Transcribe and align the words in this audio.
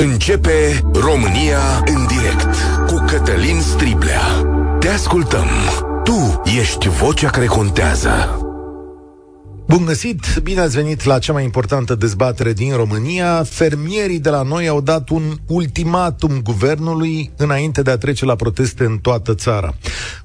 Începe 0.00 0.80
România 0.92 1.82
în 1.86 2.06
direct 2.06 2.54
cu 2.86 3.04
Cătălin 3.06 3.60
Striblea. 3.60 4.20
Te 4.78 4.88
ascultăm. 4.88 5.46
Tu 6.04 6.42
ești 6.58 6.88
vocea 6.88 7.30
care 7.30 7.46
contează. 7.46 8.42
Bun 9.66 9.84
găsit! 9.84 10.38
Bine 10.42 10.60
ați 10.60 10.76
venit 10.76 11.04
la 11.04 11.18
cea 11.18 11.32
mai 11.32 11.44
importantă 11.44 11.94
dezbatere 11.94 12.52
din 12.52 12.76
România. 12.76 13.42
Fermierii 13.42 14.18
de 14.18 14.28
la 14.28 14.42
noi 14.42 14.68
au 14.68 14.80
dat 14.80 15.08
un 15.08 15.22
ultimatum 15.46 16.40
guvernului 16.42 17.30
înainte 17.36 17.82
de 17.82 17.90
a 17.90 17.98
trece 17.98 18.24
la 18.24 18.36
proteste 18.36 18.84
în 18.84 18.98
toată 18.98 19.34
țara. 19.34 19.74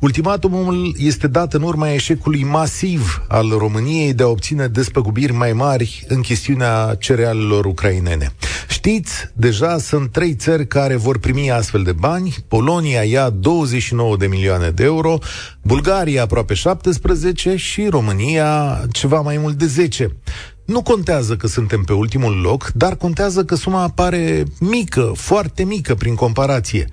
Ultimatumul 0.03 0.95
este 0.97 1.27
dat 1.27 1.53
în 1.53 1.61
urma 1.61 1.91
eșecului 1.91 2.43
masiv 2.43 3.25
al 3.27 3.49
României 3.49 4.13
de 4.13 4.23
a 4.23 4.27
obține 4.27 4.67
despăgubiri 4.67 5.33
mai 5.33 5.53
mari 5.53 6.05
în 6.07 6.21
chestiunea 6.21 6.95
cerealelor 6.99 7.65
ucrainene. 7.65 8.31
Știți, 8.69 9.11
deja 9.33 9.77
sunt 9.77 10.11
trei 10.11 10.35
țări 10.35 10.67
care 10.67 10.95
vor 10.95 11.19
primi 11.19 11.51
astfel 11.51 11.83
de 11.83 11.91
bani. 11.91 12.35
Polonia 12.47 13.03
ia 13.03 13.29
29 13.29 14.17
de 14.17 14.27
milioane 14.27 14.69
de 14.69 14.83
euro, 14.83 15.17
Bulgaria 15.61 16.21
aproape 16.21 16.53
17 16.53 17.55
și 17.55 17.87
România 17.87 18.81
ceva 18.91 19.21
mai 19.21 19.37
mult 19.37 19.57
de 19.57 19.65
10. 19.65 20.15
Nu 20.65 20.81
contează 20.81 21.35
că 21.35 21.47
suntem 21.47 21.83
pe 21.83 21.93
ultimul 21.93 22.39
loc, 22.41 22.71
dar 22.75 22.95
contează 22.95 23.43
că 23.43 23.55
suma 23.55 23.81
apare 23.81 24.43
mică, 24.59 25.11
foarte 25.15 25.63
mică 25.63 25.95
prin 25.95 26.15
comparație. 26.15 26.87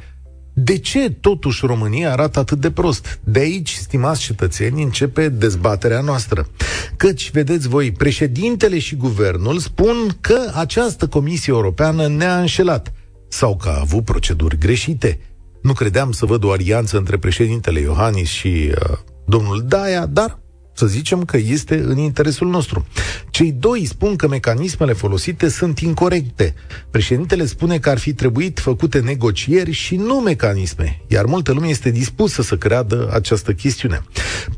De 0.63 0.79
ce 0.79 1.11
totuși 1.11 1.67
România 1.67 2.13
arată 2.13 2.39
atât 2.39 2.59
de 2.59 2.71
prost? 2.71 3.21
De 3.25 3.39
aici, 3.39 3.73
stimați 3.75 4.21
cetățeni, 4.21 4.83
începe 4.83 5.29
dezbaterea 5.29 6.01
noastră. 6.01 6.47
Căci, 6.97 7.31
vedeți 7.31 7.69
voi, 7.69 7.93
președintele 7.93 8.79
și 8.79 8.97
guvernul 8.97 9.59
spun 9.59 10.17
că 10.21 10.51
această 10.55 11.07
Comisie 11.07 11.53
Europeană 11.53 12.09
ne-a 12.09 12.41
înșelat 12.41 12.93
sau 13.29 13.57
că 13.57 13.69
a 13.69 13.81
avut 13.81 14.05
proceduri 14.05 14.59
greșite. 14.59 15.19
Nu 15.63 15.73
credeam 15.73 16.13
să 16.13 16.27
văd 16.27 16.45
o 16.45 16.51
alianță 16.51 16.97
între 16.97 17.19
președintele 17.19 17.81
Iohannis 17.81 18.29
și 18.29 18.71
uh, 18.71 18.99
domnul 19.27 19.65
Daia, 19.67 20.07
dar 20.07 20.39
să 20.81 20.87
zicem 20.87 21.25
că 21.25 21.37
este 21.37 21.77
în 21.77 21.99
interesul 21.99 22.49
nostru. 22.49 22.87
Cei 23.31 23.53
doi 23.53 23.85
spun 23.85 24.17
că 24.17 24.29
mecanismele 24.29 24.93
folosite 24.93 25.49
sunt 25.49 25.79
incorrecte. 25.79 26.55
Președintele 26.91 27.47
spune 27.47 27.79
că 27.79 27.91
ar 27.91 27.99
fi 27.99 28.13
trebuit 28.13 28.59
făcute 28.59 29.01
negocieri 29.01 29.71
și 29.71 29.97
nu 29.97 30.15
mecanisme, 30.15 31.01
iar 31.07 31.25
multă 31.25 31.53
lume 31.53 31.69
este 31.69 31.91
dispusă 31.91 32.43
să 32.43 32.57
creadă 32.57 33.11
această 33.13 33.53
chestiune. 33.53 34.03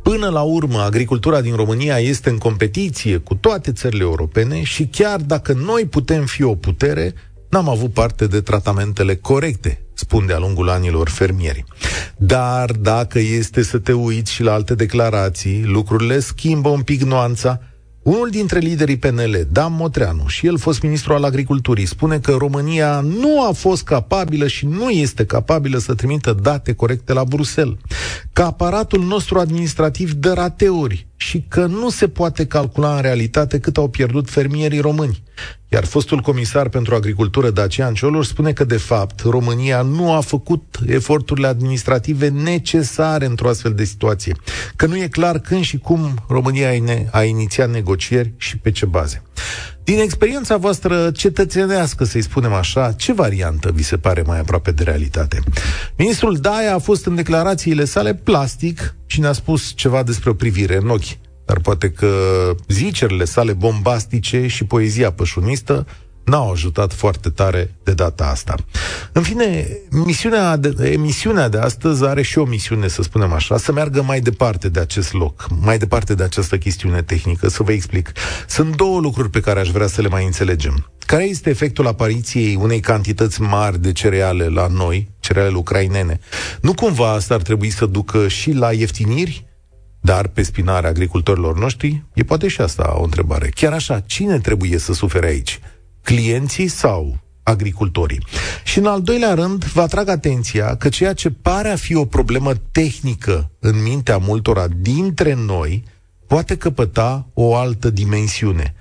Până 0.02 0.28
la 0.28 0.40
urmă, 0.40 0.80
agricultura 0.80 1.40
din 1.40 1.54
România 1.54 1.98
este 1.98 2.30
în 2.30 2.38
competiție 2.38 3.16
cu 3.16 3.34
toate 3.34 3.72
țările 3.72 4.02
europene 4.02 4.62
și 4.62 4.86
chiar 4.86 5.20
dacă 5.20 5.52
noi 5.52 5.84
putem 5.84 6.24
fi 6.24 6.42
o 6.42 6.54
putere, 6.54 7.14
n-am 7.52 7.68
avut 7.68 7.92
parte 7.92 8.26
de 8.26 8.40
tratamentele 8.40 9.16
corecte 9.16 9.82
spun 9.94 10.26
de-a 10.26 10.38
lungul 10.38 10.68
anilor 10.68 11.08
fermieri. 11.08 11.64
Dar 12.16 12.70
dacă 12.70 13.18
este 13.18 13.62
să 13.62 13.78
te 13.78 13.92
uiți 13.92 14.32
și 14.32 14.42
la 14.42 14.52
alte 14.52 14.74
declarații, 14.74 15.62
lucrurile 15.64 16.20
schimbă 16.20 16.68
un 16.68 16.82
pic 16.82 17.02
nuanța. 17.02 17.60
Unul 18.02 18.30
dintre 18.30 18.58
liderii 18.58 18.96
PNL, 18.96 19.46
Dan 19.50 19.74
Motreanu, 19.74 20.26
și 20.26 20.46
el 20.46 20.58
fost 20.58 20.82
ministru 20.82 21.12
al 21.12 21.24
agriculturii, 21.24 21.86
spune 21.86 22.18
că 22.18 22.34
România 22.38 23.00
nu 23.00 23.46
a 23.48 23.52
fost 23.52 23.84
capabilă 23.84 24.46
și 24.46 24.66
nu 24.66 24.90
este 24.90 25.24
capabilă 25.24 25.78
să 25.78 25.94
trimită 25.94 26.32
date 26.42 26.72
corecte 26.72 27.12
la 27.12 27.24
Bruxelles, 27.24 27.76
că 28.32 28.42
aparatul 28.42 29.02
nostru 29.02 29.38
administrativ 29.38 30.12
dă 30.12 30.32
rateuri 30.32 31.06
și 31.16 31.44
că 31.48 31.66
nu 31.66 31.90
se 31.90 32.08
poate 32.08 32.46
calcula 32.46 32.94
în 32.94 33.02
realitate 33.02 33.58
cât 33.58 33.76
au 33.76 33.88
pierdut 33.88 34.30
fermierii 34.30 34.80
români. 34.80 35.22
Iar 35.72 35.84
fostul 35.84 36.20
comisar 36.20 36.68
pentru 36.68 36.94
agricultură, 36.94 37.50
Dacian 37.50 37.94
Cioloș, 37.94 38.26
spune 38.26 38.52
că, 38.52 38.64
de 38.64 38.76
fapt, 38.76 39.20
România 39.20 39.82
nu 39.82 40.12
a 40.12 40.20
făcut 40.20 40.78
eforturile 40.86 41.46
administrative 41.46 42.28
necesare 42.28 43.26
într-o 43.26 43.48
astfel 43.48 43.72
de 43.72 43.84
situație. 43.84 44.36
Că 44.76 44.86
nu 44.86 44.96
e 44.96 45.08
clar 45.08 45.38
când 45.38 45.62
și 45.62 45.78
cum 45.78 46.24
România 46.28 46.70
a 47.10 47.22
inițiat 47.22 47.70
negocieri 47.70 48.32
și 48.36 48.58
pe 48.58 48.70
ce 48.70 48.86
baze. 48.86 49.22
Din 49.84 49.98
experiența 49.98 50.56
voastră 50.56 51.10
cetățenească, 51.10 52.04
să-i 52.04 52.22
spunem 52.22 52.52
așa, 52.52 52.92
ce 52.92 53.12
variantă 53.12 53.70
vi 53.74 53.82
se 53.82 53.96
pare 53.96 54.22
mai 54.26 54.38
aproape 54.38 54.70
de 54.70 54.82
realitate? 54.82 55.38
Ministrul 55.96 56.36
Daia 56.36 56.74
a 56.74 56.78
fost 56.78 57.06
în 57.06 57.14
declarațiile 57.14 57.84
sale 57.84 58.14
plastic 58.14 58.94
și 59.06 59.20
ne-a 59.20 59.32
spus 59.32 59.72
ceva 59.74 60.02
despre 60.02 60.30
o 60.30 60.34
privire 60.34 60.76
în 60.76 60.88
ochi. 60.88 61.31
Dar 61.52 61.60
poate 61.60 61.90
că 61.90 62.10
zicerile 62.68 63.24
sale 63.24 63.52
bombastice 63.52 64.46
și 64.46 64.64
poezia 64.64 65.12
pășunistă 65.12 65.86
n-au 66.24 66.50
ajutat 66.50 66.92
foarte 66.92 67.28
tare 67.28 67.74
de 67.82 67.92
data 67.92 68.24
asta. 68.26 68.54
În 69.12 69.22
fine, 69.22 69.68
misiunea 69.90 70.56
de, 70.56 70.90
emisiunea 70.90 71.48
de 71.48 71.58
astăzi 71.58 72.04
are 72.04 72.22
și 72.22 72.38
o 72.38 72.44
misiune, 72.44 72.88
să 72.88 73.02
spunem 73.02 73.32
așa, 73.32 73.56
să 73.56 73.72
meargă 73.72 74.02
mai 74.02 74.20
departe 74.20 74.68
de 74.68 74.80
acest 74.80 75.12
loc, 75.12 75.46
mai 75.60 75.78
departe 75.78 76.14
de 76.14 76.22
această 76.22 76.58
chestiune 76.58 77.02
tehnică, 77.02 77.48
să 77.48 77.62
vă 77.62 77.72
explic. 77.72 78.12
Sunt 78.46 78.76
două 78.76 79.00
lucruri 79.00 79.30
pe 79.30 79.40
care 79.40 79.60
aș 79.60 79.68
vrea 79.68 79.86
să 79.86 80.00
le 80.00 80.08
mai 80.08 80.24
înțelegem. 80.24 80.90
Care 81.06 81.24
este 81.24 81.50
efectul 81.50 81.86
apariției 81.86 82.54
unei 82.54 82.80
cantități 82.80 83.40
mari 83.40 83.80
de 83.80 83.92
cereale 83.92 84.46
la 84.46 84.66
noi, 84.66 85.08
cereale 85.20 85.56
ucrainene? 85.56 86.20
Nu 86.60 86.74
cumva 86.74 87.12
asta 87.12 87.34
ar 87.34 87.42
trebui 87.42 87.70
să 87.70 87.86
ducă 87.86 88.28
și 88.28 88.52
la 88.52 88.72
ieftiniri? 88.72 89.50
Dar 90.04 90.26
pe 90.26 90.42
spinarea 90.42 90.90
agricultorilor 90.90 91.58
noștri, 91.58 92.04
e 92.14 92.22
poate 92.22 92.48
și 92.48 92.60
asta 92.60 92.94
o 92.96 93.02
întrebare. 93.02 93.48
Chiar 93.48 93.72
așa, 93.72 94.00
cine 94.00 94.38
trebuie 94.38 94.78
să 94.78 94.92
sufere 94.92 95.26
aici? 95.26 95.60
clienții 96.02 96.68
sau 96.68 97.16
agricultorii. 97.42 98.26
Și 98.64 98.78
în 98.78 98.86
al 98.86 99.02
doilea 99.02 99.34
rând, 99.34 99.64
vă 99.64 99.80
atrag 99.80 100.08
atenția 100.08 100.76
că 100.76 100.88
ceea 100.88 101.12
ce 101.12 101.30
pare 101.30 101.68
a 101.68 101.76
fi 101.76 101.94
o 101.94 102.04
problemă 102.04 102.52
tehnică 102.72 103.50
în 103.58 103.82
mintea 103.82 104.16
multora 104.16 104.68
dintre 104.68 105.34
noi, 105.34 105.84
poate 106.26 106.56
căpăta 106.56 107.26
o 107.34 107.54
altă 107.54 107.90
dimensiune. 107.90 108.74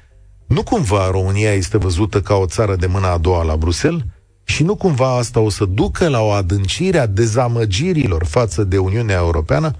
Nu 0.47 0.63
cumva 0.63 1.09
România 1.11 1.53
este 1.53 1.77
văzută 1.77 2.21
ca 2.21 2.33
o 2.33 2.45
țară 2.45 2.75
de 2.75 2.87
mâna 2.87 3.11
a 3.11 3.17
doua 3.17 3.43
la 3.43 3.55
Bruxelles? 3.55 4.01
Și 4.43 4.63
nu 4.63 4.75
cumva 4.75 5.17
asta 5.17 5.39
o 5.39 5.49
să 5.49 5.65
ducă 5.65 6.07
la 6.07 6.21
o 6.21 6.29
adâncire 6.29 6.97
a 6.97 7.05
dezamăgirilor 7.05 8.25
față 8.25 8.63
de 8.63 8.77
Uniunea 8.77 9.15
Europeană? 9.15 9.75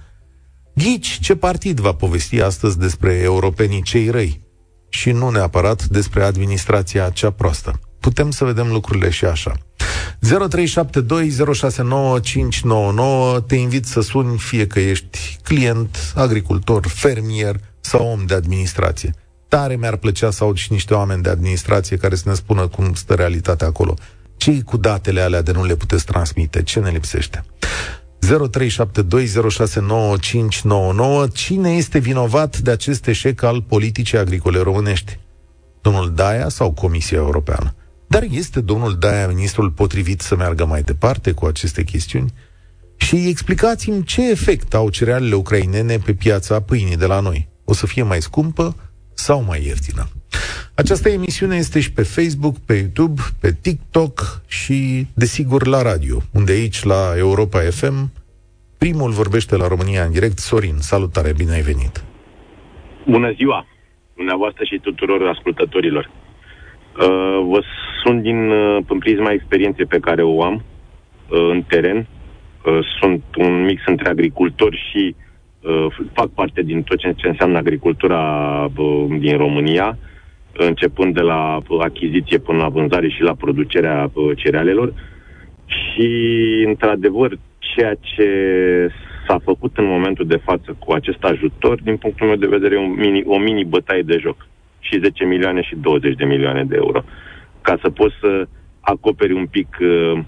Ghici 0.73 1.19
ce 1.21 1.35
partid 1.35 1.79
va 1.79 1.93
povesti 1.93 2.41
astăzi 2.41 2.79
despre 2.79 3.13
europenii 3.13 3.81
cei 3.81 4.09
răi? 4.09 4.49
și 4.93 5.11
nu 5.11 5.29
neapărat 5.29 5.85
despre 5.85 6.23
administrația 6.23 7.09
cea 7.09 7.31
proastă. 7.31 7.79
Putem 7.99 8.31
să 8.31 8.45
vedem 8.45 8.71
lucrurile 8.71 9.09
și 9.09 9.25
așa. 9.25 9.53
0372069599 10.19 10.25
Te 13.47 13.55
invit 13.55 13.85
să 13.85 14.01
suni 14.01 14.37
fie 14.37 14.67
că 14.67 14.79
ești 14.79 15.37
client, 15.43 16.13
agricultor, 16.15 16.87
fermier 16.87 17.55
sau 17.79 18.07
om 18.07 18.25
de 18.25 18.33
administrație. 18.33 19.13
Tare 19.47 19.75
mi-ar 19.75 19.95
plăcea 19.95 20.31
să 20.31 20.43
aud 20.43 20.55
și 20.55 20.71
niște 20.71 20.93
oameni 20.93 21.21
de 21.21 21.29
administrație 21.29 21.97
care 21.97 22.15
să 22.15 22.29
ne 22.29 22.33
spună 22.33 22.67
cum 22.67 22.93
stă 22.93 23.13
realitatea 23.13 23.67
acolo. 23.67 23.93
ce 24.37 24.61
cu 24.61 24.77
datele 24.77 25.21
alea 25.21 25.41
de 25.41 25.51
nu 25.51 25.65
le 25.65 25.75
puteți 25.75 26.05
transmite? 26.05 26.63
Ce 26.63 26.79
ne 26.79 26.89
lipsește? 26.89 27.45
0372069599. 28.25 28.27
Cine 31.33 31.71
este 31.71 31.99
vinovat 31.99 32.57
de 32.57 32.71
acest 32.71 33.07
eșec 33.07 33.43
al 33.43 33.61
politicii 33.61 34.17
agricole 34.17 34.59
românești? 34.59 35.19
Domnul 35.81 36.13
Daia 36.13 36.49
sau 36.49 36.71
Comisia 36.71 37.17
Europeană? 37.17 37.75
Dar 38.07 38.25
este 38.29 38.59
domnul 38.59 38.97
Daia 38.97 39.27
ministrul 39.27 39.69
potrivit 39.69 40.21
să 40.21 40.35
meargă 40.35 40.65
mai 40.65 40.81
departe 40.81 41.31
cu 41.31 41.45
aceste 41.45 41.83
chestiuni? 41.83 42.33
Și 42.95 43.27
explicați-mi 43.27 44.03
ce 44.03 44.29
efect 44.29 44.73
au 44.73 44.89
cerealele 44.89 45.35
ucrainene 45.35 45.97
pe 45.97 46.13
piața 46.13 46.59
pâinii 46.59 46.97
de 46.97 47.05
la 47.05 47.19
noi. 47.19 47.47
O 47.63 47.73
să 47.73 47.85
fie 47.85 48.03
mai 48.03 48.21
scumpă 48.21 48.75
sau 49.13 49.43
mai 49.43 49.65
ieftină? 49.65 50.09
Această 50.73 51.09
emisiune 51.09 51.55
este 51.55 51.79
și 51.79 51.91
pe 51.91 52.03
Facebook, 52.03 52.57
pe 52.57 52.73
YouTube, 52.73 53.21
pe 53.39 53.53
TikTok 53.61 54.41
și, 54.47 55.07
desigur, 55.13 55.67
la 55.67 55.81
radio, 55.81 56.23
unde 56.31 56.51
aici, 56.51 56.83
la 56.83 57.13
Europa 57.17 57.59
FM, 57.69 58.11
primul 58.83 59.11
vorbește 59.11 59.55
la 59.55 59.67
România 59.67 60.03
în 60.03 60.11
direct, 60.11 60.37
Sorin. 60.37 60.77
Salutare, 60.77 61.31
bine 61.37 61.53
ai 61.53 61.61
venit! 61.61 62.03
Bună 63.05 63.31
ziua, 63.31 63.65
dumneavoastră 64.15 64.63
și 64.63 64.79
tuturor 64.81 65.27
ascultătorilor. 65.27 66.05
Uh, 66.09 67.39
vă 67.51 67.63
sunt 68.03 68.21
din 68.21 68.49
uh, 68.49 68.83
în 68.87 68.97
prisma 68.97 69.31
experienței 69.31 69.85
pe 69.85 69.99
care 69.99 70.23
o 70.23 70.43
am 70.43 70.55
uh, 70.55 71.49
în 71.51 71.63
teren. 71.67 71.97
Uh, 71.97 72.79
sunt 72.99 73.23
un 73.37 73.63
mix 73.63 73.81
între 73.85 74.09
agricultori 74.09 74.89
și 74.89 75.15
uh, 75.61 75.85
fac 76.13 76.27
parte 76.27 76.61
din 76.61 76.83
tot 76.83 76.97
ce, 76.97 77.13
ce 77.15 77.27
înseamnă 77.27 77.57
agricultura 77.57 78.21
uh, 78.75 79.05
din 79.19 79.37
România. 79.37 79.97
Uh, 79.97 80.65
începând 80.67 81.13
de 81.13 81.21
la 81.21 81.57
achiziție 81.79 82.37
până 82.37 82.57
la 82.57 82.69
vânzare 82.69 83.09
și 83.09 83.21
la 83.21 83.33
producerea 83.33 84.09
uh, 84.13 84.37
cerealelor. 84.37 84.93
Și, 85.65 86.09
într-adevăr, 86.67 87.37
ceea 87.75 87.95
ce 88.01 88.27
s-a 89.27 89.39
făcut 89.43 89.77
în 89.77 89.85
momentul 89.85 90.27
de 90.27 90.41
față 90.43 90.75
cu 90.79 90.91
acest 90.91 91.23
ajutor, 91.23 91.81
din 91.81 91.97
punctul 91.97 92.27
meu 92.27 92.35
de 92.35 92.53
vedere, 92.55 92.75
e 92.75 92.77
un 92.77 92.93
mini, 92.93 93.23
o 93.25 93.37
mini 93.37 93.65
bătaie 93.65 94.01
de 94.01 94.17
joc. 94.21 94.47
Și 94.79 94.99
10 95.03 95.23
milioane 95.23 95.61
și 95.61 95.75
20 95.75 96.15
de 96.15 96.25
milioane 96.25 96.63
de 96.63 96.75
euro. 96.75 97.03
Ca 97.61 97.77
să 97.81 97.89
poți 97.89 98.15
să 98.19 98.47
acoperi 98.79 99.33
un 99.33 99.45
pic, 99.45 99.77
uh, 99.81 100.23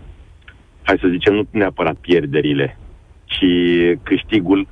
hai 0.83 0.97
să 1.01 1.07
zicem, 1.11 1.33
nu 1.33 1.47
neapărat 1.51 1.95
pierderile, 1.95 2.77
ci 3.25 3.45
câștigul 4.03 4.67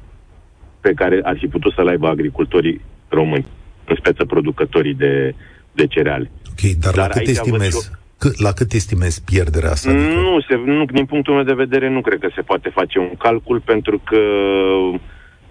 pe 0.81 0.93
care 0.93 1.19
ar 1.23 1.37
fi 1.37 1.47
putut 1.47 1.73
să-l 1.73 1.87
aibă 1.87 2.07
agricultorii 2.07 2.81
români, 3.09 3.45
în 3.85 3.95
speță 3.95 4.25
producătorii 4.25 4.93
de, 4.93 5.35
de 5.71 5.87
cereale. 5.87 6.31
Ok, 6.49 6.71
dar, 6.71 6.93
dar 6.93 7.07
la 7.07 7.13
cât 7.13 7.27
estimezi? 7.27 8.00
C- 8.21 8.37
la 8.37 8.51
cât 8.51 8.71
estimezi 8.71 9.23
pierderea 9.23 9.71
asta? 9.71 9.89
Adică? 9.91 10.13
Nu, 10.13 10.41
se, 10.41 10.55
nu, 10.65 10.85
din 10.85 11.05
punctul 11.05 11.33
meu 11.33 11.43
de 11.43 11.63
vedere 11.63 11.89
nu 11.89 12.01
cred 12.01 12.19
că 12.19 12.29
se 12.35 12.41
poate 12.41 12.69
face 12.69 12.99
un 12.99 13.15
calcul 13.17 13.59
pentru 13.59 14.01
că, 14.03 14.19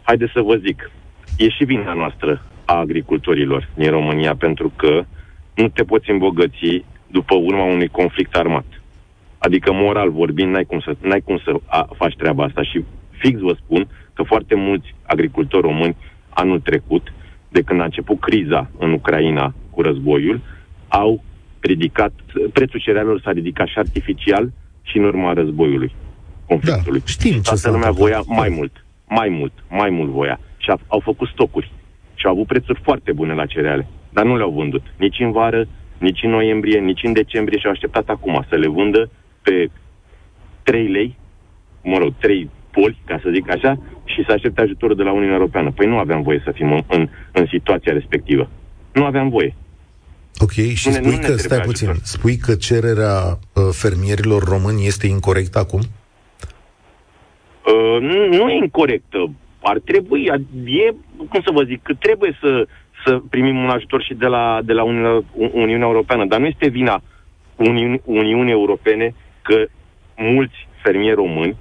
haideți 0.02 0.32
să 0.32 0.40
vă 0.40 0.56
zic, 0.56 0.90
e 1.36 1.48
și 1.48 1.64
vina 1.64 1.92
noastră 1.92 2.44
a 2.64 2.74
agricultorilor 2.74 3.68
din 3.74 3.90
România 3.90 4.34
pentru 4.36 4.72
că 4.76 5.04
nu 5.54 5.68
te 5.68 5.82
poți 5.82 6.10
îmbogăți 6.10 6.84
după 7.06 7.34
urma 7.34 7.64
unui 7.64 7.88
conflict 7.88 8.34
armat. 8.34 8.64
Adică, 9.38 9.72
moral 9.72 10.10
vorbind, 10.10 10.52
n-ai 10.52 10.64
cum 10.64 10.80
să, 10.80 10.96
n-ai 11.00 11.20
cum 11.20 11.40
să 11.44 11.52
a, 11.66 11.88
faci 11.96 12.16
treaba 12.16 12.44
asta 12.44 12.62
și 12.62 12.84
fix 13.10 13.40
vă 13.40 13.56
spun 13.64 13.88
că 14.14 14.22
foarte 14.22 14.54
mulți 14.54 14.94
agricultori 15.02 15.66
români 15.66 15.96
anul 16.28 16.60
trecut, 16.60 17.12
de 17.48 17.62
când 17.62 17.80
a 17.80 17.84
început 17.84 18.20
criza 18.20 18.70
în 18.78 18.92
Ucraina 18.92 19.54
cu 19.70 19.82
războiul, 19.82 20.40
au 20.88 21.22
ridicat, 21.60 22.12
prețul 22.52 22.80
cerealelor 22.80 23.20
s-a 23.20 23.30
ridicat 23.30 23.66
și 23.66 23.78
artificial 23.78 24.52
și 24.82 24.96
în 24.96 25.04
urma 25.04 25.32
războiului, 25.32 25.94
conflictului. 26.46 26.98
Da, 26.98 27.06
știm 27.06 27.32
ce 27.32 27.40
Toată 27.40 27.70
lumea 27.70 27.90
voia 27.90 28.22
mai 28.26 28.48
mult, 28.48 28.84
mai 29.08 29.28
mult, 29.28 29.52
mai 29.68 29.90
mult 29.90 30.10
voia. 30.10 30.40
Și 30.56 30.70
a, 30.70 30.78
au 30.86 31.00
făcut 31.00 31.28
stocuri 31.28 31.72
și 32.14 32.26
au 32.26 32.32
avut 32.32 32.46
prețuri 32.46 32.80
foarte 32.82 33.12
bune 33.12 33.34
la 33.34 33.46
cereale, 33.46 33.86
dar 34.12 34.24
nu 34.24 34.36
le-au 34.36 34.50
vândut. 34.50 34.82
Nici 34.96 35.18
în 35.20 35.32
vară, 35.32 35.66
nici 35.98 36.22
în 36.22 36.30
noiembrie, 36.30 36.78
nici 36.78 37.02
în 37.02 37.12
decembrie 37.12 37.58
și 37.58 37.66
au 37.66 37.72
așteptat 37.72 38.08
acum 38.08 38.44
să 38.48 38.56
le 38.56 38.68
vândă 38.68 39.10
pe 39.42 39.70
3 40.62 40.88
lei, 40.88 41.16
mă 41.82 41.98
rog, 41.98 42.12
3 42.18 42.50
poli, 42.70 43.02
ca 43.04 43.18
să 43.22 43.30
zic 43.32 43.50
așa, 43.50 43.78
și 44.04 44.24
să 44.26 44.32
aștepte 44.32 44.60
ajutorul 44.60 44.96
de 44.96 45.02
la 45.02 45.12
Uniunea 45.12 45.36
Europeană. 45.36 45.70
Păi 45.70 45.86
nu 45.86 45.98
aveam 45.98 46.22
voie 46.22 46.42
să 46.44 46.50
fim 46.50 46.72
în, 46.72 46.82
în, 46.88 47.08
în 47.32 47.46
situația 47.46 47.92
respectivă. 47.92 48.50
Nu 48.92 49.04
aveam 49.04 49.28
voie. 49.28 49.54
Ok, 50.38 50.50
și 50.50 50.88
nu 50.88 50.94
spui 50.94 51.16
ne, 51.16 51.26
că, 51.26 51.36
stai 51.36 51.60
puțin, 51.60 51.88
ajutor. 51.88 52.06
spui 52.06 52.36
că 52.36 52.54
cererea 52.54 53.38
uh, 53.54 53.62
fermierilor 53.72 54.42
români 54.42 54.86
este 54.86 55.06
incorrectă 55.06 55.58
acum? 55.58 55.80
Uh, 57.66 58.00
nu, 58.00 58.26
nu 58.26 58.50
e 58.50 58.56
incorrectă. 58.62 59.30
Ar 59.62 59.78
trebui, 59.84 60.24
e, 60.64 60.94
cum 61.28 61.40
să 61.44 61.50
vă 61.52 61.62
zic, 61.62 61.82
că 61.82 61.94
trebuie 61.94 62.38
să, 62.40 62.66
să 63.04 63.20
primim 63.30 63.56
un 63.56 63.68
ajutor 63.68 64.02
și 64.02 64.14
de 64.14 64.26
la, 64.26 64.60
de 64.64 64.72
la 64.72 64.82
Uniunea, 64.82 65.24
Uniunea 65.52 65.86
Europeană, 65.86 66.26
dar 66.26 66.40
nu 66.40 66.46
este 66.46 66.68
vina 66.68 67.02
Uniunii, 67.56 68.00
Uniunii 68.04 68.52
Europene 68.52 69.14
că 69.42 69.66
mulți 70.16 70.68
fermieri 70.82 71.14
români, 71.14 71.56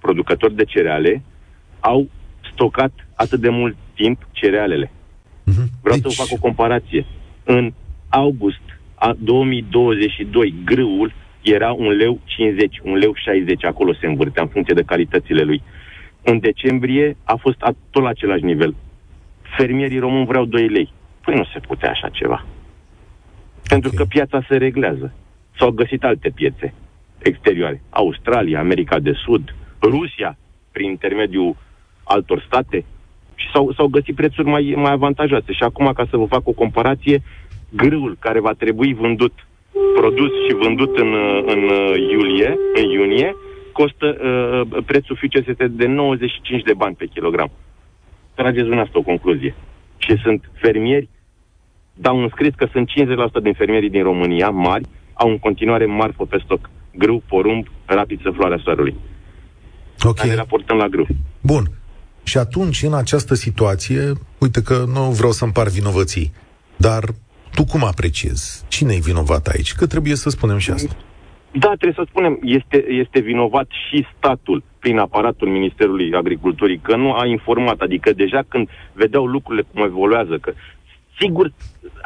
producători 0.00 0.54
de 0.54 0.64
cereale, 0.64 1.22
au 1.80 2.08
stocat 2.52 2.92
atât 3.14 3.40
de 3.40 3.48
mult 3.48 3.76
timp 3.94 4.28
cerealele. 4.30 4.86
Uh-huh. 4.86 5.66
Vreau 5.82 5.98
deci... 5.98 6.12
să 6.12 6.22
fac 6.22 6.38
o 6.38 6.40
comparație. 6.40 7.06
În 7.44 7.72
august 8.08 8.60
a 8.94 9.14
2022, 9.18 10.54
grâul 10.64 11.12
era 11.42 11.72
un 11.72 11.88
leu 11.88 12.20
50, 12.24 12.80
un 12.82 12.96
leu 12.96 13.14
60, 13.14 13.64
acolo 13.64 13.94
se 13.94 14.06
învârtea 14.06 14.42
în 14.42 14.48
funcție 14.48 14.74
de 14.74 14.82
calitățile 14.82 15.42
lui. 15.42 15.62
În 16.22 16.38
decembrie 16.38 17.16
a 17.24 17.36
fost 17.36 17.56
tot 17.90 18.02
la 18.02 18.08
același 18.08 18.44
nivel. 18.44 18.74
Fermierii 19.56 19.98
români 19.98 20.26
vreau 20.26 20.44
2 20.44 20.68
lei. 20.68 20.92
Păi 21.24 21.34
nu 21.34 21.44
se 21.44 21.58
putea 21.58 21.90
așa 21.90 22.08
ceva. 22.08 22.46
Pentru 23.68 23.90
okay. 23.92 23.98
că 23.98 24.04
piața 24.04 24.46
se 24.48 24.56
reglează. 24.56 25.14
S-au 25.58 25.70
găsit 25.70 26.04
alte 26.04 26.30
piețe 26.34 26.74
exterioare. 27.18 27.82
Australia, 27.90 28.58
America 28.58 28.98
de 28.98 29.12
Sud, 29.24 29.54
Rusia, 29.82 30.38
prin 30.72 30.88
intermediul 30.88 31.56
altor 32.04 32.44
state. 32.46 32.84
Și 33.34 33.46
s-au, 33.52 33.72
s-au 33.72 33.86
găsit 33.86 34.14
prețuri 34.14 34.48
mai, 34.48 34.74
mai 34.76 34.92
avantajoase. 34.92 35.52
Și 35.52 35.62
acum, 35.62 35.92
ca 35.92 36.06
să 36.10 36.16
vă 36.16 36.24
fac 36.24 36.48
o 36.48 36.52
comparație, 36.52 37.22
grâul 37.68 38.16
care 38.18 38.40
va 38.40 38.52
trebui 38.52 38.94
vândut, 38.94 39.32
produs 39.96 40.30
și 40.46 40.54
vândut 40.54 40.96
în, 40.96 41.14
în 41.46 41.60
iulie, 42.10 42.58
în 42.74 42.90
iunie, 42.90 43.36
costă, 43.72 44.06
uh, 44.06 44.82
prețul 44.86 45.16
futures 45.20 45.46
este 45.46 45.66
de 45.68 45.86
95 45.86 46.62
de 46.62 46.74
bani 46.74 46.94
pe 46.94 47.06
kilogram. 47.06 47.50
Trageți 48.34 48.68
în 48.68 48.78
asta 48.78 48.98
o 48.98 49.02
concluzie. 49.02 49.54
Și 49.96 50.16
sunt 50.22 50.50
fermieri, 50.52 51.08
dau 51.94 52.22
înscris 52.22 52.54
că 52.56 52.68
sunt 52.72 52.88
50% 52.88 53.42
din 53.42 53.54
fermierii 53.54 53.90
din 53.90 54.02
România, 54.02 54.48
mari, 54.50 54.84
au 55.12 55.28
în 55.28 55.38
continuare 55.38 55.86
marfă 55.86 56.24
pe 56.24 56.40
stoc. 56.44 56.70
Grâu, 56.94 57.22
porumb, 57.28 57.66
rapid 57.84 58.20
să 58.22 58.30
floarea 58.30 58.60
soarelui. 58.64 58.94
Ok. 60.02 60.22
Ne 60.22 60.34
raportăm 60.34 60.76
la 60.76 60.88
grâu. 60.88 61.06
Bun. 61.40 61.64
Și 62.22 62.38
atunci, 62.38 62.82
în 62.82 62.94
această 62.94 63.34
situație, 63.34 64.12
uite 64.38 64.62
că 64.62 64.84
nu 64.92 65.00
vreau 65.00 65.32
să 65.32 65.44
împar 65.44 65.68
vinovății, 65.68 66.32
dar 66.76 67.04
tu 67.56 67.64
cum 67.64 67.84
apreciezi? 67.84 68.64
Cine 68.68 68.92
e 68.94 69.08
vinovat 69.10 69.46
aici? 69.46 69.72
Că 69.72 69.86
trebuie 69.86 70.14
să 70.14 70.28
spunem 70.30 70.58
și 70.58 70.70
asta. 70.70 70.94
Da, 71.52 71.72
trebuie 71.80 72.00
să 72.00 72.04
spunem, 72.08 72.38
este, 72.42 72.78
este 73.02 73.20
vinovat 73.20 73.68
și 73.84 74.06
statul 74.16 74.62
prin 74.78 74.98
aparatul 74.98 75.48
Ministerului 75.48 76.12
Agriculturii, 76.12 76.78
că 76.78 76.96
nu 76.96 77.12
a 77.12 77.26
informat, 77.26 77.80
adică 77.80 78.12
deja 78.12 78.42
când 78.48 78.68
vedeau 78.92 79.26
lucrurile 79.26 79.66
cum 79.72 79.82
evoluează, 79.84 80.38
că 80.38 80.52
sigur, 81.20 81.52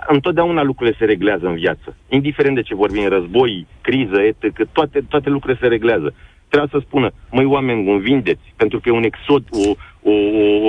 întotdeauna 0.09 0.63
lucrurile 0.63 0.97
se 0.99 1.05
reglează 1.05 1.47
în 1.47 1.55
viață, 1.55 1.97
indiferent 2.09 2.55
de 2.55 2.63
ce 2.63 2.75
vorbim, 2.75 3.09
război, 3.09 3.67
criză, 3.81 4.21
etc., 4.21 4.69
toate, 4.73 5.05
toate 5.09 5.29
lucrurile 5.29 5.61
se 5.63 5.69
reglează. 5.69 6.15
Trebuie 6.49 6.71
să 6.73 6.87
spună, 6.87 7.11
măi 7.31 7.45
oameni, 7.45 8.01
vindeți, 8.01 8.55
pentru 8.57 8.81
că 8.81 8.89
e 8.89 8.93
un 8.93 9.09
exod, 9.13 9.45
o, 9.51 9.71
o, 10.11 10.15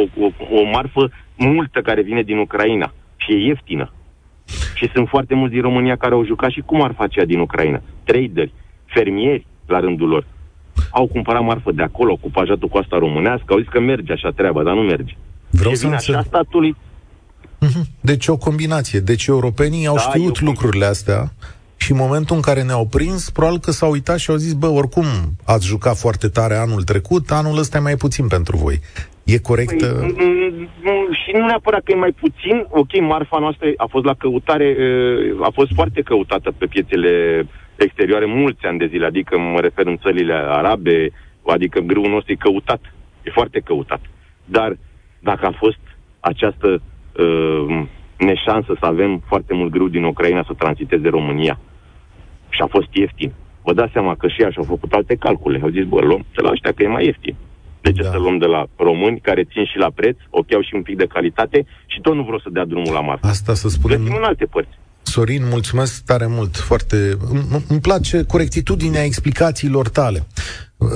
o, 0.02 0.26
o, 0.26 0.58
o 0.60 0.64
marfă 0.72 1.12
multă 1.38 1.82
care 1.82 2.02
vine 2.02 2.22
din 2.22 2.38
Ucraina 2.38 2.94
și 3.16 3.32
e 3.32 3.46
ieftină. 3.46 3.92
Și 4.74 4.90
sunt 4.94 5.08
foarte 5.08 5.36
mulți 5.36 5.54
din 5.54 5.62
România 5.62 5.96
care 5.96 6.14
au 6.14 6.26
jucat 6.26 6.50
și 6.50 6.62
cum 6.66 6.82
ar 6.82 6.94
face 6.98 7.26
din 7.26 7.40
Ucraina. 7.40 7.82
Traderi, 8.04 8.54
fermieri, 8.86 9.46
la 9.66 9.80
rândul 9.80 10.08
lor. 10.08 10.26
Au 10.92 11.08
cumpărat 11.08 11.44
marfă 11.44 11.72
de 11.72 11.84
acolo, 11.84 12.16
cu 12.16 12.32
pajatul 12.32 12.68
cu 12.68 12.78
asta 12.78 12.98
românească, 12.98 13.46
au 13.48 13.60
zis 13.60 13.68
că 13.68 13.80
merge 13.80 14.12
așa 14.12 14.30
treaba, 14.30 14.64
dar 14.64 14.74
nu 14.74 14.82
merge. 14.82 15.16
Vreau 15.50 15.72
și 15.72 15.78
să 15.78 15.88
așa 15.88 16.22
statului... 16.22 16.76
Mhm. 17.60 17.88
Deci 18.02 18.28
o 18.28 18.38
combinație. 18.38 19.00
Deci 19.00 19.26
europenii 19.26 19.86
au 19.88 19.96
da, 19.96 20.02
știut 20.02 20.42
lucrurile 20.42 20.86
astea 20.86 21.34
și 21.84 21.92
în 21.92 21.98
momentul 21.98 22.36
în 22.36 22.42
care 22.42 22.62
ne-au 22.64 22.86
prins, 22.86 23.30
probabil 23.30 23.60
că 23.60 23.72
s-au 23.72 23.92
uitat 23.92 24.18
și 24.20 24.30
au 24.30 24.36
zis, 24.36 24.54
bă, 24.54 24.68
oricum 24.68 25.06
ați 25.46 25.68
jucat 25.68 25.98
foarte 25.98 26.28
tare 26.28 26.56
anul 26.56 26.84
trecut, 26.84 27.32
anul 27.32 27.58
ăsta 27.58 27.78
e 27.78 27.90
mai 27.90 27.96
puțin 27.96 28.28
pentru 28.28 28.58
voi. 28.58 28.78
E 29.24 29.38
corect? 29.50 29.78
Păi, 29.78 29.90
uh? 29.90 30.14
mm, 30.18 30.70
mm, 30.88 31.08
și 31.22 31.30
nu 31.34 31.46
neapărat 31.46 31.84
că 31.84 31.92
e 31.92 32.06
mai 32.06 32.16
puțin. 32.20 32.66
Ok, 32.70 32.92
marfa 33.02 33.40
noastră 33.40 33.68
a 33.78 33.86
fost 33.90 34.06
la 34.06 34.14
căutare, 34.14 34.68
uh, 34.80 35.46
a 35.48 35.50
fost 35.54 35.72
foarte 35.74 36.02
căutată 36.02 36.54
pe 36.58 36.66
piețele 36.66 37.12
exterioare 37.76 38.26
mulți 38.26 38.66
ani 38.66 38.78
de 38.78 38.88
zile, 38.92 39.06
adică 39.06 39.38
mă 39.38 39.60
refer 39.60 39.86
în 39.86 39.98
țările 39.98 40.34
arabe, 40.34 41.10
adică 41.48 41.80
grâul 41.80 42.10
nostru 42.10 42.32
e 42.32 42.46
căutat, 42.48 42.82
e 43.24 43.30
foarte 43.32 43.60
căutat. 43.60 44.02
Dar 44.46 44.78
dacă 45.20 45.46
a 45.46 45.56
fost 45.58 45.84
această 46.20 46.68
uh, 46.78 47.84
neșansă 48.18 48.76
să 48.80 48.86
avem 48.86 49.24
foarte 49.28 49.54
mult 49.54 49.72
grâu 49.72 49.88
din 49.88 50.04
Ucraina 50.04 50.44
să 50.48 50.54
transiteze 50.58 51.10
România 51.10 51.60
și 52.56 52.62
a 52.62 52.68
fost 52.76 52.90
ieftin, 52.92 53.32
vă 53.66 53.74
dați 53.74 53.92
seama 53.92 54.16
că 54.16 54.28
și 54.28 54.42
așa 54.42 54.60
au 54.60 54.72
făcut 54.74 54.92
alte 54.92 55.16
calcule. 55.16 55.60
Au 55.64 55.70
zis, 55.70 55.86
bă, 55.92 56.00
luăm 56.02 56.26
de 56.36 56.42
la 56.42 56.52
ăștia 56.52 56.72
că 56.72 56.84
e 56.84 56.88
mai 56.88 57.06
ieftin. 57.06 57.36
De 57.82 57.92
ce 57.92 58.04
da. 58.04 58.10
să 58.10 58.18
luăm 58.18 58.38
de 58.38 58.46
la 58.46 58.66
români 58.76 59.20
care 59.20 59.44
țin 59.44 59.66
și 59.66 59.78
la 59.78 59.90
preț, 59.96 60.18
ok, 60.30 60.54
au 60.54 60.62
și 60.62 60.76
un 60.76 60.82
pic 60.82 60.98
de 60.98 61.06
calitate 61.06 61.66
și 61.86 62.00
tot 62.02 62.16
nu 62.16 62.24
vreau 62.24 62.40
să 62.40 62.50
dea 62.52 62.66
drumul 62.66 62.94
la 62.94 63.02
marfă. 63.02 63.28
Asta 63.28 63.54
să 63.54 63.70
spunem... 63.70 63.98
Găsim 63.98 64.16
în 64.16 64.24
alte 64.24 64.46
părți. 64.46 64.80
Sorin, 65.02 65.48
mulțumesc 65.50 66.06
tare 66.06 66.28
mult, 66.28 66.56
foarte... 66.56 67.18
Îmi 67.68 67.82
place 67.82 68.24
corectitudinea 68.24 69.04
explicațiilor 69.04 69.90
tale. 69.90 70.28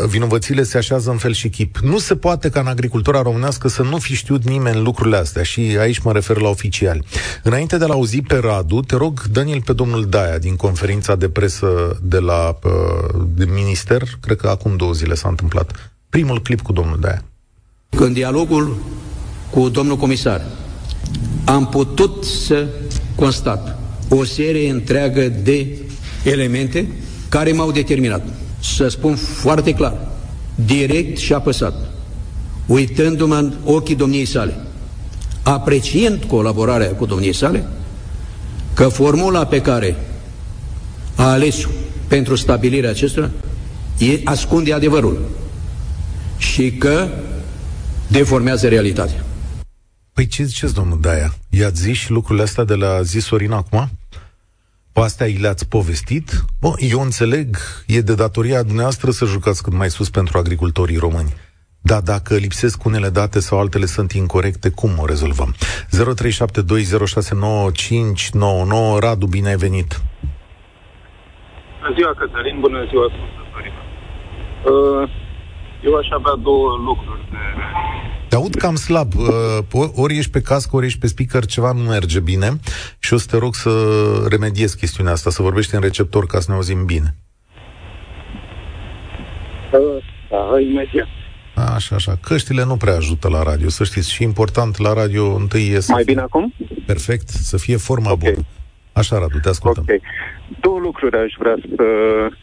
Vinovățile 0.07 0.63
se 0.63 0.77
așează 0.77 1.09
în 1.09 1.17
fel 1.17 1.33
și 1.33 1.49
chip. 1.49 1.77
Nu 1.77 1.97
se 1.97 2.15
poate 2.15 2.49
ca 2.49 2.59
în 2.59 2.67
agricultura 2.67 3.21
românească 3.21 3.67
să 3.67 3.81
nu 3.81 3.97
fi 3.97 4.15
știut 4.15 4.43
nimeni 4.43 4.81
lucrurile 4.81 5.17
astea 5.17 5.43
și 5.43 5.59
aici 5.79 5.99
mă 5.99 6.11
refer 6.11 6.37
la 6.37 6.49
oficiali. 6.49 7.05
Înainte 7.43 7.77
de 7.77 7.85
la 7.85 7.93
auzi 7.93 8.21
pe 8.21 8.35
Radu, 8.35 8.81
te 8.81 8.95
rog, 8.95 9.21
Daniel, 9.23 9.61
pe 9.61 9.73
domnul 9.73 10.05
Daia 10.05 10.37
din 10.37 10.55
conferința 10.55 11.15
de 11.15 11.29
presă 11.29 11.99
de 12.01 12.19
la 12.19 12.59
uh, 12.63 13.21
de 13.35 13.45
minister, 13.45 14.03
cred 14.21 14.37
că 14.37 14.47
acum 14.47 14.75
două 14.75 14.93
zile 14.93 15.13
s-a 15.13 15.29
întâmplat. 15.29 15.93
Primul 16.09 16.41
clip 16.41 16.61
cu 16.61 16.73
domnul 16.73 16.99
Daia. 16.99 17.23
În 17.89 18.13
dialogul 18.13 18.77
cu 19.49 19.69
domnul 19.69 19.97
comisar 19.97 20.41
am 21.45 21.67
putut 21.67 22.23
să 22.23 22.67
constat 23.15 23.79
o 24.09 24.23
serie 24.23 24.69
întreagă 24.69 25.27
de 25.27 25.77
elemente 26.23 26.87
care 27.29 27.51
m-au 27.51 27.71
determinat 27.71 28.27
să 28.73 28.87
spun 28.87 29.15
foarte 29.15 29.73
clar, 29.73 29.97
direct 30.55 31.17
și 31.17 31.33
apăsat, 31.33 31.73
uitându-mă 32.65 33.35
în 33.35 33.53
ochii 33.63 33.95
domniei 33.95 34.25
sale, 34.25 34.57
apreciind 35.43 36.23
colaborarea 36.23 36.91
cu 36.91 37.05
domniei 37.05 37.33
sale, 37.33 37.67
că 38.73 38.87
formula 38.87 39.45
pe 39.45 39.61
care 39.61 39.95
a 41.15 41.31
ales 41.31 41.67
pentru 42.07 42.35
stabilirea 42.35 42.89
acestora 42.89 43.29
e, 43.97 44.19
ascunde 44.23 44.73
adevărul 44.73 45.29
și 46.37 46.71
că 46.71 47.07
deformează 48.07 48.67
realitatea. 48.67 49.25
Păi 50.13 50.27
ce 50.27 50.43
ziceți, 50.43 50.73
domnul 50.73 50.97
Daia? 51.01 51.35
I-ați 51.49 51.81
zis 51.81 51.97
și 51.97 52.11
lucrurile 52.11 52.43
astea 52.43 52.63
de 52.63 52.73
la 52.73 53.01
zi 53.01 53.19
Sorin 53.19 53.51
acum? 53.51 53.89
Pe 54.95 55.01
astea 55.01 55.27
i 55.27 55.37
le-ați 55.45 55.69
povestit? 55.69 56.27
Bă, 56.61 56.71
eu 56.93 57.01
înțeleg, 57.01 57.47
e 57.87 57.99
de 58.09 58.15
datoria 58.15 58.63
dumneavoastră 58.63 59.11
să 59.11 59.25
jucați 59.25 59.63
cât 59.63 59.73
mai 59.73 59.89
sus 59.89 60.09
pentru 60.09 60.37
agricultorii 60.37 60.97
români. 60.97 61.33
Dar 61.81 62.01
dacă 62.01 62.35
lipsesc 62.35 62.85
unele 62.85 63.09
date 63.09 63.39
sau 63.39 63.59
altele 63.59 63.85
sunt 63.85 64.11
incorrecte, 64.11 64.69
cum 64.69 64.89
o 64.99 65.05
rezolvăm? 65.05 65.53
0372069599 65.53 65.57
Radu, 68.99 69.25
bine 69.35 69.49
ai 69.49 69.55
venit! 69.55 70.01
Bună 71.79 71.93
ziua, 71.97 72.13
Cătălin, 72.19 72.59
bună 72.59 72.85
ziua, 72.89 73.05
ascultătorilor! 73.09 73.83
Uh, 74.71 75.03
eu 75.87 75.93
aș 75.95 76.07
avea 76.09 76.35
două 76.47 76.69
lucruri 76.87 77.23
de... 77.31 77.43
Te 78.35 78.41
aud 78.41 78.55
cam 78.55 78.75
slab. 78.75 79.13
Uh, 79.15 79.89
ori 79.95 80.17
ești 80.17 80.31
pe 80.31 80.41
casc, 80.41 80.73
ori 80.73 80.85
ești 80.85 80.99
pe 80.99 81.07
speaker, 81.07 81.45
ceva 81.45 81.71
nu 81.71 81.81
merge 81.81 82.19
bine 82.19 82.49
și 82.99 83.13
o 83.13 83.17
să 83.17 83.27
te 83.29 83.37
rog 83.37 83.55
să 83.55 83.69
remediezi 84.29 84.77
chestiunea 84.77 85.11
asta, 85.11 85.29
să 85.29 85.41
vorbești 85.41 85.75
în 85.75 85.81
receptor 85.81 86.25
ca 86.25 86.39
să 86.39 86.45
ne 86.49 86.55
auzim 86.55 86.85
bine. 86.85 87.15
Uh, 89.71 90.03
da, 90.29 90.59
imediat. 90.59 91.07
Așa, 91.75 91.95
așa. 91.95 92.17
Căștile 92.21 92.63
nu 92.65 92.77
prea 92.77 92.95
ajută 92.95 93.29
la 93.29 93.43
radio, 93.43 93.69
să 93.69 93.83
știți. 93.83 94.11
Și 94.11 94.23
important 94.23 94.77
la 94.77 94.93
radio 94.93 95.35
întâi 95.35 95.67
e 95.69 95.79
să 95.79 95.91
Mai 95.91 96.03
fie... 96.03 96.13
bine 96.13 96.25
acum? 96.25 96.53
Perfect, 96.85 97.27
să 97.27 97.57
fie 97.57 97.77
forma 97.77 98.11
Ok. 98.11 98.19
bună. 98.19 98.45
Așa, 98.93 99.17
Radu, 99.17 99.39
te 99.39 99.49
ascultăm. 99.49 99.85
Ok. 99.89 100.01
Două 100.61 100.79
lucruri 100.79 101.17
aș 101.17 101.33
vrea 101.37 101.55
să, 101.75 101.85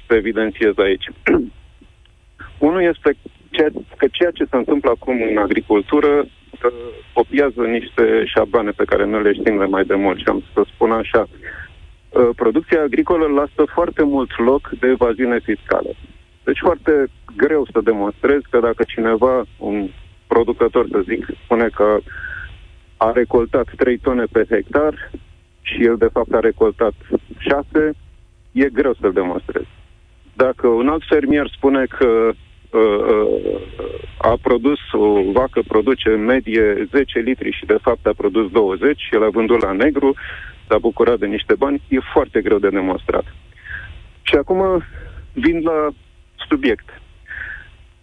să 0.07 0.15
evidențiez 0.15 0.73
aici. 0.77 1.05
Unul 2.69 2.83
este 2.95 3.17
ceea, 3.53 3.71
că 3.97 4.07
ceea 4.11 4.31
ce 4.31 4.45
se 4.51 4.57
întâmplă 4.57 4.91
acum 4.91 5.17
în 5.31 5.37
agricultură 5.37 6.13
uh, 6.19 6.27
copiază 7.13 7.63
niște 7.63 8.25
șabloane 8.25 8.71
pe 8.71 8.85
care 8.85 9.05
noi 9.07 9.23
le 9.23 9.33
știm 9.33 9.57
de 9.59 9.65
mai 9.65 9.85
de 9.85 9.95
mult 9.95 10.19
și 10.19 10.29
am 10.29 10.43
să 10.55 10.63
spun 10.75 10.91
așa. 10.93 11.23
Uh, 11.29 12.29
producția 12.37 12.83
agricolă 12.83 13.27
lasă 13.27 13.63
foarte 13.73 14.03
mult 14.03 14.39
loc 14.39 14.71
de 14.81 14.87
evaziune 14.89 15.39
fiscală. 15.39 15.91
Deci 16.45 16.59
foarte 16.59 16.93
greu 17.37 17.67
să 17.73 17.81
demonstrezi 17.81 18.47
că 18.51 18.59
dacă 18.61 18.83
cineva, 18.87 19.45
un 19.59 19.89
producător, 20.27 20.87
să 20.91 21.01
zic, 21.09 21.27
spune 21.45 21.69
că 21.69 21.99
a 22.97 23.11
recoltat 23.15 23.69
3 23.77 23.99
tone 23.99 24.25
pe 24.33 24.47
hectar 24.51 25.11
și 25.63 25.85
el 25.85 25.97
de 25.97 26.09
fapt 26.13 26.35
a 26.35 26.41
recoltat 26.41 26.95
6, 27.39 27.93
e 28.53 28.69
greu 28.69 28.95
să-l 29.01 29.13
demonstrezi. 29.13 29.69
Dacă 30.33 30.67
un 30.67 30.89
alt 30.89 31.03
fermier 31.09 31.49
spune 31.57 31.85
că 31.85 32.07
uh, 32.07 32.35
uh, 32.35 32.52
a 34.17 34.39
produs, 34.43 34.79
o 34.93 35.33
vacă 35.33 35.63
produce 35.69 36.09
în 36.09 36.25
medie 36.25 36.89
10 36.91 37.19
litri 37.19 37.51
și 37.51 37.65
de 37.65 37.79
fapt 37.83 38.07
a 38.07 38.13
produs 38.17 38.51
20 38.51 39.01
și 39.01 39.15
el 39.15 39.25
a 39.25 39.29
vândut 39.29 39.63
la 39.63 39.73
negru, 39.73 40.15
s-a 40.69 40.79
bucurat 40.79 41.19
de 41.19 41.27
niște 41.27 41.55
bani, 41.55 41.83
e 41.89 41.99
foarte 42.13 42.41
greu 42.41 42.59
de 42.59 42.69
demonstrat. 42.69 43.25
Și 44.23 44.35
acum 44.35 44.83
vin 45.33 45.61
la 45.63 45.89
subiect. 46.49 47.01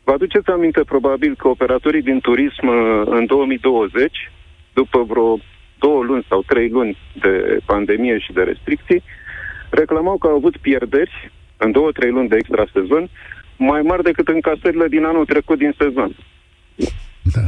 Vă 0.03 0.11
aduceți 0.11 0.49
aminte 0.49 0.83
probabil 0.83 1.35
că 1.35 1.47
operatorii 1.47 2.01
din 2.01 2.19
turism 2.19 2.67
uh, 2.67 3.01
în 3.05 3.25
2020, 3.25 4.31
după 4.73 5.03
vreo 5.03 5.37
două 5.79 6.03
luni 6.03 6.25
sau 6.29 6.41
trei 6.41 6.69
luni 6.69 6.97
de 7.21 7.57
pandemie 7.65 8.19
și 8.19 8.31
de 8.33 8.41
restricții, 8.41 9.03
reclamau 9.69 10.17
că 10.17 10.27
au 10.27 10.35
avut 10.35 10.57
pierderi 10.57 11.31
în 11.57 11.71
două, 11.71 11.91
trei 11.91 12.11
luni 12.11 12.27
de 12.27 12.35
extra 12.35 12.65
sezon 12.73 13.09
mai 13.59 13.81
mari 13.81 14.03
decât 14.03 14.27
încasările 14.27 14.87
din 14.87 15.03
anul 15.03 15.25
trecut 15.25 15.57
din 15.57 15.73
sezon. 15.77 16.15
Da. 17.33 17.45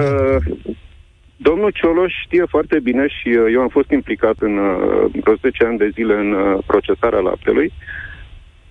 Uh, 0.00 0.42
domnul 1.36 1.70
Cioloș 1.70 2.12
știe 2.24 2.44
foarte 2.48 2.80
bine 2.80 3.06
și 3.08 3.28
uh, 3.28 3.52
eu 3.52 3.60
am 3.60 3.68
fost 3.68 3.90
implicat 3.90 4.34
în 4.38 4.58
uh, 4.58 5.10
vreo 5.20 5.34
10 5.34 5.64
ani 5.64 5.78
de 5.78 5.88
zile 5.88 6.14
în 6.14 6.32
uh, 6.32 6.58
procesarea 6.66 7.18
laptelui. 7.18 7.72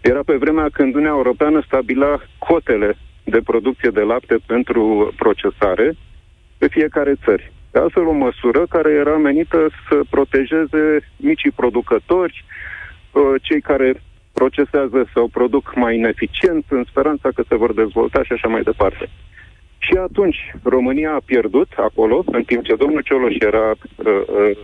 Era 0.02 0.20
pe 0.26 0.36
vremea 0.36 0.68
când 0.72 0.94
Uniunea 0.94 1.16
Europeană 1.16 1.64
stabila 1.66 2.22
cotele 2.38 2.98
de 3.24 3.40
producție 3.44 3.90
de 3.90 4.02
lapte 4.02 4.38
pentru 4.46 5.14
procesare 5.16 5.96
pe 6.58 6.68
fiecare 6.68 7.14
țări. 7.24 7.52
De 7.72 7.80
altfel, 7.80 8.06
o 8.08 8.12
măsură 8.12 8.66
care 8.70 8.92
era 8.92 9.18
menită 9.18 9.70
să 9.90 10.00
protejeze 10.10 10.84
micii 11.18 11.52
producători, 11.52 12.46
uh, 13.12 13.22
cei 13.42 13.62
care 13.62 14.02
procesează 14.40 15.00
sau 15.14 15.28
produc 15.28 15.76
mai 15.76 15.96
ineficient, 15.96 16.66
în 16.70 16.84
speranța 16.90 17.30
că 17.36 17.44
se 17.48 17.56
vor 17.56 17.74
dezvolta 17.74 18.24
și 18.24 18.34
așa 18.34 18.48
mai 18.48 18.62
departe. 18.62 19.10
Și 19.86 19.94
atunci 20.08 20.40
România 20.64 21.12
a 21.14 21.26
pierdut 21.26 21.70
acolo, 21.88 22.24
în 22.26 22.44
timp 22.44 22.64
ce 22.64 22.76
domnul 22.76 23.02
Cioloș 23.02 23.36
era 23.40 23.68
uh, 23.72 23.78
uh, 24.06 24.58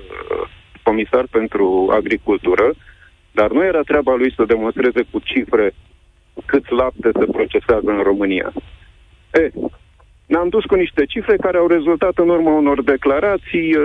comisar 0.83 1.25
pentru 1.31 1.89
agricultură, 1.99 2.67
dar 3.31 3.49
nu 3.51 3.63
era 3.63 3.81
treaba 3.81 4.15
lui 4.15 4.33
să 4.35 4.43
demonstreze 4.53 5.01
cu 5.11 5.19
cifre 5.19 5.73
cât 6.45 6.69
lapte 6.69 7.09
se 7.19 7.25
procesează 7.31 7.89
în 7.91 8.01
România. 8.09 8.53
E, 9.33 9.49
ne-am 10.25 10.49
dus 10.49 10.63
cu 10.63 10.75
niște 10.75 11.05
cifre 11.05 11.35
care 11.35 11.57
au 11.57 11.67
rezultat 11.67 12.17
în 12.17 12.29
urma 12.29 12.51
unor 12.51 12.83
declarații, 12.83 13.75
uh, 13.75 13.83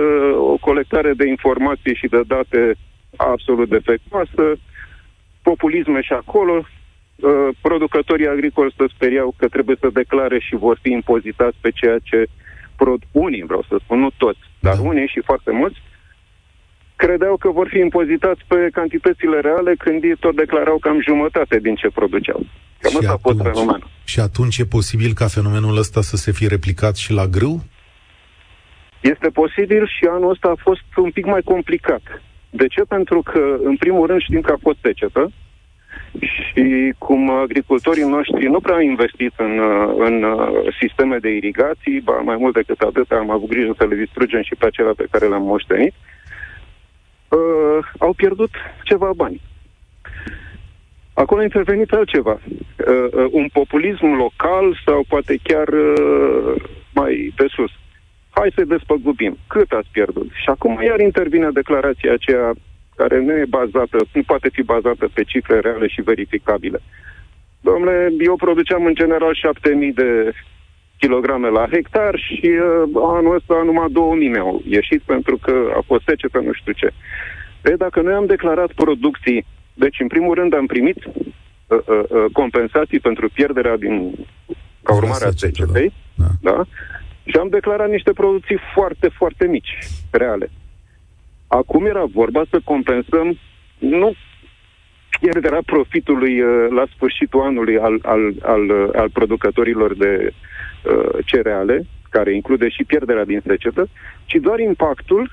o 0.53 0.57
colectare 0.57 1.13
de 1.13 1.27
informații 1.27 1.95
și 1.95 2.07
de 2.07 2.21
date 2.27 2.75
absolut 3.15 3.69
defectuoasă, 3.69 4.43
populisme 5.51 6.01
și 6.07 6.13
acolo, 6.13 6.55
uh, 6.59 7.47
producătorii 7.67 8.27
agricoli 8.35 8.73
se 8.77 8.85
speriau 8.95 9.29
că 9.39 9.45
trebuie 9.55 9.77
să 9.79 9.89
declare 10.01 10.37
și 10.47 10.55
vor 10.65 10.75
fi 10.83 10.89
impozitați 10.99 11.57
pe 11.61 11.69
ceea 11.79 11.97
ce 12.09 12.19
prod 12.81 13.01
unii, 13.11 13.43
vreau 13.49 13.63
să 13.69 13.75
spun, 13.83 13.99
nu 13.99 14.09
toți, 14.23 14.39
dar 14.65 14.75
Da. 14.75 14.81
unii 14.91 15.07
și 15.13 15.21
foarte 15.29 15.51
mulți, 15.51 15.79
credeau 17.03 17.35
că 17.43 17.49
vor 17.57 17.67
fi 17.73 17.79
impozitați 17.87 18.41
pe 18.51 18.59
cantitățile 18.79 19.37
reale 19.47 19.71
când 19.83 20.03
ei 20.03 20.15
tot 20.19 20.35
declarau 20.35 20.77
cam 20.85 20.97
jumătate 21.09 21.55
din 21.59 21.75
ce 21.75 21.87
produceau. 21.99 22.39
Cam 22.81 22.91
Și 22.91 22.97
ăsta 22.99 23.11
a 23.13 23.17
fost 23.27 23.39
atunci- 23.39 23.53
fenomenul. 23.55 23.87
Și 24.11 24.19
atunci 24.19 24.57
e 24.57 24.65
posibil 24.77 25.11
ca 25.13 25.27
fenomenul 25.27 25.77
ăsta 25.77 26.01
să 26.01 26.15
se 26.23 26.31
fie 26.31 26.47
replicat 26.47 26.95
și 27.03 27.11
la 27.19 27.25
grâu? 27.35 27.55
Este 29.01 29.29
posibil 29.41 29.83
și 29.95 30.03
anul 30.15 30.29
ăsta 30.29 30.47
a 30.47 30.61
fost 30.67 30.87
un 30.95 31.11
pic 31.11 31.25
mai 31.25 31.41
complicat. 31.41 32.01
De 32.49 32.67
ce? 32.67 32.81
Pentru 32.81 33.21
că, 33.21 33.57
în 33.63 33.75
primul 33.75 34.07
rând, 34.07 34.21
știm 34.21 34.41
că 34.41 34.51
a 34.51 34.57
fost 34.61 34.77
secetă 34.81 35.31
și 36.19 36.93
cum 36.97 37.29
agricultorii 37.29 38.03
noștri 38.03 38.47
nu 38.47 38.59
prea 38.59 38.75
au 38.75 38.81
investit 38.81 39.33
în, 39.37 39.59
uh, 39.59 39.93
în 39.97 40.23
uh, 40.23 40.75
sisteme 40.79 41.17
de 41.17 41.29
irigații, 41.29 41.99
ba 41.99 42.13
mai 42.13 42.35
mult 42.35 42.53
decât 42.53 42.79
atât 42.79 43.11
am 43.11 43.29
avut 43.29 43.49
grijă 43.49 43.73
să 43.77 43.85
le 43.85 43.95
distrugem 43.95 44.41
și 44.41 44.55
pe 44.55 44.65
acelea 44.65 44.93
pe 44.97 45.07
care 45.11 45.27
le-am 45.27 45.43
moștenit, 45.43 45.93
uh, 47.29 47.87
au 47.97 48.13
pierdut 48.13 48.51
ceva 48.83 49.11
bani. 49.15 49.41
Acolo 51.13 51.39
a 51.41 51.43
intervenit 51.43 51.91
altceva. 51.91 52.39
Uh, 52.41 53.13
uh, 53.13 53.25
un 53.31 53.47
populism 53.53 54.05
local 54.05 54.79
sau 54.85 55.03
poate 55.07 55.37
chiar 55.43 55.67
uh, 55.67 56.61
mai 56.93 57.33
de 57.35 57.45
sus. 57.47 57.71
Hai 58.39 58.51
să 58.55 58.63
despăgubim. 58.63 59.37
Cât 59.47 59.71
ați 59.71 59.89
pierdut? 59.91 60.29
Și 60.31 60.49
acum 60.49 60.81
iar 60.81 60.99
intervine 60.99 61.49
declarația 61.53 62.13
aceea 62.13 62.53
care 62.95 63.19
nu 63.21 63.31
e 63.31 63.45
bazată, 63.59 63.97
nu 64.13 64.21
poate 64.25 64.49
fi 64.51 64.63
bazată 64.63 65.09
pe 65.13 65.23
cifre 65.23 65.59
reale 65.59 65.87
și 65.87 66.01
verificabile. 66.01 66.79
Domnule, 67.61 68.13
eu 68.19 68.35
produceam 68.35 68.85
în 68.85 68.93
general 68.93 69.33
7000 69.33 69.93
de 69.93 70.31
kilograme 70.97 71.49
la 71.49 71.67
hectar 71.71 72.15
și 72.15 72.49
uh, 72.49 73.01
anul 73.17 73.35
ăsta 73.35 73.61
numai 73.65 73.87
2000 73.91 74.27
mi-au 74.27 74.61
ieșit 74.65 75.01
pentru 75.01 75.37
că 75.37 75.53
a 75.77 75.81
fost 75.85 76.03
secetă, 76.05 76.39
nu 76.39 76.53
știu 76.53 76.71
ce. 76.71 76.89
E, 77.63 77.73
dacă 77.85 78.01
noi 78.01 78.13
am 78.13 78.25
declarat 78.25 78.71
producții, 78.71 79.45
deci 79.73 79.99
în 79.99 80.07
primul 80.07 80.33
rând 80.33 80.53
am 80.53 80.65
primit 80.65 80.97
uh, 81.05 81.13
uh, 81.67 82.03
uh, 82.09 82.25
compensații 82.31 82.99
pentru 82.99 83.29
pierderea 83.33 83.77
din 83.77 84.11
ca 84.83 84.95
urmare 84.95 85.25
a 85.25 85.29
secetă, 85.29 85.47
secetei, 85.47 85.93
da. 86.15 86.27
da? 86.41 86.65
Și 87.27 87.37
am 87.37 87.47
declarat 87.49 87.89
niște 87.89 88.11
producții 88.11 88.59
foarte, 88.73 89.07
foarte 89.07 89.47
mici, 89.47 89.77
reale. 90.11 90.49
Acum 91.47 91.85
era 91.85 92.03
vorba 92.05 92.43
să 92.49 92.59
compensăm 92.63 93.37
nu 93.77 94.13
pierderea 95.19 95.61
profitului 95.65 96.41
uh, 96.41 96.67
la 96.69 96.85
sfârșitul 96.95 97.41
anului 97.41 97.77
al, 97.79 97.99
al, 98.03 98.33
al, 98.41 98.69
uh, 98.69 98.89
al 98.95 99.09
producătorilor 99.09 99.95
de 99.95 100.31
uh, 100.31 101.25
cereale, 101.25 101.85
care 102.09 102.35
include 102.35 102.69
și 102.69 102.83
pierderea 102.83 103.25
din 103.25 103.41
secetă, 103.45 103.87
ci 104.25 104.35
doar 104.35 104.59
impactul 104.59 105.31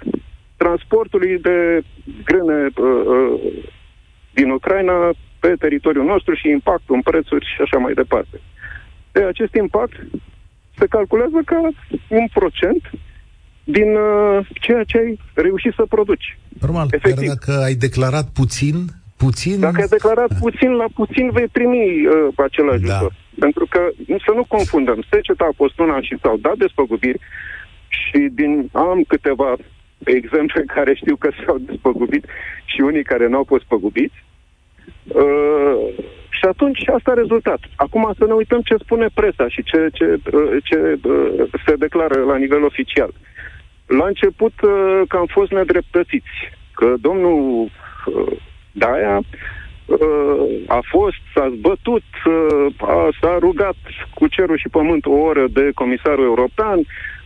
transportului 0.56 1.38
de 1.38 1.80
grâne 2.24 2.68
uh, 2.76 3.04
uh, 3.06 3.52
din 4.32 4.50
Ucraina 4.50 5.10
pe 5.40 5.54
teritoriul 5.58 6.04
nostru 6.04 6.34
și 6.34 6.48
impactul 6.48 6.94
în 6.94 7.02
prețuri 7.02 7.44
și 7.54 7.60
așa 7.60 7.78
mai 7.78 7.92
departe. 7.92 8.40
De 9.12 9.22
acest 9.22 9.54
impact 9.54 9.96
se 10.78 10.86
calculează 10.86 11.40
ca 11.44 11.60
un 12.08 12.26
procent 12.32 12.90
din 13.64 13.94
uh, 13.94 14.46
ceea 14.60 14.84
ce 14.84 14.98
ai 14.98 15.18
reușit 15.34 15.72
să 15.76 15.84
produci. 15.88 16.38
Normal, 16.60 16.86
Efectiv. 16.90 17.26
chiar 17.26 17.36
dacă 17.36 17.62
ai 17.62 17.74
declarat 17.74 18.28
puțin, 18.28 18.76
Puțin... 19.16 19.60
Dacă 19.60 19.80
ai 19.80 19.86
declarat 19.86 20.38
puțin, 20.38 20.70
la 20.70 20.84
puțin 20.94 21.30
vei 21.30 21.48
primi 21.52 22.06
uh, 22.06 22.32
acel 22.36 22.70
ajutor. 22.70 23.12
Da. 23.12 23.38
Pentru 23.38 23.66
că, 23.70 23.80
să 24.06 24.32
nu 24.34 24.44
confundăm, 24.48 25.04
seceta 25.10 25.44
a 25.50 25.56
fost 25.56 25.78
una 25.78 26.00
și 26.00 26.18
s-au 26.22 26.36
dat 26.36 26.56
despăgubiri 26.56 27.20
și 27.88 28.28
din 28.32 28.68
am 28.72 29.04
câteva 29.08 29.56
exemple 30.04 30.64
care 30.76 30.94
știu 30.94 31.16
că 31.16 31.28
s-au 31.44 31.58
despăgubit 31.58 32.24
și 32.64 32.80
unii 32.80 33.04
care 33.04 33.28
nu 33.28 33.36
au 33.36 33.44
fost 33.46 33.64
păgubiți. 33.64 34.24
Uh, 35.04 36.04
și 36.44 36.50
atunci 36.50 36.88
asta 36.96 37.10
a 37.10 37.20
rezultat. 37.22 37.60
Acum 37.76 38.12
să 38.18 38.24
ne 38.26 38.32
uităm 38.32 38.60
ce 38.60 38.76
spune 38.84 39.06
presa 39.14 39.48
și 39.48 39.62
ce, 39.62 39.88
ce, 39.92 40.04
uh, 40.04 40.56
ce 40.62 40.78
uh, 41.02 41.48
se 41.66 41.74
declară 41.76 42.18
la 42.30 42.36
nivel 42.36 42.64
oficial. 42.64 43.12
La 43.86 44.06
început 44.06 44.52
uh, 44.62 45.00
că 45.08 45.16
am 45.16 45.28
fost 45.36 45.50
nedreptățiți, 45.50 46.36
că 46.74 46.94
domnul 47.00 47.38
uh, 47.62 48.32
Daia 48.72 49.16
uh, 49.18 50.44
a 50.66 50.80
fost, 50.94 51.22
s-a 51.34 51.52
zbătut, 51.56 52.08
uh, 52.26 52.88
a, 52.88 53.08
s-a 53.20 53.36
rugat 53.40 53.80
cu 54.14 54.26
cerul 54.26 54.58
și 54.58 54.68
pământ 54.68 55.06
o 55.06 55.16
oră 55.30 55.44
de 55.52 55.70
comisarul 55.74 56.24
european, 56.24 56.78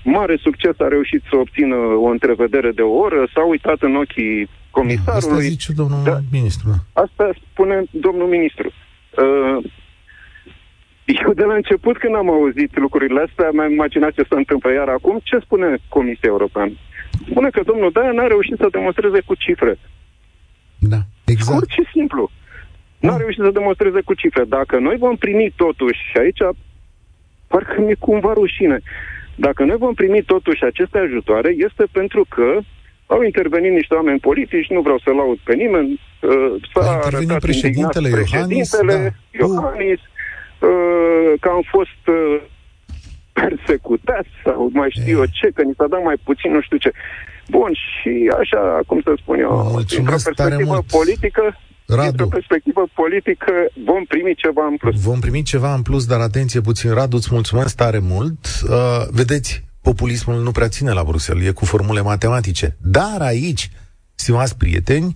mare 0.05 0.37
succes 0.47 0.75
a 0.79 0.89
reușit 0.89 1.23
să 1.31 1.37
obțină 1.37 1.77
o 1.77 2.09
întrevedere 2.17 2.71
de 2.71 2.83
o 2.83 2.95
oră, 3.07 3.29
s-a 3.35 3.45
uitat 3.45 3.81
în 3.81 3.95
ochii 3.97 4.49
comisarului. 4.71 5.37
Asta 5.37 5.55
zice 5.55 5.73
domnul 5.73 6.01
da, 6.05 6.19
ministru. 6.33 6.69
Asta 6.93 7.31
spune 7.53 7.83
domnul 7.91 8.29
ministru. 8.29 8.73
Uh, 9.23 9.65
eu 11.25 11.33
de 11.33 11.45
la 11.45 11.55
început, 11.55 11.99
când 11.99 12.15
am 12.15 12.31
auzit 12.31 12.79
lucrurile 12.79 13.25
astea, 13.27 13.49
mi-am 13.53 13.73
imaginat 13.73 14.13
ce 14.13 14.23
se 14.29 14.35
întâmplă. 14.35 14.73
Iar 14.73 14.89
acum, 14.89 15.21
ce 15.23 15.39
spune 15.39 15.77
Comisia 15.89 16.29
Europeană? 16.35 16.73
Spune 17.31 17.51
că 17.51 17.61
domnul 17.65 17.91
Daia 17.93 18.13
n-a 18.13 18.27
reușit 18.27 18.57
să 18.57 18.69
demonstreze 18.71 19.21
cu 19.27 19.35
cifre. 19.35 19.79
Da, 20.79 21.01
exact. 21.25 21.51
Scurt 21.51 21.71
și 21.71 21.85
simplu. 21.93 22.31
N-a 22.99 23.11
da. 23.11 23.17
reușit 23.17 23.43
să 23.43 23.51
demonstreze 23.51 24.01
cu 24.01 24.15
cifre. 24.15 24.45
Dacă 24.45 24.79
noi 24.79 24.97
vom 24.97 25.17
primi 25.17 25.53
totuși, 25.57 26.01
și 26.11 26.17
aici 26.19 26.43
parcă 27.47 27.81
mi-e 27.81 27.95
cumva 27.95 28.33
rușine, 28.33 28.81
dacă 29.35 29.65
noi 29.65 29.77
vom 29.77 29.95
primi 29.95 30.23
totuși 30.23 30.65
aceste 30.65 30.99
ajutoare, 30.99 31.55
este 31.57 31.85
pentru 31.93 32.27
că 32.29 32.59
au 33.07 33.23
intervenit 33.23 33.73
niște 33.73 33.95
oameni 33.95 34.19
politici, 34.19 34.69
nu 34.69 34.81
vreau 34.81 34.99
să 34.99 35.11
laud 35.11 35.39
pe 35.45 35.55
nimeni, 35.55 35.93
uh, 35.93 36.08
s-a 36.73 36.91
a 36.91 37.01
arătat 37.05 37.41
președintele 37.41 38.09
Iohannis, 38.09 38.69
președintele 38.71 39.17
da. 39.39 39.47
Iohannis 39.47 40.01
uh, 40.01 41.33
că 41.41 41.49
am 41.49 41.63
fost 41.75 42.03
uh, 42.07 42.41
persecutați 43.33 44.29
sau 44.45 44.71
mai 44.73 44.89
știu 44.91 45.19
eu 45.19 45.25
ce, 45.25 45.51
că 45.55 45.63
ni 45.63 45.75
s-a 45.77 45.87
dat 45.91 46.03
mai 46.03 46.17
puțin, 46.25 46.53
nu 46.53 46.61
știu 46.61 46.77
ce. 46.77 46.91
Bun, 47.49 47.73
și 47.73 48.31
așa, 48.41 48.81
cum 48.87 49.01
să 49.05 49.13
spun 49.17 49.39
eu, 49.39 49.77
într-o 49.77 50.03
perspectivă 50.05 50.83
politică, 50.91 51.43
Radu. 51.87 52.03
Dintr-o 52.03 52.27
perspectivă 52.27 52.89
politică 52.95 53.53
vom 53.85 54.05
primi 54.05 54.35
ceva 54.35 54.67
în 54.67 54.77
plus. 54.77 55.01
Vom 55.01 55.21
primi 55.21 55.43
ceva 55.43 55.75
în 55.75 55.83
plus, 55.83 56.07
dar 56.07 56.21
atenție 56.21 56.61
puțin, 56.61 56.93
Radu, 56.93 57.17
îți 57.17 57.29
mulțumesc 57.31 57.77
tare 57.77 57.99
mult. 57.99 58.39
Uh, 58.69 58.77
vedeți, 59.11 59.65
populismul 59.83 60.43
nu 60.43 60.51
prea 60.51 60.69
ține 60.69 60.93
la 60.93 61.03
Bruxelles, 61.03 61.49
e 61.49 61.53
cu 61.53 61.65
formule 61.65 62.01
matematice. 62.01 62.77
Dar 62.81 63.21
aici, 63.21 63.71
stimați 64.15 64.57
prieteni, 64.57 65.13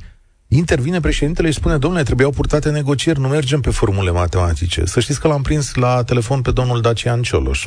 intervine 0.56 1.00
președintele 1.00 1.48
și 1.48 1.54
spune, 1.54 1.76
domnule, 1.76 2.02
trebuiau 2.02 2.30
purtate 2.30 2.70
negocieri, 2.70 3.20
nu 3.20 3.28
mergem 3.28 3.60
pe 3.60 3.70
formule 3.70 4.10
matematice. 4.10 4.84
Să 4.84 5.00
știți 5.00 5.20
că 5.20 5.28
l-am 5.28 5.42
prins 5.42 5.74
la 5.74 6.02
telefon 6.02 6.42
pe 6.42 6.50
domnul 6.50 6.80
Dacian 6.80 7.22
Cioloș, 7.22 7.66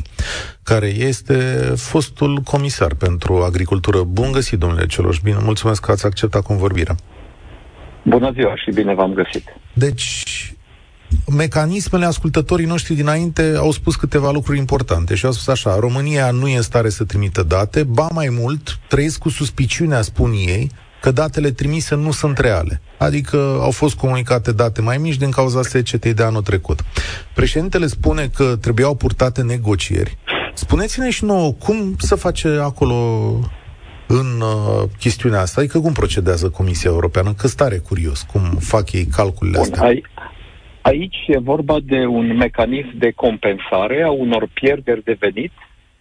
care 0.63 0.87
este 0.87 1.33
fostul 1.75 2.39
comisar 2.39 2.93
pentru 2.93 3.35
agricultură. 3.35 4.03
Bun 4.03 4.31
găsit, 4.31 4.59
domnule 4.59 4.85
Cioloș, 4.85 5.19
bine, 5.19 5.37
mulțumesc 5.41 5.81
că 5.81 5.91
ați 5.91 6.05
acceptat 6.05 6.43
convorbirea. 6.43 6.95
Bună 8.03 8.31
ziua 8.33 8.55
și 8.55 8.71
bine 8.71 8.93
v-am 8.93 9.13
găsit. 9.13 9.47
Deci, 9.73 10.53
mecanismele 11.37 12.05
ascultătorii 12.05 12.65
noștri 12.65 12.95
dinainte 12.95 13.53
au 13.57 13.71
spus 13.71 13.95
câteva 13.95 14.31
lucruri 14.31 14.57
importante 14.57 15.15
și 15.15 15.25
au 15.25 15.31
spus 15.31 15.47
așa, 15.47 15.79
România 15.79 16.31
nu 16.31 16.47
e 16.47 16.55
în 16.55 16.61
stare 16.61 16.89
să 16.89 17.03
trimită 17.03 17.43
date, 17.43 17.83
ba 17.83 18.07
mai 18.13 18.27
mult, 18.31 18.79
trăiesc 18.87 19.19
cu 19.19 19.29
suspiciunea, 19.29 20.01
spun 20.01 20.31
ei, 20.31 20.71
că 21.05 21.11
datele 21.11 21.51
trimise 21.51 21.95
nu 21.95 22.11
sunt 22.11 22.37
reale. 22.37 22.81
Adică 22.97 23.37
au 23.61 23.71
fost 23.71 23.95
comunicate 23.97 24.51
date 24.51 24.81
mai 24.81 24.97
mici 24.97 25.17
din 25.23 25.31
cauza 25.31 25.61
secetei 25.61 26.13
de 26.13 26.23
anul 26.23 26.41
trecut. 26.41 26.79
Președintele 27.33 27.85
spune 27.85 28.27
că 28.35 28.55
trebuiau 28.61 28.95
purtate 28.95 29.41
negocieri. 29.41 30.17
Spuneți-ne 30.53 31.09
și 31.09 31.25
nouă 31.25 31.51
cum 31.51 31.95
să 31.97 32.15
face 32.15 32.47
acolo 32.47 32.95
în 34.07 34.41
uh, 34.41 34.89
chestiunea 34.99 35.39
asta? 35.39 35.61
Adică 35.61 35.79
cum 35.79 35.93
procedează 35.93 36.49
Comisia 36.49 36.89
Europeană? 36.89 37.33
Că 37.33 37.47
stare 37.47 37.77
curios 37.77 38.21
cum 38.21 38.41
fac 38.59 38.91
ei 38.91 39.05
calculele 39.05 39.57
Bun, 39.57 39.67
astea. 39.71 39.87
Ai, 39.87 40.03
aici 40.81 41.17
e 41.27 41.39
vorba 41.39 41.77
de 41.83 42.05
un 42.05 42.35
mecanism 42.35 42.91
de 42.97 43.11
compensare 43.11 44.03
a 44.03 44.11
unor 44.11 44.49
pierderi 44.53 45.03
de 45.03 45.15
venit 45.19 45.51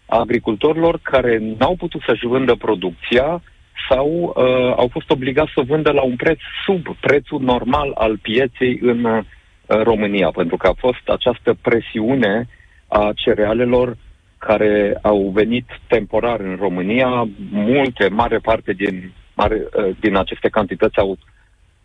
a 0.06 0.18
agricultorilor 0.18 0.98
care 1.02 1.56
n-au 1.58 1.76
putut 1.76 2.00
să-și 2.06 2.26
vândă 2.26 2.54
producția 2.54 3.42
sau 3.88 4.08
uh, 4.36 4.74
au 4.76 4.88
fost 4.92 5.10
obligați 5.10 5.52
să 5.54 5.62
vândă 5.66 5.90
la 5.90 6.02
un 6.02 6.16
preț 6.16 6.38
sub 6.64 6.96
prețul 7.00 7.40
normal 7.40 7.92
al 7.94 8.18
pieței 8.18 8.78
în 8.82 9.04
uh, 9.04 9.24
România, 9.66 10.30
pentru 10.30 10.56
că 10.56 10.66
a 10.66 10.74
fost 10.78 11.08
această 11.08 11.56
presiune 11.62 12.48
a 12.88 13.12
cerealelor 13.14 13.96
care 14.38 14.98
au 15.02 15.30
venit 15.34 15.66
temporar 15.86 16.40
în 16.40 16.56
România. 16.60 17.28
Multe, 17.50 18.08
mare 18.08 18.38
parte 18.38 18.72
din, 18.72 19.12
mare, 19.34 19.54
uh, 19.54 19.96
din 20.00 20.16
aceste 20.16 20.48
cantități 20.48 20.98
au 20.98 21.16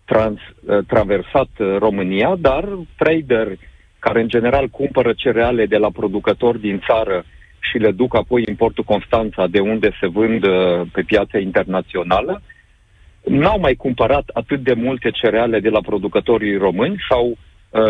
trans, 0.06 0.40
uh, 0.40 0.78
traversat 0.88 1.50
uh, 1.58 1.76
România, 1.78 2.36
dar 2.40 2.66
trader 2.98 3.48
care 4.00 4.22
în 4.22 4.28
general 4.28 4.68
cumpără 4.68 5.14
cereale 5.14 5.66
de 5.66 5.78
la 5.78 5.90
producători 5.90 6.60
din 6.60 6.82
țară 6.88 7.24
și 7.60 7.78
le 7.78 7.92
duc 7.92 8.16
apoi 8.16 8.44
în 8.46 8.56
portul 8.56 8.84
Constanța, 8.84 9.48
de 9.48 9.60
unde 9.60 9.92
se 10.00 10.08
vând 10.08 10.46
pe 10.92 11.02
piața 11.06 11.40
internațională, 11.40 12.42
n-au 13.24 13.60
mai 13.60 13.76
cumpărat 13.76 14.30
atât 14.34 14.64
de 14.64 14.74
multe 14.74 15.10
cereale 15.10 15.60
de 15.60 15.70
la 15.70 15.82
producătorii 15.82 16.58
români 16.58 16.96
sau 17.10 17.38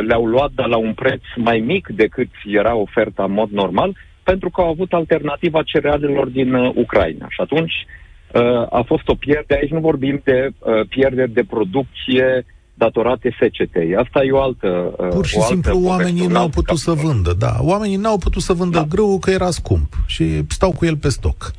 le-au 0.08 0.26
luat 0.26 0.52
de 0.56 0.64
la 0.64 0.78
un 0.78 0.94
preț 0.94 1.22
mai 1.36 1.60
mic 1.60 1.88
decât 1.88 2.30
era 2.46 2.76
oferta 2.76 3.24
în 3.24 3.32
mod 3.32 3.50
normal 3.50 3.96
pentru 4.30 4.50
că 4.50 4.62
au 4.62 4.70
avut 4.70 4.94
alternativa 4.94 5.62
cerealelor 5.64 6.28
din 6.28 6.54
uh, 6.54 6.72
Ucraina. 6.76 7.26
Și 7.30 7.42
atunci 7.42 7.74
uh, 7.84 8.66
a 8.80 8.82
fost 8.86 9.08
o 9.08 9.16
pierdere. 9.16 9.60
Aici 9.60 9.78
nu 9.78 9.80
vorbim 9.80 10.22
de 10.24 10.50
uh, 10.50 10.88
pierderi 10.90 11.32
de 11.32 11.44
producție 11.56 12.46
datorate 12.80 13.36
secetei. 13.40 13.96
Asta 13.96 14.24
e 14.24 14.32
o 14.32 14.42
altă 14.42 14.94
uh, 14.98 15.08
Pur 15.08 15.26
și 15.26 15.40
simplu 15.42 15.76
altă 15.76 15.88
oamenii 15.88 16.28
n-au 16.28 16.50
putut 16.50 16.78
să 16.78 16.92
vândă, 16.92 17.34
da. 17.38 17.54
Oamenii 17.60 17.96
n-au 17.96 18.18
putut 18.18 18.42
să 18.42 18.54
vândă 18.54 18.78
da. 18.78 18.86
grâu 18.90 19.20
că 19.20 19.30
era 19.32 19.50
scump 19.50 19.94
și 20.06 20.26
stau 20.50 20.72
cu 20.78 20.86
el 20.86 20.98
pe 20.98 21.10
stoc. 21.10 21.52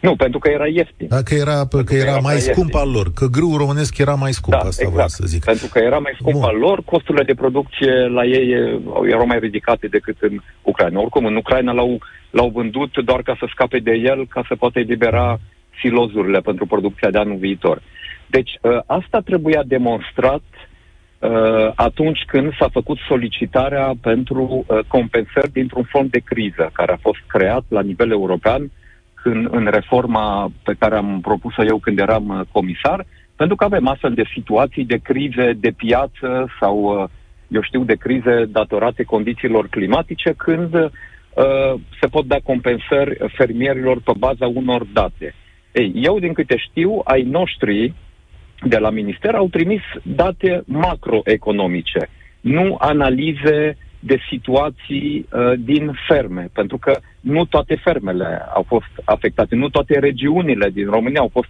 Nu, 0.00 0.16
pentru 0.16 0.38
că 0.38 0.48
era 0.50 0.66
ieftin. 0.66 1.06
Da, 1.08 1.22
că 1.22 1.34
era, 1.34 1.66
că 1.84 1.94
era, 1.94 2.10
era 2.10 2.18
mai 2.18 2.36
scump 2.36 2.72
ieftin. 2.72 2.78
al 2.78 2.90
lor, 2.90 3.12
că 3.12 3.26
grâul 3.26 3.56
românesc 3.56 3.98
era 3.98 4.14
mai 4.14 4.32
scump, 4.32 4.52
da, 4.52 4.58
asta 4.58 4.70
exact. 4.74 4.92
vreau 4.92 5.08
să 5.08 5.22
zic. 5.26 5.44
Pentru 5.44 5.68
că 5.72 5.78
era 5.78 5.98
mai 5.98 6.12
scump 6.20 6.36
Bun. 6.36 6.48
al 6.50 6.56
lor, 6.56 6.82
costurile 6.84 7.24
de 7.24 7.34
producție 7.34 7.92
la 8.08 8.24
ei 8.24 8.48
erau 9.08 9.26
mai 9.26 9.38
ridicate 9.38 9.86
decât 9.86 10.16
în 10.20 10.40
Ucraina. 10.62 11.00
Oricum, 11.00 11.24
în 11.24 11.36
Ucraina 11.36 11.72
l-au, 11.72 11.98
l-au 12.30 12.48
vândut 12.48 12.92
doar 13.04 13.22
ca 13.22 13.36
să 13.38 13.46
scape 13.52 13.78
de 13.78 13.92
el, 13.92 14.26
ca 14.26 14.44
să 14.48 14.54
poată 14.54 14.78
elibera 14.78 15.40
silozurile 15.80 16.40
pentru 16.40 16.66
producția 16.66 17.10
de 17.10 17.18
anul 17.18 17.36
viitor. 17.36 17.82
Deci, 18.26 18.50
ă, 18.64 18.82
asta 18.86 19.20
trebuia 19.20 19.62
demonstrat 19.62 20.42
ă, 21.22 21.72
atunci 21.74 22.24
când 22.26 22.52
s-a 22.58 22.68
făcut 22.72 22.98
solicitarea 23.08 23.92
pentru 24.00 24.64
ă, 24.68 24.82
compensări 24.88 25.52
dintr-un 25.52 25.84
fond 25.84 26.10
de 26.10 26.18
criză 26.18 26.70
care 26.72 26.92
a 26.92 26.98
fost 27.00 27.20
creat 27.26 27.64
la 27.68 27.80
nivel 27.80 28.10
european 28.10 28.70
în, 29.26 29.48
în 29.50 29.66
reforma 29.70 30.52
pe 30.62 30.74
care 30.78 30.96
am 30.96 31.20
propus-o 31.20 31.64
eu 31.64 31.78
când 31.78 31.98
eram 31.98 32.28
uh, 32.28 32.40
comisar, 32.52 33.06
pentru 33.36 33.56
că 33.56 33.64
avem 33.64 33.86
astfel 33.88 34.14
de 34.14 34.30
situații 34.34 34.84
de 34.84 34.96
crize 34.96 35.52
de 35.52 35.70
piață 35.70 36.46
sau, 36.60 37.02
uh, 37.02 37.08
eu 37.48 37.62
știu, 37.62 37.84
de 37.84 37.94
crize 37.94 38.44
datorate 38.48 39.02
condițiilor 39.02 39.68
climatice, 39.68 40.34
când 40.36 40.74
uh, 40.74 40.90
se 42.00 42.06
pot 42.10 42.24
da 42.24 42.36
compensări 42.42 43.16
fermierilor 43.36 44.00
pe 44.00 44.12
baza 44.18 44.46
unor 44.46 44.84
date. 44.92 45.34
Ei, 45.72 45.92
eu, 45.94 46.18
din 46.18 46.32
câte 46.32 46.56
știu, 46.56 47.00
ai 47.04 47.22
noștri 47.22 47.94
de 48.62 48.78
la 48.78 48.90
minister 48.90 49.34
au 49.34 49.48
trimis 49.48 49.82
date 50.02 50.62
macroeconomice, 50.66 52.08
nu 52.40 52.76
analize 52.78 53.76
de 54.00 54.18
situații 54.30 55.26
uh, 55.32 55.52
din 55.58 55.92
ferme, 56.08 56.48
pentru 56.52 56.78
că 56.78 56.98
nu 57.20 57.44
toate 57.44 57.80
fermele 57.84 58.46
au 58.54 58.64
fost 58.68 58.90
afectate, 59.04 59.54
nu 59.54 59.68
toate 59.68 59.98
regiunile 59.98 60.70
din 60.70 60.90
România 60.90 61.20
au 61.20 61.30
fost 61.32 61.48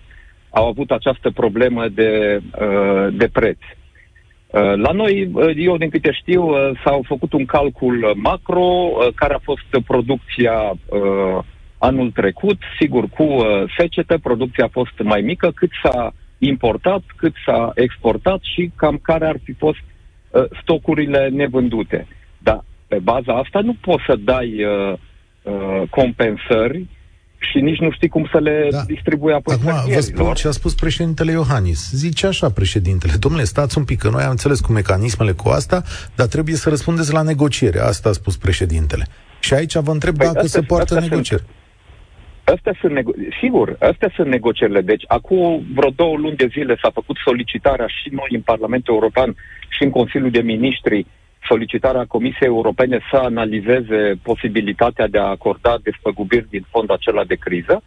au 0.50 0.68
avut 0.68 0.90
această 0.90 1.30
problemă 1.30 1.88
de, 1.88 2.40
uh, 2.60 3.06
de 3.12 3.28
preț. 3.28 3.58
Uh, 4.46 4.74
la 4.76 4.92
noi, 4.92 5.30
uh, 5.32 5.52
eu 5.56 5.76
din 5.76 5.90
câte 5.90 6.12
știu, 6.12 6.42
uh, 6.42 6.80
s-au 6.84 7.04
făcut 7.06 7.32
un 7.32 7.44
calcul 7.44 8.12
macro, 8.14 8.62
uh, 8.62 9.06
care 9.14 9.34
a 9.34 9.38
fost 9.42 9.84
producția 9.86 10.54
uh, 10.70 11.38
anul 11.78 12.10
trecut, 12.10 12.58
sigur, 12.78 13.08
cu 13.08 13.22
uh, 13.22 13.44
secetă, 13.78 14.18
producția 14.18 14.64
a 14.64 14.72
fost 14.72 14.98
mai 15.02 15.20
mică, 15.20 15.50
cât 15.54 15.70
s-a 15.82 16.14
importat, 16.38 17.02
cât 17.16 17.34
s-a 17.44 17.72
exportat 17.74 18.40
și 18.54 18.70
cam 18.76 18.98
care 19.02 19.26
ar 19.26 19.36
fi 19.44 19.52
fost 19.52 19.78
uh, 20.30 20.44
stocurile 20.62 21.28
nevândute. 21.28 22.06
Dar 22.38 22.64
pe 22.86 22.98
baza 23.02 23.32
asta 23.38 23.60
nu 23.60 23.76
poți 23.80 24.02
să 24.06 24.16
dai 24.16 24.64
uh, 24.64 24.98
uh, 25.42 25.88
compensări 25.90 26.86
și 27.38 27.60
nici 27.60 27.78
nu 27.78 27.90
știi 27.90 28.08
cum 28.08 28.28
să 28.32 28.38
le 28.38 28.68
da. 28.70 28.82
distribui 28.86 29.32
apoi 29.32 29.54
Acum 29.54 29.92
vă 29.94 30.00
spun 30.00 30.32
ce 30.32 30.48
a 30.48 30.50
spus 30.50 30.74
președintele 30.74 31.30
Iohannis. 31.30 31.90
Zice 31.92 32.26
așa 32.26 32.50
președintele, 32.50 33.12
domnule, 33.18 33.44
stați 33.44 33.78
un 33.78 33.84
pic, 33.84 33.98
că 33.98 34.08
noi 34.08 34.22
am 34.22 34.30
înțeles 34.30 34.60
cu 34.60 34.72
mecanismele 34.72 35.32
cu 35.32 35.48
asta, 35.48 35.82
dar 36.14 36.26
trebuie 36.26 36.54
să 36.54 36.68
răspundeți 36.68 37.12
la 37.12 37.22
negociere. 37.22 37.80
Asta 37.80 38.08
a 38.08 38.12
spus 38.12 38.36
președintele. 38.36 39.06
Și 39.40 39.54
aici 39.54 39.76
vă 39.76 39.90
întreb 39.90 40.16
păi 40.16 40.26
dacă 40.32 40.46
se 40.46 40.60
poartă 40.60 41.00
negocieri. 41.00 41.42
Sunt, 41.42 41.55
Astea 42.54 42.74
sunt 42.80 42.92
nego- 42.92 43.16
sigur, 43.40 43.76
astea 43.80 44.10
sunt 44.14 44.28
negocierile. 44.28 44.80
Deci, 44.80 45.04
acum 45.06 45.64
vreo 45.74 45.90
două 45.90 46.16
luni 46.16 46.36
de 46.36 46.46
zile 46.46 46.76
s-a 46.82 46.90
făcut 46.90 47.16
solicitarea 47.24 47.86
și 47.86 48.08
noi 48.12 48.28
în 48.30 48.40
Parlamentul 48.40 48.94
European 48.94 49.34
și 49.68 49.82
în 49.82 49.90
Consiliul 49.90 50.30
de 50.30 50.40
Ministri 50.40 51.06
solicitarea 51.48 52.04
Comisiei 52.04 52.48
Europene 52.48 52.98
să 53.10 53.16
analizeze 53.16 54.18
posibilitatea 54.22 55.06
de 55.08 55.18
a 55.18 55.22
acorda 55.36 55.78
despăgubiri 55.82 56.46
din 56.50 56.64
fondul 56.70 56.94
acela 56.94 57.24
de 57.24 57.34
criză 57.34 57.82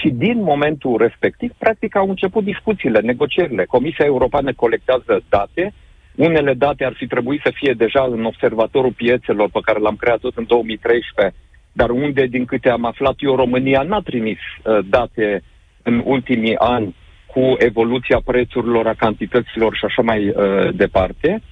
și 0.00 0.08
din 0.08 0.42
momentul 0.42 0.96
respectiv, 0.98 1.50
practic, 1.58 1.96
au 1.96 2.08
început 2.08 2.44
discuțiile, 2.44 3.00
negocierile. 3.00 3.64
Comisia 3.64 4.04
Europeană 4.04 4.52
colectează 4.52 5.22
date, 5.28 5.72
unele 6.14 6.54
date 6.54 6.84
ar 6.84 6.94
fi 6.96 7.06
trebuit 7.06 7.40
să 7.44 7.50
fie 7.54 7.72
deja 7.72 8.08
în 8.10 8.24
observatorul 8.24 8.92
piețelor 8.92 9.48
pe 9.50 9.60
care 9.62 9.78
l-am 9.78 9.96
creat 9.96 10.18
tot 10.18 10.36
în 10.36 10.44
2013 10.46 11.36
dar 11.72 11.90
unde, 11.90 12.26
din 12.26 12.44
câte 12.44 12.68
am 12.68 12.84
aflat 12.84 13.14
eu, 13.18 13.36
România 13.36 13.82
n-a 13.82 14.00
trimis 14.00 14.38
uh, 14.38 14.78
date 14.88 15.42
în 15.82 16.02
ultimii 16.04 16.56
ani 16.56 16.94
cu 17.26 17.54
evoluția 17.58 18.20
prețurilor, 18.24 18.86
a 18.86 18.94
cantităților 18.94 19.76
și 19.76 19.84
așa 19.84 20.02
mai 20.02 20.28
uh, 20.28 20.74
departe. 20.74 21.42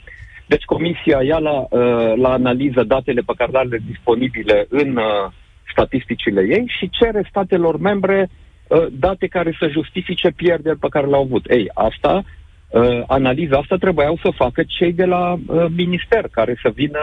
Deci 0.46 0.64
Comisia 0.64 1.22
ia 1.22 1.38
la, 1.38 1.66
uh, 1.70 2.12
la 2.16 2.32
analiză 2.32 2.82
datele 2.82 3.20
pe 3.26 3.32
care 3.36 3.50
le 3.50 3.58
are 3.58 3.80
disponibile 3.86 4.66
în 4.68 4.96
uh, 4.96 5.32
statisticile 5.70 6.40
ei 6.40 6.64
și 6.78 6.90
cere 6.90 7.26
statelor 7.28 7.78
membre 7.78 8.28
uh, 8.68 8.86
date 8.90 9.26
care 9.26 9.56
să 9.58 9.68
justifice 9.68 10.30
pierderi 10.30 10.78
pe 10.78 10.88
care 10.90 11.06
le-au 11.06 11.22
avut. 11.22 11.50
Ei, 11.50 11.70
asta, 11.74 12.24
uh, 12.68 13.02
analiza 13.06 13.56
asta 13.56 13.76
trebuiau 13.76 14.18
să 14.22 14.30
facă 14.34 14.62
cei 14.66 14.92
de 14.92 15.04
la 15.04 15.32
uh, 15.32 15.66
minister, 15.76 16.28
care 16.30 16.58
să 16.62 16.70
vină 16.74 17.00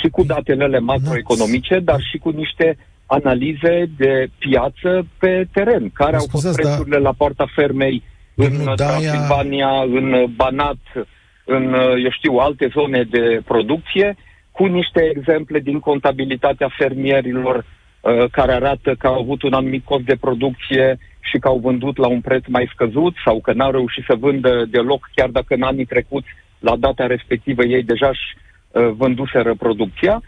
și 0.00 0.08
cu 0.08 0.22
datele 0.22 0.78
macroeconomice, 0.78 1.78
dar 1.78 2.00
și 2.10 2.18
cu 2.18 2.30
niște 2.30 2.76
analize 3.06 3.90
de 3.96 4.26
piață 4.38 5.06
pe 5.18 5.46
teren. 5.52 5.90
Care 5.90 6.16
au 6.16 6.26
fost 6.30 6.54
prețurile 6.54 6.96
da. 6.96 7.02
la 7.02 7.12
poarta 7.12 7.46
fermei 7.54 8.02
în 8.34 8.74
Transilvania, 8.76 9.68
în 9.68 10.26
Banat, 10.36 10.78
în, 11.44 11.74
eu 12.04 12.10
știu, 12.10 12.32
alte 12.32 12.70
zone 12.72 13.02
de 13.10 13.42
producție, 13.44 14.16
cu 14.50 14.64
niște 14.64 15.10
exemple 15.14 15.58
din 15.58 15.78
contabilitatea 15.78 16.68
fermierilor 16.78 17.56
uh, 17.56 18.30
care 18.30 18.52
arată 18.52 18.94
că 18.98 19.06
au 19.06 19.20
avut 19.20 19.42
un 19.42 19.52
anumit 19.52 19.84
cost 19.84 20.04
de 20.04 20.16
producție 20.20 20.98
și 21.20 21.38
că 21.38 21.48
au 21.48 21.58
vândut 21.58 21.96
la 21.96 22.06
un 22.06 22.20
preț 22.20 22.44
mai 22.46 22.70
scăzut 22.72 23.14
sau 23.24 23.40
că 23.40 23.52
n-au 23.52 23.70
reușit 23.70 24.04
să 24.08 24.14
vândă 24.18 24.66
deloc, 24.70 25.10
chiar 25.14 25.28
dacă 25.28 25.54
în 25.54 25.62
anii 25.62 25.84
trecuți, 25.84 26.28
la 26.58 26.76
data 26.76 27.06
respectivă, 27.06 27.64
ei 27.64 27.82
deja 27.82 28.08
își 28.08 28.36
Uh, 28.36 28.45
vânduseră 28.96 29.54
producția 29.54 30.22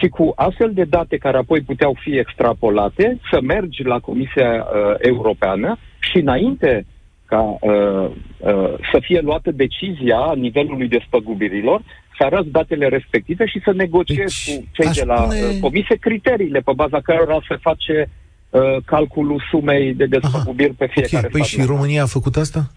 și 0.00 0.08
cu 0.08 0.32
astfel 0.36 0.72
de 0.72 0.84
date 0.84 1.16
care 1.16 1.36
apoi 1.36 1.60
puteau 1.60 1.96
fi 2.00 2.18
extrapolate, 2.18 3.20
să 3.30 3.40
mergi 3.40 3.82
la 3.82 3.98
Comisia 3.98 4.50
uh, 4.52 4.94
Europeană 4.98 5.78
și 5.98 6.18
înainte 6.18 6.86
ca 7.26 7.40
uh, 7.60 8.10
uh, 8.38 8.74
să 8.92 8.98
fie 9.00 9.20
luată 9.20 9.50
decizia 9.50 10.32
nivelului 10.36 10.88
despăgubirilor, 10.88 11.82
să 12.18 12.24
arăți 12.24 12.48
datele 12.48 12.88
respective 12.88 13.46
și 13.46 13.60
să 13.64 13.72
negociezi 13.72 14.44
deci, 14.44 14.56
cu 14.56 14.64
cei 14.72 14.90
de 14.92 15.04
la 15.04 15.16
spune... 15.16 15.40
uh, 15.40 15.60
comisie 15.60 15.96
criteriile 15.96 16.60
pe 16.60 16.72
baza 16.74 17.00
cărora 17.00 17.38
se 17.48 17.56
face 17.60 18.10
uh, 18.50 18.76
calculul 18.84 19.42
sumei 19.50 19.94
de 19.94 20.06
despăgubiri 20.06 20.68
Aha. 20.68 20.76
pe 20.78 20.86
fiecare 20.92 21.26
okay. 21.26 21.40
Păi 21.40 21.42
și 21.42 21.66
România 21.66 22.02
a 22.02 22.06
făcut 22.06 22.36
asta? 22.36 22.70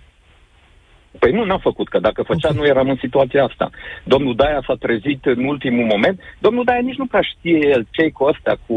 Păi 1.20 1.32
nu, 1.32 1.44
n-a 1.44 1.58
făcut, 1.58 1.88
că 1.88 2.00
dacă 2.00 2.22
făcea, 2.24 2.48
okay. 2.50 2.60
nu 2.60 2.66
eram 2.68 2.90
în 2.90 2.98
situația 3.00 3.44
asta. 3.44 3.70
Domnul 4.04 4.36
Daia 4.36 4.64
s-a 4.68 4.76
trezit 4.80 5.26
în 5.26 5.44
ultimul 5.44 5.86
moment. 5.86 6.20
Domnul 6.40 6.64
Daia 6.64 6.80
nici 6.80 6.98
nu 6.98 7.06
prea 7.06 7.22
știe 7.22 7.68
el 7.68 7.88
ce 7.92 8.10
cu 8.10 8.24
astea, 8.24 8.58
cu 8.68 8.74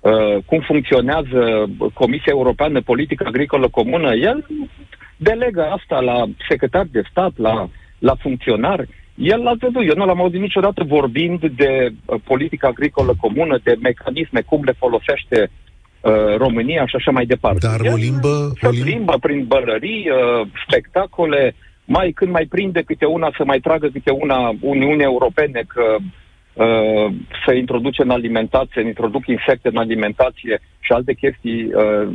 uh, 0.00 0.36
cum 0.46 0.60
funcționează 0.60 1.70
Comisia 1.94 2.32
Europeană 2.36 2.80
Politică 2.80 3.24
Agricolă 3.26 3.68
Comună. 3.68 4.14
El 4.14 4.46
delegă 5.16 5.62
asta 5.62 6.00
la 6.00 6.24
secretar 6.48 6.86
de 6.90 7.02
stat, 7.10 7.32
la, 7.36 7.68
la 7.98 8.14
funcționar. 8.14 8.86
El 9.14 9.42
l-a 9.42 9.54
văzut. 9.58 9.88
Eu 9.88 9.96
nu 9.96 10.04
l-am 10.04 10.20
auzit 10.20 10.40
niciodată 10.40 10.84
vorbind 10.84 11.40
de 11.46 11.92
uh, 12.04 12.20
politică 12.24 12.66
agricolă 12.66 13.14
comună, 13.20 13.58
de 13.62 13.74
mecanisme, 13.82 14.40
cum 14.40 14.62
le 14.64 14.72
folosește 14.78 15.50
Uh, 16.04 16.36
România 16.36 16.86
și 16.86 16.96
așa 16.96 17.10
mai 17.10 17.26
departe. 17.26 17.66
Dar 17.66 17.80
o 17.92 17.96
limbă... 17.96 18.52
Se 18.60 18.66
o 18.66 18.70
limbă... 18.70 18.84
plimbă 18.84 19.14
prin 19.20 19.44
bălării, 19.46 20.08
uh, 20.10 20.46
spectacole, 20.66 21.54
mai 21.84 22.12
când 22.14 22.30
mai 22.30 22.46
prinde 22.46 22.82
câte 22.82 23.04
una, 23.04 23.30
să 23.36 23.44
mai 23.44 23.58
tragă 23.58 23.88
câte 23.88 24.10
una 24.10 24.52
Uniunea 24.60 25.06
Europene 25.06 25.64
că 25.66 25.96
uh, 25.96 27.14
să 27.46 27.54
introduce 27.54 28.02
în 28.02 28.10
alimentație, 28.10 28.70
să 28.74 28.80
introduc 28.80 29.26
insecte 29.26 29.68
în 29.68 29.76
alimentație 29.76 30.60
și 30.80 30.92
alte 30.92 31.12
chestii 31.12 31.64
uh, 31.64 32.08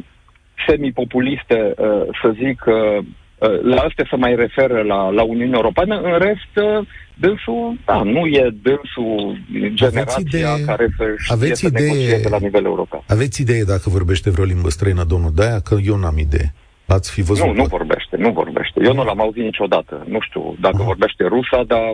semipopuliste, 0.67 1.73
uh, 1.77 2.01
să 2.21 2.34
zic, 2.43 2.63
uh, 2.65 2.97
uh, 3.38 3.62
la 3.62 3.82
astea 3.82 4.05
se 4.10 4.15
mai 4.15 4.36
referă 4.36 4.82
la, 4.82 5.10
la 5.10 5.23
Uniunea 5.23 5.60
Europeană. 5.62 5.99
În 6.01 6.17
rest, 6.17 6.79
uh, 6.79 6.88
dânsul, 7.13 7.77
da, 7.86 8.01
nu 8.03 8.25
e 8.25 8.53
dânsul 8.62 9.38
generația 9.73 10.23
idee, 10.25 10.65
care 10.65 10.93
să 10.97 11.13
știe 11.17 11.36
aveți 11.36 11.60
să 11.60 11.67
idee, 11.67 12.21
la 12.29 12.38
nivel 12.39 12.65
european. 12.65 13.01
Aveți 13.08 13.41
idee 13.41 13.63
dacă 13.63 13.89
vorbește 13.89 14.29
vreo 14.29 14.45
limbă 14.45 14.69
străină, 14.69 15.03
domnul 15.03 15.32
Daia? 15.36 15.60
Că 15.60 15.75
eu 15.84 15.95
n-am 15.95 16.17
idee. 16.17 16.53
Ați 16.95 17.12
fi 17.12 17.21
văzut? 17.21 17.45
Nu, 17.45 17.54
nu 17.54 17.63
vorbește, 17.63 18.15
nu 18.17 18.32
vorbește. 18.32 18.80
Eu 18.84 18.93
nu 18.93 19.04
l-am 19.04 19.21
auzit 19.21 19.43
niciodată. 19.43 20.06
Nu 20.08 20.19
știu 20.21 20.56
dacă 20.60 20.75
Aha. 20.75 20.84
vorbește 20.84 21.23
rusa, 21.23 21.63
dar 21.67 21.93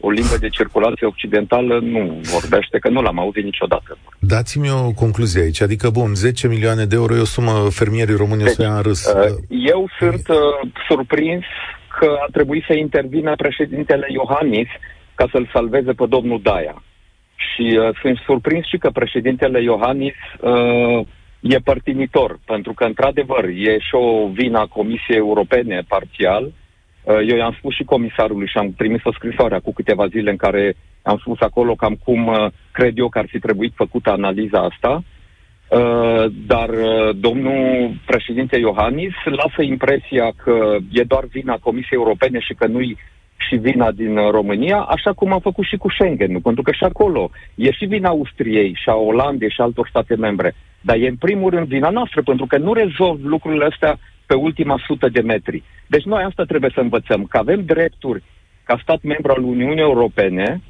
o 0.00 0.10
limbă 0.10 0.36
de 0.40 0.48
circulație 0.48 1.06
occidentală 1.06 1.78
nu 1.82 2.20
vorbește, 2.22 2.78
că 2.78 2.88
nu 2.88 3.02
l-am 3.02 3.18
auzit 3.18 3.44
niciodată. 3.44 3.98
Dați-mi 4.18 4.70
o 4.70 4.92
concluzie 4.92 5.42
aici, 5.42 5.60
adică, 5.60 5.90
bun, 5.90 6.14
10 6.14 6.48
milioane 6.48 6.84
de 6.84 6.94
euro 6.94 7.16
e 7.16 7.20
o 7.20 7.24
sumă 7.24 7.68
fermierii 7.70 8.16
români 8.16 8.42
deci, 8.42 8.50
o 8.50 8.54
să 8.54 8.62
ia 8.62 8.76
în 8.76 8.82
râs. 8.82 9.06
Uh, 9.06 9.34
eu 9.48 9.88
sunt 9.98 10.28
uh, 10.28 10.70
surprins 10.88 11.44
că 11.98 12.16
a 12.26 12.28
trebuit 12.32 12.64
să 12.66 12.74
intervină 12.74 13.36
președintele 13.36 14.06
Iohannis 14.08 14.68
ca 15.14 15.28
să-l 15.32 15.50
salveze 15.52 15.92
pe 15.92 16.06
domnul 16.08 16.40
Daia. 16.42 16.82
Și 17.36 17.78
uh, 17.78 17.98
sunt 18.00 18.18
surprins 18.24 18.66
și 18.66 18.78
că 18.78 18.90
președintele 18.90 19.62
Iohannis 19.62 20.14
uh, 20.40 21.06
e 21.40 21.58
părtinitor, 21.58 22.38
pentru 22.44 22.72
că, 22.72 22.84
într-adevăr, 22.84 23.44
e 23.44 23.78
și 23.78 23.94
o 23.94 24.28
vină 24.28 24.58
a 24.58 24.66
Comisiei 24.66 25.16
Europene 25.16 25.82
parțial. 25.88 26.44
Uh, 27.02 27.18
eu 27.28 27.36
i-am 27.36 27.54
spus 27.58 27.74
și 27.74 27.84
comisarului 27.84 28.46
și 28.46 28.58
am 28.58 28.72
trimis 28.76 29.04
o 29.04 29.12
scrisoare 29.12 29.58
cu 29.58 29.72
câteva 29.72 30.06
zile 30.06 30.30
în 30.30 30.36
care 30.36 30.76
am 31.02 31.18
spus 31.18 31.40
acolo 31.40 31.74
cam 31.74 31.98
cum 32.04 32.26
uh, 32.26 32.46
cred 32.72 32.98
eu 32.98 33.08
că 33.08 33.18
ar 33.18 33.26
fi 33.28 33.38
trebuit 33.38 33.72
făcută 33.74 34.10
analiza 34.10 34.58
asta. 34.60 35.02
Uh, 35.68 36.24
dar 36.46 36.68
uh, 36.68 37.16
domnul 37.20 37.94
președinte 38.04 38.56
Iohannis 38.56 39.12
lasă 39.24 39.62
impresia 39.62 40.32
că 40.42 40.76
e 40.90 41.02
doar 41.02 41.24
vina 41.24 41.58
Comisiei 41.58 41.98
Europene 41.98 42.38
și 42.40 42.54
că 42.54 42.66
nu-i 42.66 42.96
și 43.36 43.56
vina 43.56 43.90
din 43.90 44.16
uh, 44.16 44.30
România, 44.30 44.78
așa 44.78 45.12
cum 45.12 45.32
a 45.32 45.38
făcut 45.38 45.64
și 45.64 45.76
cu 45.76 45.90
Schengen, 45.90 46.40
pentru 46.40 46.62
că 46.62 46.72
și 46.72 46.84
acolo 46.84 47.30
e 47.54 47.70
și 47.70 47.84
vina 47.84 48.08
Austriei 48.08 48.78
și 48.82 48.88
a 48.88 48.94
Olandei 48.94 49.50
și 49.50 49.60
altor 49.60 49.88
state 49.88 50.16
membre. 50.16 50.54
Dar 50.86 50.96
e 50.96 51.08
în 51.08 51.16
primul 51.16 51.50
rând 51.50 51.66
vina 51.66 51.90
noastră, 51.90 52.22
pentru 52.22 52.46
că 52.46 52.56
nu 52.58 52.72
rezolv 52.72 53.24
lucrurile 53.24 53.64
astea 53.64 53.98
pe 54.26 54.34
ultima 54.34 54.76
sută 54.86 55.08
de 55.08 55.20
metri. 55.20 55.62
Deci 55.86 56.04
noi 56.04 56.22
asta 56.22 56.44
trebuie 56.44 56.70
să 56.74 56.80
învățăm, 56.80 57.24
că 57.24 57.36
avem 57.38 57.64
drepturi 57.64 58.22
ca 58.64 58.78
stat 58.82 59.02
membru 59.02 59.32
al 59.32 59.42
Uniunii 59.42 59.88
Europene, 59.90 60.60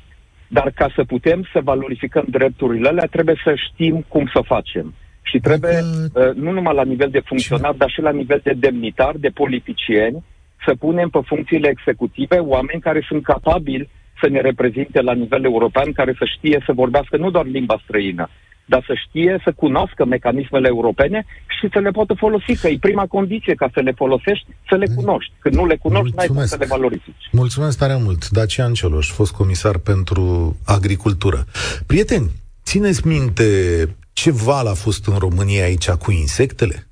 dar 0.48 0.70
ca 0.74 0.88
să 0.94 1.05
putem 1.05 1.48
să 1.52 1.61
valorificăm 1.64 2.24
drepturile 2.29 2.88
alea, 2.88 3.07
trebuie 3.11 3.40
să 3.44 3.55
știm 3.55 4.05
cum 4.09 4.31
să 4.35 4.40
facem. 4.44 4.94
Și 5.22 5.38
trebuie, 5.38 5.79
uh, 5.79 6.35
nu 6.35 6.50
numai 6.50 6.74
la 6.74 6.85
nivel 6.85 7.11
de 7.11 7.22
funcționar, 7.24 7.72
dar 7.72 7.90
și 7.90 8.00
la 8.00 8.11
nivel 8.11 8.40
de 8.42 8.52
demnitar, 8.52 9.14
de 9.16 9.29
politicieni, 9.29 10.24
să 10.66 10.74
punem 10.74 11.09
pe 11.09 11.20
funcțiile 11.24 11.68
executive 11.68 12.37
oameni 12.37 12.81
care 12.81 13.05
sunt 13.09 13.22
capabili 13.22 13.88
să 14.20 14.29
ne 14.29 14.40
reprezinte 14.40 15.00
la 15.00 15.12
nivel 15.12 15.44
european, 15.44 15.92
care 15.92 16.14
să 16.18 16.24
știe 16.37 16.62
să 16.66 16.72
vorbească 16.72 17.16
nu 17.16 17.31
doar 17.31 17.46
limba 17.46 17.81
străină, 17.85 18.29
dar 18.66 18.83
să 18.87 18.94
știe 19.07 19.40
să 19.44 19.52
cunoască 19.52 20.05
mecanismele 20.05 20.68
europene 20.68 21.26
și 21.61 21.68
să 21.72 21.79
le 21.79 21.90
poată 21.90 22.14
folosi, 22.14 22.57
că 22.61 22.68
e 22.68 22.79
prima 22.81 23.07
condiție 23.07 23.55
ca 23.55 23.70
să 23.74 23.81
le 23.81 23.92
folosești, 23.92 24.46
să 24.68 24.74
le 24.74 24.87
cunoști. 24.94 25.33
Când 25.38 25.55
nu 25.55 25.66
le 25.66 25.76
cunoști, 25.76 26.14
Mulțumesc. 26.14 26.31
n-ai 26.31 26.37
cum 26.37 26.46
să 26.46 26.57
le 26.59 26.66
valorifici. 26.66 27.29
Mulțumesc 27.33 27.79
tare 27.79 27.96
mult. 27.96 28.29
Dacian 28.29 28.72
Cioloș, 28.72 29.11
fost 29.11 29.33
comisar 29.33 29.79
pentru 29.79 30.57
agricultură. 30.64 31.44
Prieteni, 31.87 32.31
țineți 32.64 33.07
minte 33.07 33.44
ce 34.12 34.31
val 34.31 34.66
a 34.66 34.74
fost 34.74 35.07
în 35.07 35.16
România 35.18 35.64
aici 35.64 35.90
cu 35.90 36.11
insectele? 36.11 36.87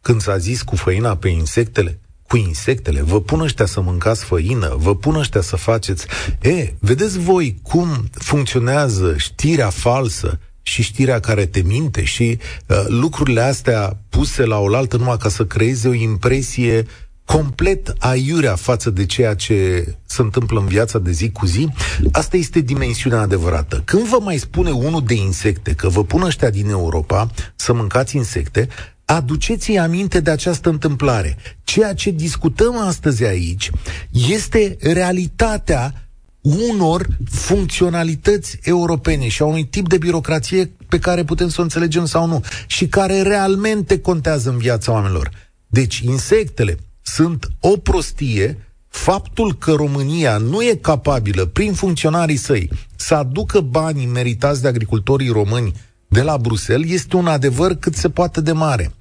Când 0.00 0.20
s-a 0.20 0.36
zis 0.36 0.62
cu 0.62 0.76
făina 0.76 1.16
pe 1.16 1.28
insectele? 1.28 2.00
cu 2.30 2.36
insectele, 2.36 3.02
vă 3.02 3.20
pun 3.20 3.40
ăștia 3.40 3.66
să 3.66 3.80
mâncați 3.80 4.24
făină, 4.24 4.74
vă 4.76 4.96
pun 4.96 5.14
ăștia 5.14 5.40
să 5.40 5.56
faceți... 5.56 6.06
E, 6.42 6.74
vedeți 6.80 7.18
voi 7.18 7.58
cum 7.62 7.88
funcționează 8.12 9.16
știrea 9.16 9.70
falsă 9.70 10.38
și 10.62 10.82
știrea 10.82 11.20
care 11.20 11.46
te 11.46 11.60
minte 11.60 12.04
și 12.04 12.38
uh, 12.66 12.84
lucrurile 12.88 13.40
astea 13.40 13.96
puse 14.08 14.44
la 14.44 14.58
oaltă 14.58 14.96
numai 14.96 15.16
ca 15.16 15.28
să 15.28 15.44
creeze 15.44 15.88
o 15.88 15.92
impresie 15.92 16.86
complet 17.24 17.94
aiurea 17.98 18.54
față 18.54 18.90
de 18.90 19.06
ceea 19.06 19.34
ce 19.34 19.86
se 20.04 20.22
întâmplă 20.22 20.60
în 20.60 20.66
viața 20.66 20.98
de 20.98 21.10
zi 21.10 21.30
cu 21.30 21.46
zi, 21.46 21.68
asta 22.12 22.36
este 22.36 22.60
dimensiunea 22.60 23.20
adevărată. 23.20 23.82
Când 23.84 24.06
vă 24.06 24.18
mai 24.20 24.36
spune 24.38 24.70
unul 24.70 25.04
de 25.04 25.14
insecte 25.14 25.72
că 25.72 25.88
vă 25.88 26.04
pun 26.04 26.22
ăștia 26.22 26.50
din 26.50 26.68
Europa 26.68 27.30
să 27.56 27.72
mâncați 27.72 28.16
insecte, 28.16 28.68
aduceți-i 29.04 29.78
aminte 29.78 30.20
de 30.20 30.30
această 30.30 30.68
întâmplare. 30.68 31.36
Ceea 31.64 31.94
ce 31.94 32.10
discutăm 32.10 32.76
astăzi 32.76 33.24
aici 33.24 33.70
este 34.10 34.76
realitatea 34.80 36.09
unor 36.40 37.06
funcționalități 37.30 38.58
europene 38.62 39.28
și 39.28 39.42
a 39.42 39.44
unui 39.44 39.64
tip 39.64 39.88
de 39.88 39.98
birocrație 39.98 40.70
pe 40.88 40.98
care 40.98 41.24
putem 41.24 41.48
să 41.48 41.60
o 41.60 41.62
înțelegem 41.62 42.04
sau 42.04 42.26
nu 42.26 42.44
și 42.66 42.88
care 42.88 43.22
realmente 43.22 44.00
contează 44.00 44.50
în 44.50 44.58
viața 44.58 44.92
oamenilor. 44.92 45.30
Deci 45.66 45.98
insectele 45.98 46.78
sunt 47.02 47.50
o 47.60 47.76
prostie, 47.76 48.66
faptul 48.88 49.54
că 49.54 49.72
România 49.72 50.36
nu 50.36 50.62
e 50.62 50.78
capabilă, 50.80 51.44
prin 51.44 51.72
funcționarii 51.72 52.36
săi, 52.36 52.70
să 52.96 53.14
aducă 53.14 53.60
banii 53.60 54.06
meritați 54.06 54.62
de 54.62 54.68
agricultorii 54.68 55.28
români 55.28 55.72
de 56.08 56.22
la 56.22 56.38
Bruxelles 56.38 56.90
este 56.90 57.16
un 57.16 57.26
adevăr 57.26 57.74
cât 57.74 57.94
se 57.94 58.10
poate 58.10 58.40
de 58.40 58.52
mare. 58.52 58.92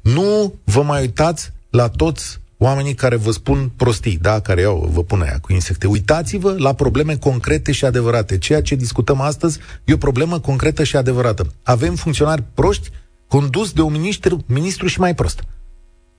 Nu 0.00 0.54
vă 0.64 0.82
mai 0.82 1.00
uitați 1.00 1.50
la 1.70 1.88
toți 1.88 2.40
oamenii 2.58 2.94
care 2.94 3.16
vă 3.16 3.30
spun 3.30 3.72
prostii, 3.76 4.18
da, 4.20 4.40
care 4.40 4.60
iau, 4.60 4.88
vă 4.92 5.02
pun 5.02 5.20
aia 5.20 5.38
cu 5.40 5.52
insecte. 5.52 5.86
Uitați-vă 5.86 6.54
la 6.58 6.72
probleme 6.72 7.16
concrete 7.16 7.72
și 7.72 7.84
adevărate. 7.84 8.38
Ceea 8.38 8.62
ce 8.62 8.74
discutăm 8.74 9.20
astăzi 9.20 9.58
e 9.84 9.92
o 9.92 9.96
problemă 9.96 10.40
concretă 10.40 10.84
și 10.84 10.96
adevărată. 10.96 11.52
Avem 11.62 11.94
funcționari 11.94 12.42
proști 12.54 12.90
condus 13.28 13.72
de 13.72 13.82
un 13.82 13.92
ministru, 13.92 14.44
ministru 14.46 14.86
și 14.86 15.00
mai 15.00 15.14
prost, 15.14 15.42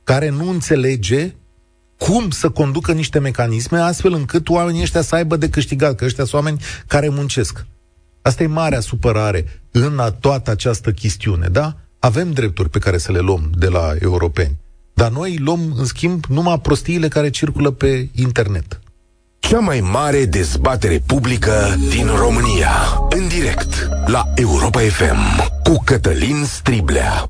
care 0.04 0.30
nu 0.30 0.50
înțelege 0.50 1.34
cum 1.98 2.30
să 2.30 2.50
conducă 2.50 2.92
niște 2.92 3.20
mecanisme 3.20 3.80
astfel 3.80 4.14
încât 4.14 4.50
oamenii 4.50 4.82
ăștia 4.82 5.02
să 5.02 5.16
aibă 5.16 5.36
de 5.36 5.50
câștigat, 5.50 5.96
că 5.96 6.06
ăștia 6.06 6.24
sunt 6.24 6.44
oameni 6.44 6.62
care 6.88 7.10
muncesc. 7.10 7.66
Asta 8.22 8.44
e 8.44 8.48
marea 8.48 8.80
supărare 8.80 9.46
în 9.72 10.02
toată 10.20 10.52
această 10.52 10.92
chestiune, 10.92 11.48
da? 11.48 11.76
Avem 12.00 12.32
drepturi 12.32 12.70
pe 12.70 12.80
care 12.80 12.98
să 12.98 13.12
le 13.12 13.20
luăm 13.20 13.52
de 13.58 13.68
la 13.68 13.94
europeni, 14.00 14.58
dar 14.98 15.12
noi 15.12 15.38
luăm, 15.38 15.74
în 15.78 15.86
schimb, 15.86 16.26
numai 16.26 16.60
prostiile 16.60 17.08
care 17.08 17.30
circulă 17.30 17.72
pe 17.72 18.10
internet. 18.16 18.80
Cea 19.40 19.60
mai 19.60 19.80
mare 19.80 20.26
dezbatere 20.26 21.04
publică 21.06 21.76
din 21.90 22.08
România, 22.16 22.72
în 23.10 23.28
direct, 23.28 23.90
la 24.06 24.24
Europa 24.36 24.80
FM, 24.80 25.50
cu 25.64 25.82
Cătălin 25.86 26.44
Striblea. 26.46 27.30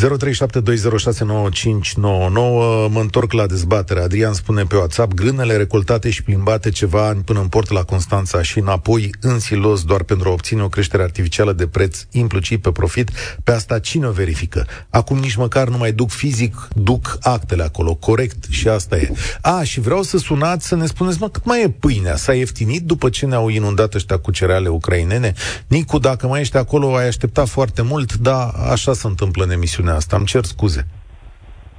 0372069599 0.00 2.88
Mă 2.88 3.00
întorc 3.00 3.32
la 3.32 3.46
dezbatere. 3.46 4.00
Adrian 4.00 4.32
spune 4.32 4.62
pe 4.62 4.76
WhatsApp 4.76 5.14
Grânele 5.14 5.56
recoltate 5.56 6.10
și 6.10 6.22
plimbate 6.22 6.70
ceva 6.70 7.06
ani 7.06 7.22
până 7.22 7.40
în 7.40 7.48
port 7.48 7.70
la 7.70 7.82
Constanța 7.82 8.42
și 8.42 8.58
înapoi 8.58 9.10
în 9.20 9.38
silos 9.38 9.84
doar 9.84 10.02
pentru 10.02 10.28
a 10.28 10.32
obține 10.32 10.62
o 10.62 10.68
creștere 10.68 11.02
artificială 11.02 11.52
de 11.52 11.66
preț, 11.66 12.04
implicit 12.10 12.62
pe 12.62 12.70
profit. 12.70 13.10
Pe 13.44 13.52
asta 13.52 13.78
cine 13.78 14.06
o 14.06 14.10
verifică? 14.10 14.66
Acum 14.90 15.18
nici 15.18 15.34
măcar 15.34 15.68
nu 15.68 15.76
mai 15.76 15.92
duc 15.92 16.10
fizic, 16.10 16.68
duc 16.74 17.18
actele 17.20 17.62
acolo. 17.62 17.94
Corect 17.94 18.44
și 18.50 18.68
asta 18.68 18.96
e. 18.96 19.10
A, 19.40 19.62
și 19.62 19.80
vreau 19.80 20.02
să 20.02 20.18
sunați 20.18 20.66
să 20.66 20.76
ne 20.76 20.86
spuneți, 20.86 21.20
mă, 21.20 21.28
cât 21.28 21.44
mai 21.44 21.62
e 21.62 21.68
pâinea? 21.68 22.16
S-a 22.16 22.34
ieftinit 22.34 22.82
după 22.82 23.08
ce 23.08 23.26
ne-au 23.26 23.48
inundat 23.48 23.94
ăștia 23.94 24.18
cu 24.18 24.30
cereale 24.30 24.68
ucrainene? 24.68 25.34
Nicu, 25.66 25.98
dacă 25.98 26.26
mai 26.26 26.40
ești 26.40 26.56
acolo, 26.56 26.96
ai 26.96 27.06
aștepta 27.06 27.44
foarte 27.44 27.82
mult, 27.82 28.16
dar 28.16 28.54
așa 28.70 28.92
se 28.92 29.06
întâmplă 29.06 29.44
în 29.44 29.50
emisiunea 29.60 29.94
asta. 29.94 30.16
Îmi 30.16 30.26
cer 30.26 30.44
scuze. 30.44 30.82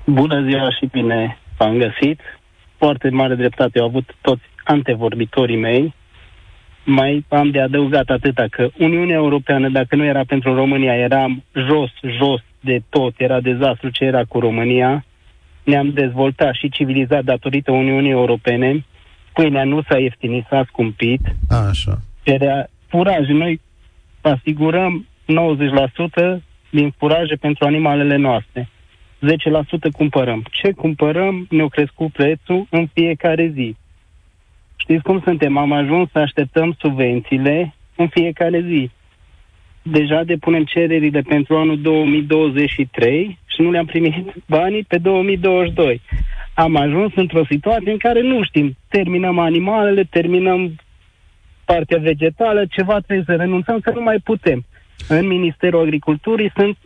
Bună 0.06 0.38
ziua 0.48 0.70
și 0.78 0.86
bine 0.92 1.38
v-am 1.58 1.78
găsit. 1.78 2.20
Foarte 2.78 3.10
mare 3.10 3.36
dreptate 3.36 3.80
au 3.80 3.86
avut 3.86 4.16
toți 4.22 4.46
antevorbitorii 4.64 5.60
mei. 5.60 5.94
Mai 6.86 7.26
am 7.30 7.52
de 7.52 7.62
adăugat 7.62 8.10
atâta 8.10 8.46
că 8.50 8.70
Uniunea 8.78 9.16
Europeană, 9.16 9.70
dacă 9.70 9.96
nu 9.96 10.04
era 10.04 10.24
pentru 10.28 10.54
România, 10.56 10.96
era 10.96 11.26
jos, 11.54 11.92
jos 12.18 12.42
de 12.60 12.82
tot, 12.90 13.14
era 13.18 13.40
dezastru 13.42 13.90
ce 13.90 14.04
era 14.04 14.24
cu 14.24 14.40
România. 14.40 15.06
Ne-am 15.64 15.90
dezvoltat 15.94 16.54
și 16.54 16.70
civilizat 16.70 17.24
datorită 17.24 17.72
Uniunii 17.72 18.12
Europene. 18.12 18.86
Pâinea 19.34 19.64
nu 19.64 19.82
s-a 19.90 19.98
ieftinit, 19.98 20.46
s-a 20.50 20.64
scumpit. 20.68 21.22
A, 21.50 21.56
așa. 21.56 22.02
Cerea 22.24 22.70
furaj. 22.88 23.28
Noi 23.28 23.62
asigurăm 24.22 25.08
90% 26.36 26.42
din 26.72 26.94
furaje 26.98 27.36
pentru 27.36 27.66
animalele 27.66 28.16
noastre. 28.16 28.70
10% 29.22 29.92
cumpărăm. 29.98 30.44
Ce 30.52 30.72
cumpărăm 30.72 31.48
ne-o 31.50 31.68
crescut 31.68 32.12
prețul 32.12 32.68
în 32.70 32.88
fiecare 32.94 33.52
zi. 33.56 33.76
Știți 34.76 35.04
cum 35.04 35.22
suntem? 35.24 35.58
Am 35.58 35.72
ajuns 35.72 36.10
să 36.12 36.20
așteptăm 36.20 36.76
subvențiile 36.80 37.74
în 37.96 38.08
fiecare 38.08 38.62
zi. 38.68 38.90
Deja 39.82 40.24
depunem 40.24 40.64
cererile 40.64 41.22
pentru 41.22 41.58
anul 41.58 41.82
2023 41.82 43.40
și 43.46 43.62
nu 43.62 43.72
le-am 43.72 43.86
primit 43.86 44.34
banii 44.48 44.84
pe 44.84 44.98
2022. 44.98 46.02
Am 46.54 46.76
ajuns 46.76 47.12
într-o 47.16 47.46
situație 47.50 47.92
în 47.92 47.98
care 47.98 48.22
nu 48.22 48.44
știm. 48.44 48.78
Terminăm 48.90 49.40
animalele, 49.40 50.04
terminăm 50.04 50.76
partea 51.66 51.98
vegetală, 51.98 52.66
ceva 52.66 53.00
trebuie 53.00 53.26
să 53.26 53.36
renunțăm, 53.36 53.80
că 53.80 53.92
nu 53.92 54.02
mai 54.02 54.20
putem 54.24 54.66
în 55.08 55.28
Ministerul 55.28 55.82
Agriculturii 55.82 56.52
sunt 56.56 56.78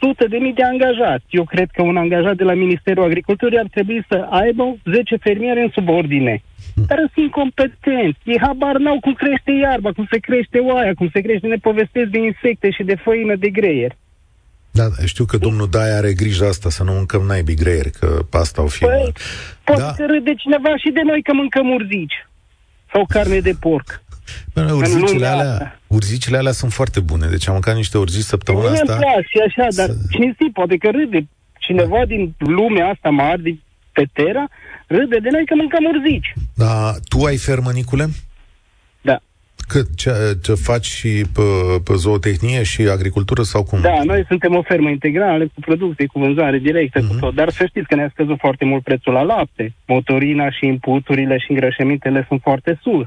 sute 0.00 0.24
de 0.26 0.36
mii 0.36 0.52
de 0.52 0.62
angajați. 0.62 1.24
Eu 1.30 1.44
cred 1.44 1.68
că 1.72 1.82
un 1.82 1.96
angajat 1.96 2.36
de 2.36 2.44
la 2.44 2.54
Ministerul 2.54 3.04
Agriculturii 3.04 3.58
ar 3.58 3.68
trebui 3.70 4.04
să 4.08 4.26
aibă 4.30 4.76
10 4.92 5.16
fermiere 5.16 5.62
în 5.62 5.70
subordine. 5.72 6.42
Dar 6.74 6.98
sunt 6.98 7.24
incompetenți. 7.26 8.18
Ei 8.24 8.40
habar 8.40 8.76
n-au 8.76 9.00
cum 9.00 9.12
crește 9.12 9.52
iarba, 9.52 9.92
cum 9.92 10.06
se 10.10 10.18
crește 10.18 10.58
oaia, 10.58 10.94
cum 10.94 11.08
se 11.12 11.20
crește, 11.20 11.46
ne 11.46 11.56
povestesc 11.56 12.08
de 12.10 12.18
insecte 12.18 12.70
și 12.70 12.82
de 12.82 12.96
făină 13.04 13.34
de 13.36 13.48
greier. 13.48 13.96
Da, 14.70 14.84
știu 15.04 15.24
că 15.24 15.36
domnul 15.36 15.68
Daia 15.70 15.96
are 15.96 16.12
grijă 16.12 16.44
asta, 16.44 16.68
să 16.70 16.82
nu 16.82 16.92
mâncăm 16.92 17.22
naibii 17.22 17.54
greieri, 17.54 17.90
că 17.90 18.26
asta 18.30 18.62
o 18.62 18.66
fi. 18.66 18.84
Păi, 18.84 19.12
poate 19.64 19.82
da. 19.82 19.92
să 19.92 20.06
râde 20.06 20.34
cineva 20.34 20.76
și 20.76 20.90
de 20.90 21.00
noi 21.04 21.22
că 21.22 21.32
mâncăm 21.32 21.70
urzici. 21.70 22.26
Sau 22.92 23.06
carne 23.08 23.38
de 23.38 23.54
porc. 23.60 24.02
Bine, 24.54 24.72
urzicile, 24.72 25.26
alea, 25.26 25.80
urzicile 25.86 26.36
alea 26.36 26.52
sunt 26.52 26.72
foarte 26.72 27.00
bune, 27.00 27.26
deci 27.26 27.46
am 27.46 27.52
mâncat 27.52 27.74
niște 27.74 27.98
urzici 27.98 28.22
săptămâna 28.22 28.70
Mie 28.70 28.80
asta. 28.80 28.94
Îmi 28.94 29.26
și 29.28 29.38
așa, 29.46 29.66
dar 29.76 29.88
să... 29.88 29.96
cine 30.10 30.36
zi, 30.38 30.50
poate 30.52 30.76
că 30.76 30.88
râde 30.90 31.26
cineva 31.58 31.98
da. 31.98 32.04
din 32.04 32.34
lumea 32.38 32.88
asta 32.88 33.08
mare, 33.08 33.40
din 33.42 33.60
pe 33.92 34.04
Terra, 34.12 34.44
râde 34.86 35.18
de 35.18 35.28
noi 35.30 35.46
că 35.46 35.54
mâncăm 35.54 35.84
urzici. 35.84 36.32
Da, 36.54 36.92
tu 37.08 37.24
ai 37.24 37.36
fermă, 37.36 37.70
Nicule? 37.72 38.06
Da. 39.00 39.18
Cât? 39.68 39.86
Ce, 39.96 40.12
ce 40.42 40.54
faci 40.54 40.86
și 40.86 41.24
pe, 41.32 41.42
pe 41.84 41.94
zootehnie 41.94 42.62
și 42.62 42.82
agricultură 42.82 43.42
sau 43.42 43.62
cum? 43.64 43.80
Da, 43.80 44.02
noi 44.04 44.24
suntem 44.28 44.56
o 44.56 44.62
fermă 44.62 44.88
integrală 44.88 45.44
cu 45.44 45.60
producție, 45.60 46.06
cu 46.06 46.18
vânzare 46.18 46.58
directă, 46.58 46.98
uh-huh. 46.98 47.06
cu 47.06 47.12
mhm. 47.12 47.20
tot. 47.20 47.34
Dar 47.34 47.50
să 47.50 47.66
știți 47.66 47.86
că 47.86 47.94
ne-a 47.94 48.10
scăzut 48.12 48.38
foarte 48.38 48.64
mult 48.64 48.82
prețul 48.82 49.12
la 49.12 49.22
lapte. 49.22 49.74
Motorina 49.86 50.50
și 50.50 50.66
inputurile 50.66 51.38
și 51.38 51.50
îngrășămintele 51.50 52.24
sunt 52.28 52.40
foarte 52.42 52.78
sus. 52.82 53.06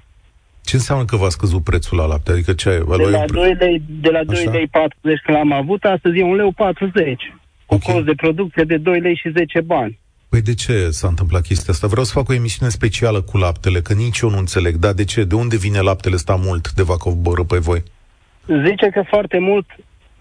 Ce 0.65 0.75
înseamnă 0.75 1.06
că 1.06 1.15
v-a 1.15 1.30
scăzut 1.30 1.63
prețul 1.63 1.97
la 1.97 2.06
lapte? 2.06 2.32
Adică 2.32 2.54
ce 2.54 2.69
ai? 2.69 2.80
De 2.97 3.10
la, 3.10 3.25
2 3.25 3.54
lei, 3.54 3.82
de 3.88 4.10
la 4.10 4.23
2 4.23 4.45
lei 4.51 4.67
40 4.67 5.19
când 5.23 5.38
l-am 5.38 5.51
avut, 5.51 5.84
astăzi 5.84 6.17
e 6.17 6.23
1 6.23 6.36
lei 6.36 6.51
40. 6.56 7.34
Cu 7.65 7.73
okay. 7.73 7.93
cost 7.93 8.06
de 8.06 8.13
producție 8.15 8.63
de 8.63 8.78
2 8.78 8.99
lei 8.99 9.15
și 9.15 9.30
10 9.30 9.62
bani. 9.62 9.99
Păi 10.30 10.41
de 10.41 10.54
ce 10.54 10.89
s-a 10.89 11.08
întâmplat 11.08 11.41
chestia 11.41 11.73
asta? 11.73 11.88
Vreau 11.88 12.06
să 12.06 12.12
fac 12.13 12.30
o 12.30 12.34
emisiune 12.34 12.71
specială 12.71 13.21
cu 13.21 13.38
laptele, 13.38 13.80
că 13.82 13.93
nici 13.93 14.19
eu 14.19 14.30
nu 14.30 14.38
înțeleg. 14.38 14.75
Dar 14.75 14.93
de 14.93 15.04
ce? 15.04 15.23
De 15.23 15.36
unde 15.36 15.58
vine 15.58 15.80
laptele 15.80 16.15
ăsta 16.15 16.36
mult 16.36 16.71
de 16.71 16.84
vă 16.84 16.97
coboră 16.97 17.43
pe 17.43 17.58
voi? 17.58 17.84
Zice 18.67 18.88
că 18.89 19.04
foarte 19.08 19.39
mult 19.39 19.65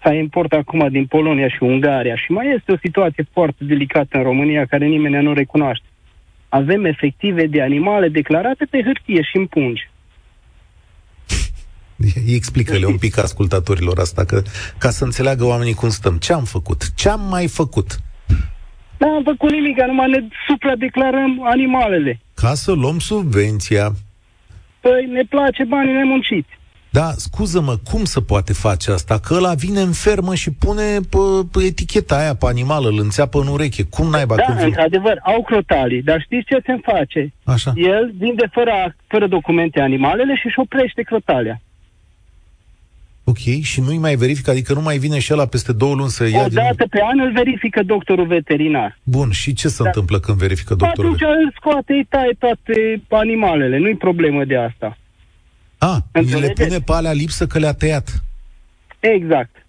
s-a 0.03 0.13
import 0.13 0.51
acum 0.51 0.87
din 0.91 1.05
Polonia 1.05 1.47
și 1.47 1.63
Ungaria 1.63 2.15
și 2.15 2.31
mai 2.31 2.53
este 2.57 2.71
o 2.71 2.77
situație 2.77 3.27
foarte 3.31 3.63
delicată 3.63 4.17
în 4.17 4.23
România 4.23 4.65
care 4.65 4.85
nimeni 4.85 5.23
nu 5.23 5.33
recunoaște. 5.33 5.85
Avem 6.49 6.85
efective 6.85 7.45
de 7.45 7.61
animale 7.61 8.07
declarate 8.07 8.65
pe 8.69 8.81
hârtie 8.83 9.21
și 9.21 9.37
în 9.37 9.45
pungi. 9.45 9.89
Explică-le 12.39 12.85
un 12.85 12.97
pic 12.97 13.17
ascultatorilor 13.17 13.99
asta, 13.99 14.23
că, 14.23 14.41
ca 14.77 14.89
să 14.89 15.03
înțeleagă 15.03 15.43
oamenii 15.43 15.73
cum 15.73 15.89
stăm. 15.89 16.17
Ce 16.17 16.33
am 16.33 16.43
făcut? 16.43 16.93
Ce 16.95 17.09
am 17.09 17.21
mai 17.29 17.47
făcut? 17.47 17.99
Nu 18.97 19.07
am 19.07 19.23
făcut 19.23 19.51
nimic, 19.51 19.77
numai 19.77 20.09
ne 20.09 20.27
supradeclarăm 20.47 21.41
animalele. 21.43 22.19
Ca 22.33 22.53
să 22.53 22.71
luăm 22.71 22.99
subvenția. 22.99 23.91
Păi 24.79 25.05
ne 25.11 25.23
place 25.29 25.63
banii 25.63 25.93
nemunciți. 25.93 26.49
Da, 26.99 27.11
scuză-mă, 27.15 27.75
cum 27.91 28.03
se 28.03 28.21
poate 28.21 28.53
face 28.53 28.91
asta? 28.91 29.19
Că 29.19 29.33
ăla 29.33 29.53
vine 29.53 29.79
în 29.79 29.91
fermă 29.91 30.35
și 30.35 30.51
pune 30.51 30.87
pe, 31.13 31.23
pe 31.51 31.59
eticheta 31.63 32.15
aia 32.17 32.35
pe 32.35 32.45
animal, 32.45 32.85
îl 32.85 32.99
înțeapă 32.99 33.39
în 33.39 33.47
ureche. 33.47 33.83
Cum 33.83 34.09
naiba? 34.09 34.35
Da, 34.35 34.43
că 34.43 34.53
vin... 34.55 34.65
într-adevăr, 34.65 35.19
au 35.23 35.43
crotalii, 35.43 36.01
dar 36.01 36.21
știți 36.21 36.45
ce 36.45 36.57
se 36.65 36.75
face? 36.91 37.33
Așa. 37.43 37.71
El 37.75 38.13
vinde 38.17 38.49
fără, 38.51 38.95
fără 39.07 39.27
documente 39.27 39.79
animalele 39.81 40.35
și 40.35 40.45
își 40.45 40.59
oprește 40.59 41.01
crotalia. 41.01 41.61
Ok, 43.27 43.37
și 43.61 43.81
nu-i 43.81 43.97
mai 43.97 44.15
verifică, 44.15 44.49
adică 44.51 44.73
nu 44.73 44.81
mai 44.81 44.97
vine 44.97 45.19
și 45.19 45.33
ăla 45.33 45.45
peste 45.45 45.73
două 45.73 45.95
luni 45.95 46.09
să 46.09 46.27
ia 46.27 46.41
O 46.43 46.47
din... 46.47 46.55
dată 46.55 46.87
pe 46.89 46.99
an 47.03 47.19
îl 47.19 47.31
verifică 47.31 47.83
doctorul 47.83 48.27
veterinar. 48.27 48.97
Bun, 49.03 49.31
și 49.31 49.53
ce 49.53 49.67
se 49.67 49.83
Da. 49.83 49.87
întâmplă 49.89 50.19
când 50.19 50.37
verifică 50.37 50.75
doctorul? 50.75 51.13
Atunci 51.13 51.29
îl 51.29 51.53
scoate, 51.55 51.93
îi 51.93 52.05
taie 52.09 52.35
toate 52.39 53.01
animalele, 53.09 53.77
nu-i 53.77 53.95
problemă 53.97 54.43
de 54.45 54.57
asta. 54.57 54.97
A, 55.77 55.93
îi 55.93 56.01
le 56.11 56.19
Înțelegeți? 56.19 56.63
pune 56.63 56.79
pe 56.79 56.91
alea 56.93 57.11
lipsă 57.11 57.47
că 57.47 57.59
le-a 57.59 57.73
tăiat. 57.73 58.23
Exact. 58.99 59.65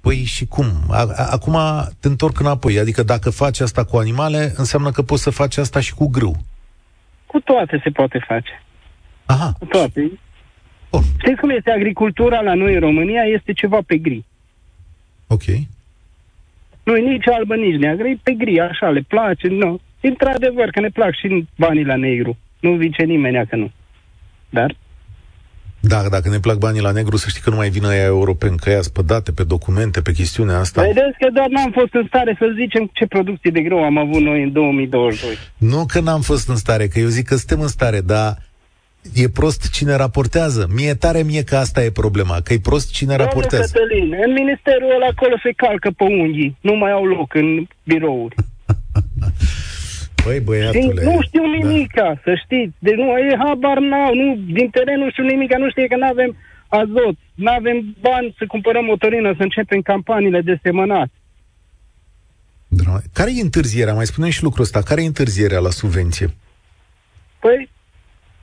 Păi 0.00 0.24
și 0.24 0.46
cum? 0.46 0.66
A, 0.90 0.96
a, 1.16 1.26
acum 1.30 1.56
te 2.00 2.08
întorc 2.08 2.40
înapoi, 2.40 2.78
adică 2.78 3.02
dacă 3.02 3.30
faci 3.30 3.60
asta 3.60 3.84
cu 3.84 3.96
animale, 3.96 4.52
înseamnă 4.56 4.90
că 4.90 5.02
poți 5.02 5.22
să 5.22 5.30
faci 5.30 5.56
asta 5.56 5.80
și 5.80 5.94
cu 5.94 6.08
grâu. 6.08 6.36
Cu 7.26 7.40
toate 7.40 7.80
se 7.84 7.90
poate 7.90 8.24
face. 8.28 8.62
Aha, 9.26 9.54
Cu 9.58 9.64
toate. 9.64 10.10
Bun. 10.92 11.02
Știți 11.18 11.40
cum 11.40 11.50
este 11.50 11.70
agricultura 11.70 12.40
la 12.40 12.54
noi 12.54 12.74
în 12.74 12.80
România? 12.80 13.22
Este 13.22 13.52
ceva 13.52 13.78
pe 13.86 13.96
gri. 13.96 14.24
ok. 15.26 15.42
Nu 16.82 16.96
e 16.96 17.00
nici 17.10 17.28
albă, 17.28 17.54
nici 17.54 17.80
neagră, 17.80 18.06
e 18.08 18.18
pe 18.22 18.32
gri, 18.32 18.60
așa, 18.60 18.88
le 18.88 19.04
place, 19.08 19.48
nu. 19.48 19.80
Într-adevăr 20.00 20.68
că 20.70 20.80
ne 20.80 20.88
plac 20.88 21.14
și 21.14 21.46
banii 21.56 21.84
la 21.84 21.96
negru. 21.96 22.36
Nu 22.60 22.78
zice 22.80 23.02
nimeni 23.02 23.46
că 23.48 23.56
nu. 23.56 23.70
Dar, 24.50 24.74
Da, 25.80 26.08
dacă 26.08 26.28
ne 26.28 26.38
plac 26.38 26.58
banii 26.58 26.80
la 26.80 26.90
negru, 26.90 27.16
să 27.16 27.28
știi 27.28 27.40
că 27.42 27.50
nu 27.50 27.56
mai 27.56 27.68
vină 27.68 27.88
aia 27.88 28.04
europeni, 28.04 28.56
că 28.56 28.70
ea 28.70 28.80
spădate 28.82 29.32
pe 29.32 29.44
documente, 29.44 30.00
pe 30.00 30.12
chestiunea 30.12 30.58
asta. 30.58 30.82
vedeți 30.82 31.18
că 31.18 31.28
doar 31.32 31.48
n-am 31.48 31.70
fost 31.70 31.94
în 31.94 32.04
stare 32.06 32.36
să 32.38 32.52
zicem 32.56 32.90
ce 32.92 33.06
producție 33.06 33.50
de 33.50 33.60
grâu 33.60 33.82
am 33.82 33.98
avut 33.98 34.20
noi 34.20 34.42
în 34.42 34.52
2022. 34.52 35.38
Nu 35.56 35.86
că 35.86 36.00
n-am 36.00 36.20
fost 36.20 36.48
în 36.48 36.56
stare, 36.56 36.86
că 36.88 36.98
eu 36.98 37.06
zic 37.08 37.26
că 37.26 37.36
suntem 37.36 37.60
în 37.60 37.68
stare, 37.68 38.00
dar 38.00 38.36
e 39.14 39.28
prost 39.28 39.70
cine 39.70 39.94
raportează. 39.94 40.68
Mie 40.74 40.94
tare 40.94 41.22
mie 41.22 41.42
că 41.42 41.56
asta 41.56 41.84
e 41.84 41.90
problema, 41.90 42.40
că 42.40 42.52
e 42.52 42.58
prost 42.58 42.92
cine 42.92 43.08
Domnul 43.16 43.26
raportează. 43.26 43.72
Cătălin, 43.72 44.14
în 44.26 44.32
ministerul 44.32 44.90
ăla 44.94 45.06
acolo 45.06 45.34
se 45.42 45.52
calcă 45.56 45.90
pe 45.96 46.04
unghii. 46.04 46.56
Nu 46.60 46.74
mai 46.74 46.90
au 46.90 47.04
loc 47.04 47.34
în 47.34 47.66
birouri. 47.84 48.34
Băi, 50.24 50.34
Și 50.34 50.40
băiatule. 50.40 51.02
nu 51.04 51.18
știu 51.22 51.44
nimica, 51.46 52.20
să 52.24 52.34
știți. 52.44 52.74
Deci 52.78 52.94
nu, 52.94 53.18
e 53.18 53.36
habar 53.38 53.78
n-au, 53.78 54.14
nu, 54.14 54.36
din 54.52 54.70
teren 54.70 54.98
nu 54.98 55.10
știu 55.10 55.24
nimica, 55.24 55.58
nu 55.58 55.70
știe 55.70 55.86
că 55.86 55.96
nu 55.96 56.06
avem 56.06 56.36
azot, 56.68 57.16
nu 57.34 57.50
avem 57.50 57.96
bani 58.00 58.34
să 58.38 58.44
cumpărăm 58.46 58.84
motorină, 58.84 59.34
să 59.36 59.42
începem 59.42 59.80
campaniile 59.80 60.40
de 60.40 60.58
semănat. 60.62 61.08
Da. 62.68 63.00
Care 63.12 63.30
e 63.36 63.40
întârzierea? 63.40 63.94
Mai 63.94 64.06
spunem 64.06 64.30
și 64.30 64.42
lucrul 64.42 64.64
ăsta. 64.64 64.82
Care 64.82 65.02
e 65.02 65.06
întârzierea 65.06 65.58
la 65.58 65.70
subvenție? 65.70 66.34
Păi, 67.40 67.70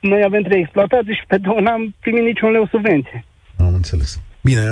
noi 0.00 0.22
avem 0.24 0.42
trei 0.42 0.60
exploatații 0.60 1.14
și 1.14 1.24
pe 1.28 1.36
două 1.36 1.60
n-am 1.60 1.94
primit 2.00 2.22
niciun 2.22 2.50
leu 2.50 2.66
subvenție. 2.70 3.24
Am 3.56 3.74
înțeles. 3.74 4.20
Bine, 4.40 4.62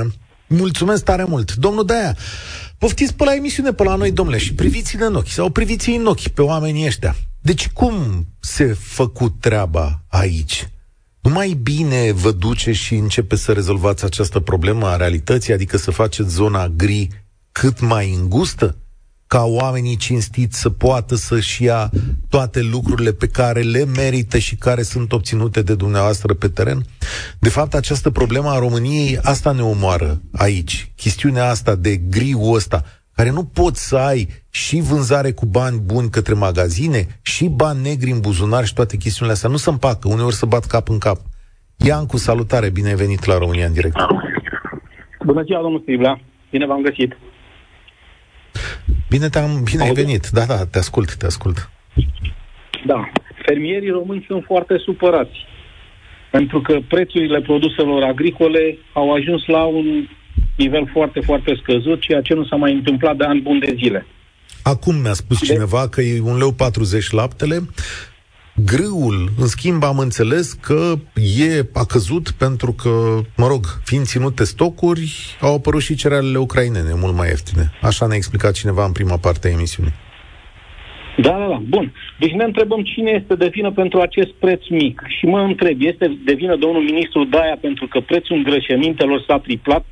mulțumesc 0.47 1.05
tare 1.05 1.25
mult. 1.25 1.55
Domnul 1.55 1.85
Daia, 1.85 2.17
poftiți 2.79 3.17
pe 3.17 3.25
la 3.25 3.35
emisiune 3.35 3.73
pe 3.73 3.83
la 3.83 3.95
noi, 3.95 4.13
domnule, 4.13 4.39
și 4.39 4.55
priviți-ne 4.55 5.05
în 5.05 5.15
ochi, 5.15 5.29
sau 5.29 5.51
priviți 5.51 5.91
în 5.91 6.07
ochi 6.07 6.29
pe 6.29 6.43
oamenii 6.43 6.87
ăștia. 6.87 7.15
Deci 7.41 7.69
cum 7.69 8.27
se 8.41 8.65
făcut 8.73 9.33
treaba 9.41 10.03
aici? 10.09 10.69
Nu 11.21 11.31
mai 11.31 11.59
bine 11.63 12.13
vă 12.13 12.31
duce 12.31 12.73
și 12.73 12.95
începe 12.95 13.37
să 13.37 13.53
rezolvați 13.53 14.05
această 14.05 14.41
problemă 14.41 14.87
a 14.87 14.97
realității, 14.97 15.53
adică 15.53 15.77
să 15.77 15.91
faceți 15.91 16.35
zona 16.35 16.69
gri 16.69 17.09
cât 17.53 17.81
mai 17.81 18.13
îngustă? 18.13 18.77
Ca 19.29 19.45
oamenii 19.45 19.97
cinstiți 19.97 20.61
să 20.61 20.71
poată 20.71 21.15
să-și 21.15 21.63
ia 21.63 21.91
toate 22.29 22.63
lucrurile 22.63 23.13
pe 23.13 23.27
care 23.27 23.61
le 23.61 23.85
merită 23.85 24.39
și 24.39 24.57
care 24.57 24.83
sunt 24.83 25.13
obținute 25.13 25.63
de 25.63 25.75
dumneavoastră 25.75 26.35
pe 26.35 26.49
teren? 26.49 26.83
De 27.39 27.49
fapt, 27.49 27.75
această 27.75 28.11
problemă 28.11 28.49
a 28.49 28.59
României, 28.59 29.19
asta 29.23 29.53
ne 29.53 29.63
omoară 29.63 30.21
aici. 30.33 30.93
Chestiunea 30.97 31.49
asta 31.49 31.75
de 31.75 31.97
griul 31.97 32.55
ăsta, 32.55 32.85
care 33.15 33.31
nu 33.31 33.45
poți 33.45 33.89
să 33.89 33.97
ai 33.97 34.29
și 34.51 34.81
vânzare 34.81 35.33
cu 35.33 35.47
bani 35.47 35.81
buni 35.85 36.11
către 36.11 36.35
magazine, 36.35 37.07
și 37.23 37.49
bani 37.49 37.83
negri 37.83 38.11
în 38.11 38.21
buzunar 38.21 38.67
și 38.67 38.75
toate 38.75 38.97
chestiunile 38.97 39.35
astea. 39.35 39.51
Nu 39.51 39.57
se 39.57 39.71
împacă, 39.71 40.09
uneori 40.09 40.35
să 40.35 40.47
bat 40.47 40.65
cap 40.65 40.89
în 40.89 40.99
cap. 40.99 41.21
Iancu, 41.77 42.17
salutare, 42.17 42.71
bine 42.71 42.89
ai 42.89 42.95
venit 42.95 43.25
la 43.25 43.39
România 43.39 43.67
în 43.67 43.73
direct. 43.73 43.97
Bună 45.25 45.43
ziua, 45.43 45.61
domnul 45.61 45.81
Striblea. 45.81 46.21
Bine 46.51 46.67
v-am 46.67 46.83
găsit. 46.83 47.17
Bine, 49.09 49.29
te-am, 49.29 49.63
bine 49.65 49.83
ai 49.83 49.89
Auzi? 49.89 50.03
venit. 50.03 50.29
Da, 50.29 50.45
da, 50.45 50.67
te 50.67 50.79
ascult, 50.79 51.15
te 51.15 51.27
ascult. 51.27 51.71
Da, 52.87 53.11
fermierii 53.47 53.91
români 53.91 54.25
sunt 54.27 54.45
foarte 54.47 54.79
supărați. 54.85 55.47
Pentru 56.31 56.61
că 56.61 56.79
prețurile 56.89 57.41
produselor 57.41 58.03
agricole 58.03 58.79
au 58.93 59.13
ajuns 59.13 59.47
la 59.47 59.63
un 59.65 60.09
nivel 60.57 60.89
foarte, 60.93 61.21
foarte 61.21 61.59
scăzut, 61.63 62.01
ceea 62.01 62.21
ce 62.21 62.35
nu 62.35 62.45
s-a 62.45 62.57
mai 62.57 62.73
întâmplat 62.73 63.17
de 63.17 63.25
ani 63.25 63.41
buni 63.41 63.61
de 63.61 63.75
zile. 63.77 64.07
Acum 64.63 64.95
mi-a 64.95 65.13
spus 65.13 65.45
cineva 65.45 65.89
că 65.89 66.01
e 66.01 66.21
un 66.21 66.37
leu 66.37 66.53
40 66.53 67.11
laptele. 67.11 67.59
Grâul, 68.65 69.29
în 69.39 69.47
schimb, 69.47 69.83
am 69.83 69.99
înțeles 69.99 70.53
că 70.53 70.95
e, 71.39 71.67
a 71.75 71.85
căzut 71.85 72.31
pentru 72.31 72.73
că, 72.73 72.91
mă 73.37 73.47
rog, 73.47 73.65
fiind 73.85 74.05
ținute 74.05 74.45
stocuri, 74.45 75.37
au 75.41 75.55
apărut 75.55 75.81
și 75.81 75.95
cerealele 75.95 76.39
ucrainene 76.39 76.93
mult 76.95 77.15
mai 77.15 77.29
ieftine. 77.29 77.71
Așa 77.83 78.07
ne-a 78.07 78.17
explicat 78.17 78.53
cineva 78.53 78.85
în 78.85 78.93
prima 78.93 79.17
parte 79.17 79.49
a 79.49 79.51
emisiunii. 79.51 79.93
Da, 81.17 81.31
da, 81.31 81.47
da. 81.49 81.63
Bun. 81.69 81.93
Deci 82.19 82.33
ne 82.33 82.45
întrebăm 82.45 82.83
cine 82.83 83.11
este 83.11 83.35
de 83.35 83.49
vină 83.49 83.71
pentru 83.71 84.01
acest 84.01 84.33
preț 84.33 84.61
mic. 84.69 85.03
Și 85.19 85.27
mă 85.27 85.41
întreb, 85.41 85.77
este 85.81 86.19
de 86.25 86.35
vină 86.35 86.57
domnul 86.57 86.83
ministru 86.83 87.25
Daia 87.25 87.57
pentru 87.61 87.87
că 87.87 88.01
prețul 88.01 88.37
îngrășămintelor 88.37 89.25
s-a 89.27 89.39
triplat 89.39 89.85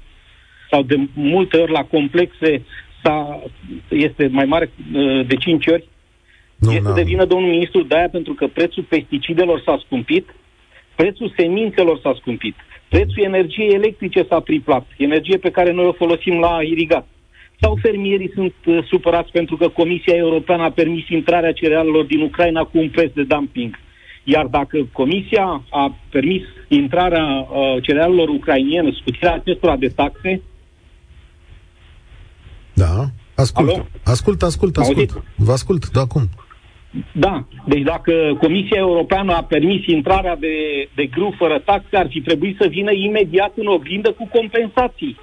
sau 0.70 0.83
de 0.83 0.96
multe 1.12 1.57
ori 1.57 1.72
la 1.72 1.85
complexe 1.85 2.62
s-a, 3.02 3.42
este 3.88 4.29
mai 4.33 4.44
mare 4.44 4.70
uh, 4.94 5.26
de 5.26 5.37
5 5.37 5.66
ori? 5.66 5.88
Nu, 6.56 6.70
este 6.70 6.82
n-am- 6.82 6.94
de 6.94 7.02
vină 7.02 7.24
domnul 7.24 7.50
ministru 7.50 7.82
Daia 7.82 8.08
pentru 8.08 8.34
că 8.34 8.46
prețul 8.46 8.82
pesticidelor 8.82 9.62
s-a 9.64 9.82
scumpit, 9.84 10.34
prețul 10.94 11.32
semințelor 11.36 11.98
s-a 12.02 12.16
scumpit, 12.20 12.54
prețul 12.88 13.22
energiei 13.22 13.74
electrice 13.74 14.26
s-a 14.28 14.40
triplat, 14.40 14.86
energie 14.96 15.36
pe 15.36 15.50
care 15.50 15.72
noi 15.72 15.84
o 15.86 15.92
folosim 15.92 16.38
la 16.38 16.58
irigat. 16.62 17.06
Sau 17.60 17.78
fermierii 17.82 18.30
sunt 18.34 18.54
uh, 18.66 18.84
supărați 18.88 19.30
pentru 19.30 19.56
că 19.56 19.68
Comisia 19.68 20.14
Europeană 20.16 20.62
a 20.62 20.70
permis 20.70 21.08
intrarea 21.08 21.52
cerealelor 21.52 22.04
din 22.04 22.20
Ucraina 22.20 22.62
cu 22.62 22.78
un 22.78 22.90
preț 22.90 23.12
de 23.12 23.24
dumping. 23.24 23.78
Iar 24.24 24.46
dacă 24.46 24.88
Comisia 24.92 25.62
a 25.70 25.96
permis 26.10 26.42
intrarea 26.68 27.24
uh, 27.24 27.82
cerealelor 27.82 28.28
ucrainiene, 28.28 28.90
scutirea 29.00 29.34
acestora 29.34 29.76
de 29.76 29.88
taxe, 29.88 30.42
Da, 32.74 33.10
ascult. 33.34 33.68
Alo? 33.68 33.86
Ascult, 34.04 34.42
ascult, 34.42 34.76
ascult. 34.76 34.96
Auziți? 34.96 35.14
Vă 35.36 35.52
ascult, 35.52 35.90
da, 35.90 36.06
cum? 36.06 36.28
Da, 37.12 37.46
deci 37.66 37.82
dacă 37.82 38.12
Comisia 38.40 38.76
Europeană 38.78 39.32
a 39.35 39.42
permis 39.42 39.87
intrarea 39.87 40.37
de, 40.37 40.54
de 40.94 41.06
grâu 41.06 41.35
fără 41.38 41.62
taxe, 41.64 41.96
ar 41.96 42.06
fi 42.11 42.20
trebuit 42.20 42.56
să 42.61 42.66
vină 42.70 42.92
imediat 42.92 43.52
în 43.56 43.66
oglindă 43.66 44.12
cu 44.12 44.28
compensații. 44.32 45.16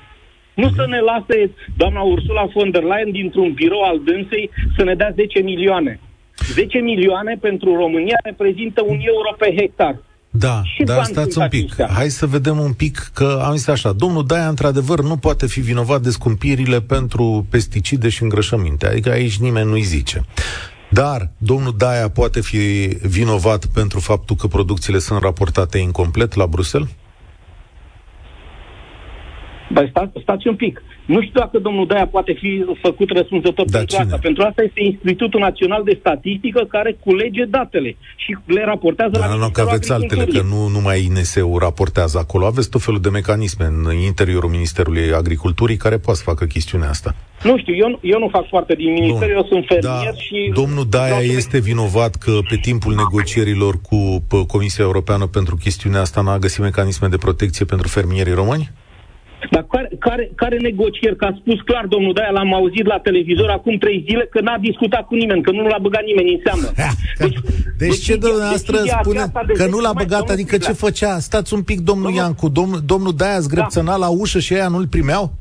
Nu 0.56 0.70
să 0.70 0.86
ne 0.90 1.00
lase 1.00 1.52
doamna 1.78 2.02
Ursula 2.02 2.46
von 2.56 2.72
der 2.72 2.84
Leyen 2.84 3.12
dintr-un 3.12 3.52
birou 3.54 3.82
al 3.82 4.00
dânsei 4.06 4.50
să 4.78 4.84
ne 4.84 4.94
dea 4.96 5.12
10 5.16 5.40
milioane. 5.40 6.00
10 6.54 6.78
milioane 6.78 7.38
pentru 7.42 7.76
România 7.76 8.18
reprezintă 8.24 8.82
un 8.82 8.98
euro 9.02 9.36
pe 9.38 9.54
hectar. 9.60 10.02
Da, 10.36 10.62
Și 10.64 10.84
dar 10.84 10.96
bani 10.96 11.08
stați 11.08 11.32
sunt 11.32 11.44
un 11.44 11.50
pic. 11.50 11.64
aceștia. 11.64 11.88
Hai 11.96 12.10
să 12.10 12.26
vedem 12.26 12.58
un 12.60 12.74
pic 12.74 13.12
că 13.14 13.42
am 13.46 13.56
zis 13.56 13.68
așa, 13.68 13.92
domnul 13.92 14.26
Daia 14.26 14.48
într-adevăr 14.48 15.02
nu 15.02 15.18
poate 15.18 15.48
fi 15.48 15.60
vinovat 15.60 16.02
de 16.02 16.10
scumpirile 16.10 16.82
pentru 16.82 17.46
pesticide 17.50 18.10
și 18.10 18.24
îngrășăminte. 18.24 18.88
Adică 18.88 19.10
aici 19.10 19.38
nimeni 19.38 19.70
nu-i 19.70 19.82
zice. 19.82 20.26
Dar 20.94 21.30
domnul 21.38 21.74
Daia 21.78 22.10
poate 22.10 22.42
fi 22.42 22.86
vinovat 23.02 23.66
pentru 23.66 24.00
faptul 24.00 24.36
că 24.36 24.48
producțiile 24.48 25.00
sunt 25.00 25.22
raportate 25.22 25.78
incomplet 25.78 26.34
la 26.34 26.48
Bruxelles? 26.48 26.90
Băi, 29.72 29.88
sta, 29.90 30.12
stați 30.22 30.48
un 30.48 30.56
pic. 30.56 30.82
Nu 31.06 31.22
știu 31.22 31.40
dacă 31.40 31.58
domnul 31.60 31.88
Daia 31.88 32.08
poate 32.08 32.34
fi 32.40 32.66
făcut 32.82 33.10
răspunzător 33.10 33.66
Da, 33.70 33.78
pentru 33.78 33.96
cine? 33.96 34.04
asta. 34.08 34.18
Pentru 34.22 34.44
asta 34.44 34.62
este 34.64 34.82
Institutul 34.82 35.40
Național 35.40 35.84
de 35.84 35.98
Statistică 36.00 36.64
care 36.70 36.98
culege 37.00 37.44
datele 37.46 37.96
și 38.16 38.38
le 38.46 38.64
raportează 38.66 39.18
la 39.18 39.26
Da, 39.28 39.34
nu, 39.34 39.38
nu, 39.38 39.38
că 39.38 39.44
Ministerul 39.46 39.70
aveți 39.70 39.92
altele, 39.92 40.24
că 40.24 40.30
Agriculturii. 40.30 40.68
nu 40.68 40.68
numai 40.78 41.04
INS-ul 41.04 41.58
raportează 41.60 42.18
acolo. 42.18 42.46
Aveți 42.46 42.70
tot 42.70 42.82
felul 42.82 43.02
de 43.02 43.10
mecanisme 43.10 43.66
în 43.66 43.96
interiorul 44.06 44.50
Ministerului 44.50 45.14
Agriculturii 45.14 45.78
care 45.78 45.98
poate 45.98 46.20
să 46.20 46.26
facă 46.26 46.46
chestiunea 46.46 46.90
asta. 46.90 47.16
Nu 47.44 47.58
știu, 47.58 47.76
eu, 47.76 47.90
nu- 47.90 48.00
eu 48.02 48.20
nu 48.20 48.28
fac 48.32 48.50
parte 48.50 48.74
din 48.74 48.92
minister, 48.94 49.30
eu 49.30 49.46
sunt 49.50 49.66
fermier 49.68 50.12
Da, 50.14 50.18
și... 50.18 50.52
domnul 50.54 50.86
Daia 50.90 51.06
vreau 51.16 51.30
să- 51.30 51.38
este 51.38 51.60
vinovat 51.60 52.16
că 52.16 52.32
pe 52.50 52.56
timpul 52.62 52.94
negocierilor 52.96 53.76
cu 53.82 54.24
p- 54.28 54.48
Comisia 54.48 54.84
Europeană 54.84 55.26
pentru 55.26 55.56
chestiunea 55.56 56.00
asta 56.02 56.22
n-a 56.22 56.38
găsit 56.38 56.60
mecanisme 56.62 57.08
de 57.08 57.18
protecție 57.18 57.66
pentru 57.66 57.88
fermierii 57.88 58.34
români? 58.34 58.72
Dar 59.52 59.66
care, 59.70 59.90
care, 60.00 60.32
care 60.36 60.58
negocieri? 60.58 61.16
Că 61.16 61.26
a 61.26 61.38
spus 61.40 61.62
clar 61.62 61.86
domnul 61.86 62.14
Daia, 62.14 62.30
l-am 62.32 62.54
auzit 62.54 62.86
la 62.86 63.00
televizor 63.00 63.50
acum 63.50 63.78
trei 63.78 64.04
zile, 64.08 64.26
că 64.32 64.42
n-a 64.42 64.58
discutat 64.58 65.06
cu 65.08 65.16
nimeni, 65.16 65.42
că 65.42 65.52
nu 65.52 65.68
l-a 65.68 65.78
băgat 65.82 66.04
nimeni 66.04 66.34
în 66.34 66.40
seamă. 66.46 66.68
Deci, 67.18 67.38
deci 67.78 67.96
ce 67.96 68.14
decizia- 68.14 68.18
dumneavoastră 68.18 68.72
decizia 68.76 69.00
spune 69.02 69.18
aceasta 69.20 69.44
de 69.48 69.54
că 69.54 69.66
nu 69.66 69.80
l-a 69.80 69.92
mai- 69.92 70.04
băgat, 70.04 70.18
domnul 70.20 70.34
adică 70.34 70.56
ce 70.58 70.62
Striblea, 70.72 70.90
făcea? 70.90 71.20
Stați 71.20 71.54
un 71.54 71.62
pic, 71.64 71.80
domnul 71.80 72.04
Domnul- 72.04 72.22
Iancu, 72.24 72.48
domnul, 72.50 72.80
domnul 72.86 73.14
Daia 73.16 73.40
zgrăpțăna 73.40 73.96
la 73.96 74.10
ușă 74.10 74.40
și 74.40 74.54
aia 74.54 74.68
nu-l 74.68 74.88
primeau? 74.88 75.34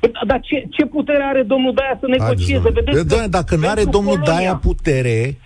Păi, 0.00 0.10
Dar 0.26 0.40
ce, 0.42 0.66
ce 0.70 0.84
putere 0.86 1.22
are 1.22 1.42
domnul 1.42 1.74
Daia 1.74 1.96
să 2.00 2.06
Haideți, 2.06 2.20
negocieze? 2.22 2.52
domnule. 2.62 2.80
Vedeți 2.84 2.98
că 3.02 3.08
Doamne, 3.08 3.26
dacă 3.26 3.56
nu 3.56 3.66
are 3.66 3.74
pentru 3.82 3.90
domnul 3.98 4.18
Polonia- 4.18 4.36
Daia 4.36 4.54
putere, 4.56 5.38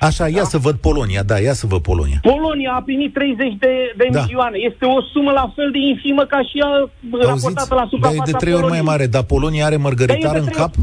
așa, 0.00 0.28
ia 0.28 0.44
să 0.44 0.58
văd 0.58 0.76
Polonia, 0.76 1.22
da, 1.22 1.38
ia 1.38 1.52
să 1.52 1.66
văd 1.66 1.82
Polonia. 1.82 2.18
Polonia 2.22 2.72
a 2.72 2.82
primit 2.82 3.12
30 3.12 3.36
de, 3.58 3.72
de 3.96 4.08
Da. 4.10 4.20
milioane. 4.22 4.56
Este 4.70 4.84
o 4.84 5.02
sumă 5.12 5.30
la 5.30 5.52
fel 5.56 5.70
de 5.70 5.78
infimă 5.78 6.24
ca 6.24 6.40
și 6.42 6.56
a 6.64 6.68
Auziți? 6.68 7.26
raportată 7.26 7.74
la 7.74 7.80
Dar 7.80 7.88
suprafața 7.90 8.22
e 8.26 8.30
de 8.30 8.36
trei 8.38 8.52
ori 8.52 8.62
mai 8.62 8.70
Poloniei. 8.70 8.90
mare, 8.90 9.06
dar 9.06 9.22
Polonia 9.22 9.64
are 9.66 9.76
mărgăritar 9.76 10.30
Dar 10.32 10.36
e 10.36 10.38
de 10.38 10.44
în 10.44 10.52
trei 10.52 10.58
cap? 10.62 10.74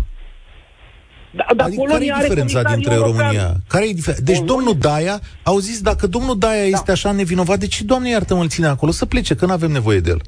Da, 1.35 1.45
dar 1.55 1.67
Adică 1.67 1.81
care 1.81 1.87
Polonia 1.91 2.13
e 2.13 2.17
are 2.17 2.23
diferența 2.27 2.53
comisar 2.61 2.75
dintre 2.75 2.93
european. 2.93 3.17
România? 3.19 3.53
Care 3.67 3.83
e 3.89 3.93
diferența? 3.93 4.23
Deci 4.23 4.35
Polonia- 4.39 4.53
domnul 4.53 4.75
Daia, 4.79 5.19
au 5.43 5.57
zis, 5.57 5.81
dacă 5.81 6.07
domnul 6.07 6.37
Daia 6.37 6.63
este 6.63 6.91
așa 6.91 7.11
nevinovat, 7.11 7.59
de 7.59 7.67
ce, 7.67 7.83
doamne 7.83 8.09
iartă 8.09 8.33
îl 8.35 8.47
ține 8.47 8.67
acolo? 8.67 8.91
Să 8.91 9.05
plece, 9.05 9.35
că 9.35 9.45
nu 9.45 9.51
avem 9.51 9.71
nevoie 9.71 9.99
de 9.99 10.09
el. 10.09 10.21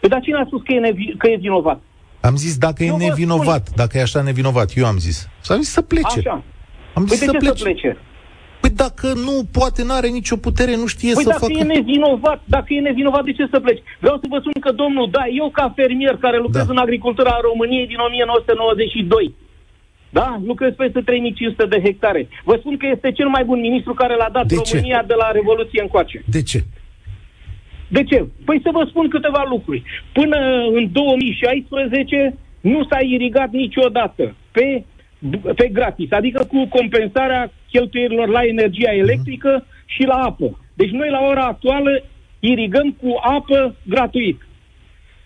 Păi, 0.00 0.08
dar 0.08 0.20
cine 0.20 0.36
a 0.36 0.44
spus 0.46 0.62
că 0.62 0.72
e, 0.72 0.78
nevi- 0.80 1.16
că 1.18 1.26
e 1.28 1.36
vinovat? 1.40 1.80
Am 2.20 2.36
zis 2.36 2.56
dacă 2.58 2.84
Eu 2.84 2.94
e 2.94 2.98
vă 2.98 3.04
nevinovat, 3.04 3.68
dacă 3.74 3.98
e 3.98 4.02
așa 4.02 4.22
nevinovat, 4.22 4.70
eu 4.76 4.86
am 4.86 4.98
zis. 4.98 5.28
S-a 5.40 5.56
zis 5.56 5.70
să 5.70 5.80
plece. 5.82 6.18
Așa. 6.18 6.42
Am 6.98 7.04
Păi 7.04 7.16
zis 7.16 7.18
de 7.18 7.24
să 7.26 7.32
ce 7.32 7.38
plece. 7.38 7.56
să 7.58 7.64
plece? 7.64 7.90
Păi 8.62 8.70
dacă 8.84 9.08
nu 9.26 9.34
poate, 9.58 9.80
nu 9.88 9.94
are 10.00 10.08
nicio 10.18 10.36
putere, 10.46 10.72
nu 10.82 10.86
știe 10.94 11.12
Păi 11.18 11.22
să 11.22 11.28
dacă 11.28 11.44
facă... 11.44 11.58
e 11.58 11.62
nevinovat, 11.78 12.40
dacă 12.56 12.68
e 12.74 12.80
nevinovat, 12.90 13.22
de 13.28 13.32
ce 13.38 13.44
să 13.52 13.58
pleci? 13.60 13.82
Vreau 14.04 14.16
să 14.22 14.26
vă 14.32 14.38
spun 14.44 14.56
că 14.66 14.70
domnul 14.82 15.06
Da, 15.16 15.24
eu 15.40 15.48
ca 15.58 15.72
fermier 15.76 16.16
care 16.24 16.38
lucrez 16.46 16.66
Da. 16.66 16.72
în 16.74 16.78
agricultura 16.86 17.32
României 17.48 17.86
din 17.92 18.00
1992, 18.08 19.34
da? 20.10 20.28
Lucrez 20.50 20.72
peste 20.82 21.00
3500 21.00 21.66
de 21.66 21.80
hectare. 21.86 22.28
Vă 22.44 22.54
spun 22.60 22.76
că 22.76 22.86
este 22.94 23.12
cel 23.12 23.28
mai 23.28 23.44
bun 23.44 23.60
ministru 23.60 23.92
care 23.94 24.14
l-a 24.16 24.28
dat 24.32 24.46
De 24.46 24.54
ce? 24.54 24.74
România 24.74 25.02
de 25.06 25.14
la 25.22 25.30
Revoluție 25.38 25.80
încoace. 25.82 26.22
De 26.36 26.42
ce? 26.42 26.60
De 27.88 28.02
ce? 28.04 28.26
Păi 28.44 28.60
să 28.62 28.70
vă 28.72 28.84
spun 28.88 29.08
câteva 29.08 29.42
lucruri. 29.48 29.82
Până 30.12 30.36
în 30.78 30.84
2016 30.92 32.34
nu 32.60 32.84
s-a 32.90 32.98
irigat 33.00 33.50
niciodată 33.50 34.34
pe, 34.50 34.84
pe 35.56 35.68
gratis, 35.72 36.10
adică 36.10 36.44
cu 36.44 36.66
compensarea 36.68 37.52
cheltuielilor 37.70 38.28
la 38.28 38.44
energia 38.44 38.92
electrică 38.92 39.66
și 39.86 40.02
la 40.02 40.14
apă. 40.14 40.58
Deci 40.74 40.90
noi 40.90 41.10
la 41.10 41.20
ora 41.28 41.44
actuală 41.44 42.02
irigăm 42.40 42.96
cu 43.00 43.18
apă 43.20 43.76
gratuit. 43.86 44.46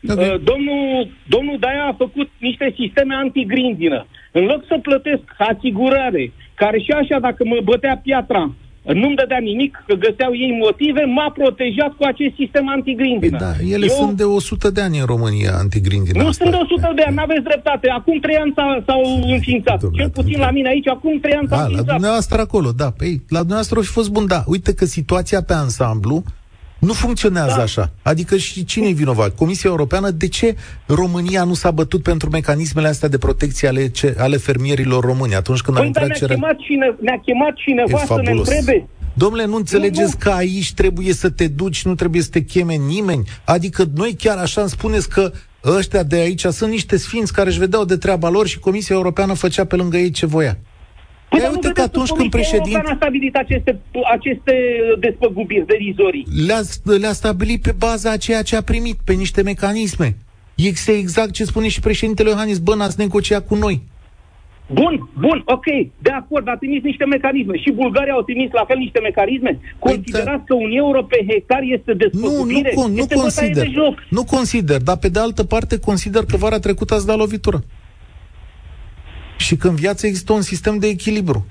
Ok. 0.09 0.19
Uh, 0.19 0.41
Domnul, 0.45 1.09
domnul 1.29 1.59
Daia 1.59 1.85
a 1.85 1.95
făcut 1.99 2.31
niște 2.39 2.75
sisteme 2.79 3.15
antigrindină. 3.15 4.07
În 4.33 4.45
loc 4.45 4.65
să 4.67 4.79
plătesc 4.83 5.23
asigurare, 5.39 6.33
care 6.55 6.79
și 6.79 6.91
așa 6.91 7.19
dacă 7.19 7.45
mă 7.45 7.61
bătea 7.65 8.01
piatra, 8.03 8.55
nu-mi 9.01 9.17
dădea 9.21 9.39
nimic, 9.51 9.73
că 9.87 9.95
găseau 10.07 10.33
ei 10.45 10.53
motive, 10.65 11.03
m-a 11.17 11.31
protejat 11.39 11.93
cu 11.99 12.05
acest 12.13 12.35
sistem 12.41 12.65
Păi 12.65 12.75
antigrindină. 12.77 13.39
da, 13.39 13.53
ele 13.75 13.87
Eu, 13.91 13.95
sunt 14.01 14.17
de 14.17 14.25
100 14.25 14.71
de 14.71 14.81
ani 14.81 14.99
în 14.99 15.07
România, 15.15 15.53
antigrindina 15.65 16.23
Nu 16.23 16.29
asta. 16.29 16.45
sunt 16.45 16.55
de 16.57 16.61
100 16.75 16.93
de 16.99 17.03
ani, 17.07 17.15
n-aveți 17.17 17.43
dreptate. 17.51 17.87
Acum 17.99 18.19
trei 18.25 18.37
ani 18.37 18.53
s-au, 18.57 18.83
s-au 18.87 19.03
înființat. 19.35 19.81
Domnule, 19.81 20.03
Cel 20.03 20.11
puțin 20.11 20.29
atunci- 20.31 20.47
la 20.47 20.51
mine 20.51 20.69
aici, 20.69 20.89
acum 20.89 21.19
trei 21.21 21.35
ani 21.41 21.49
s-au 21.49 21.57
Da, 21.57 21.63
la 21.63 21.69
înființat. 21.69 21.93
dumneavoastră 21.95 22.39
acolo, 22.41 22.71
da. 22.83 22.89
Păi, 23.01 23.13
la 23.29 23.39
dumneavoastră 23.39 23.79
a 23.79 23.83
fi 23.83 23.89
fost 23.99 24.11
bun, 24.11 24.27
da. 24.27 24.41
Uite 24.47 24.75
că 24.75 24.85
situația 24.85 25.41
pe 25.43 25.53
ansamblu 25.53 26.17
nu 26.87 26.93
funcționează 26.93 27.55
Da. 27.57 27.63
așa. 27.63 27.91
Adică 28.03 28.37
și 28.37 28.65
cine 28.65 28.89
e 28.89 28.93
vinovat? 28.93 29.35
Comisia 29.35 29.71
Europeană, 29.71 30.11
de 30.11 30.29
ce 30.29 30.57
România 30.87 31.45
nu 31.45 31.55
s-a 31.55 31.71
bătut 31.71 32.03
pentru 32.03 32.31
mecanismele 32.31 32.89
astea 32.89 33.09
de 33.09 33.19
protecție 33.19 33.69
ale, 33.69 33.89
ce, 33.89 34.15
ale 34.19 34.37
fermierilor 34.37 35.05
români 35.05 35.35
atunci 35.35 35.61
când 35.61 35.77
au 35.77 35.83
Păi, 35.83 35.93
dar 35.93 36.03
intrat 36.03 36.21
ne-a 36.21 36.29
cere... 36.29 36.41
chemat, 36.41 36.57
cine, 36.67 36.97
ne-a 37.01 37.21
chemat 37.25 37.55
cineva 37.55 38.01
E 38.03 38.07
să 38.07 38.15
ne 38.15 38.23
fabulos. 38.25 38.49
întrebe. 38.49 38.87
Domnule, 39.15 39.45
nu 39.47 39.57
înțelegeți 39.57 40.11
Nu, 40.13 40.17
că 40.19 40.31
aici 40.31 40.73
trebuie 40.75 41.13
să 41.13 41.31
te 41.31 41.49
duci, 41.49 41.85
nu 41.85 41.95
trebuie 41.95 42.23
să 42.23 42.29
te 42.31 42.43
cheme 42.43 42.75
nimeni? 42.75 43.29
Adică 43.45 43.85
noi 43.95 44.15
chiar 44.19 44.39
așa 44.39 44.61
îmi 44.61 44.71
spuneți 44.71 45.09
că 45.09 45.33
ăștia 45.65 46.03
de 46.03 46.17
aici 46.17 46.45
sunt 46.45 46.71
niște 46.71 46.97
sfinți 46.97 47.33
care 47.33 47.49
își 47.49 47.59
vedeau 47.59 47.85
de 47.85 47.97
treaba 47.97 48.29
lor 48.29 48.47
și 48.47 48.59
Comisia 48.59 48.95
Europeană 48.95 49.33
făcea 49.33 49.65
pe 49.65 49.77
lângă 49.77 49.97
ei 49.97 50.11
ce 50.11 50.27
voia. 50.27 50.59
Păi, 51.33 51.41
Ia 51.41 51.47
dar 51.47 51.55
nu 51.55 51.55
uite 51.55 51.67
că 51.69 51.81
vedeți 51.81 51.89
atunci 51.97 52.09
când 52.19 52.31
Comisia 52.31 52.39
președinte- 52.39 52.71
Europeană 52.71 52.99
a 52.99 53.03
stabilit 53.03 53.35
aceste, 53.37 53.71
aceste 54.17 54.55
despăgubiri 54.99 55.67
derizorii. 55.67 56.27
le-a, 56.47 56.61
le-a 56.99 57.13
stabilit 57.13 57.63
pe 57.63 57.73
baza 57.79 58.11
a 58.11 58.17
ceea 58.17 58.43
ce 58.43 58.57
a 58.57 58.63
primit, 58.63 58.97
pe 59.05 59.13
niște 59.13 59.43
mecanisme. 59.43 60.17
Este 60.55 60.93
exact 60.93 61.31
ce 61.33 61.45
spune 61.45 61.69
și 61.69 61.81
președintele 61.81 62.29
Iohannis, 62.31 62.59
bă, 62.59 62.75
n-ați 62.75 62.99
negociat 63.01 63.47
cu 63.47 63.55
noi. 63.55 63.83
Bun, 64.73 65.09
bun, 65.21 65.43
ok, 65.45 65.65
de 65.99 66.11
acord, 66.11 66.49
a 66.49 66.57
trimis 66.59 66.83
niște 66.83 67.05
mecanisme. 67.05 67.57
Și 67.59 67.71
Bulgaria 67.73 68.13
au 68.13 68.23
trimis 68.23 68.51
la 68.53 68.65
fel 68.65 68.77
niște 68.79 69.01
mecanisme. 69.01 69.59
Considerați 69.79 70.45
că 70.47 70.55
un 70.55 70.71
euro 70.73 71.03
pe 71.03 71.25
hectar 71.29 71.63
este 71.63 71.93
Păi, 71.95 72.09
Nu, 72.13 72.21
nu, 72.21 72.27
despăgubire? 72.29 72.73
con, 72.75 72.91
nu 72.93 72.99
este 72.99 73.15
bătaie 73.15 73.31
consider. 73.31 73.63
de 73.67 73.71
joc. 73.73 73.95
Nu 74.09 74.25
consider, 74.25 74.81
dar 74.83 74.97
pe 74.97 75.09
de 75.09 75.19
altă 75.19 75.45
parte 75.45 75.79
consider 75.79 76.25
că 76.25 76.37
vara 76.37 76.59
trecută 76.59 76.95
ați 76.95 77.07
dat 77.07 77.17
lovitură. 77.19 77.63
Și 79.43 79.57
că 79.57 79.69
în 79.69 79.75
viață 79.75 80.07
există 80.07 80.33
un 80.33 80.41
sistem 80.41 80.79
de 80.79 80.87
echilibru. 80.87 81.47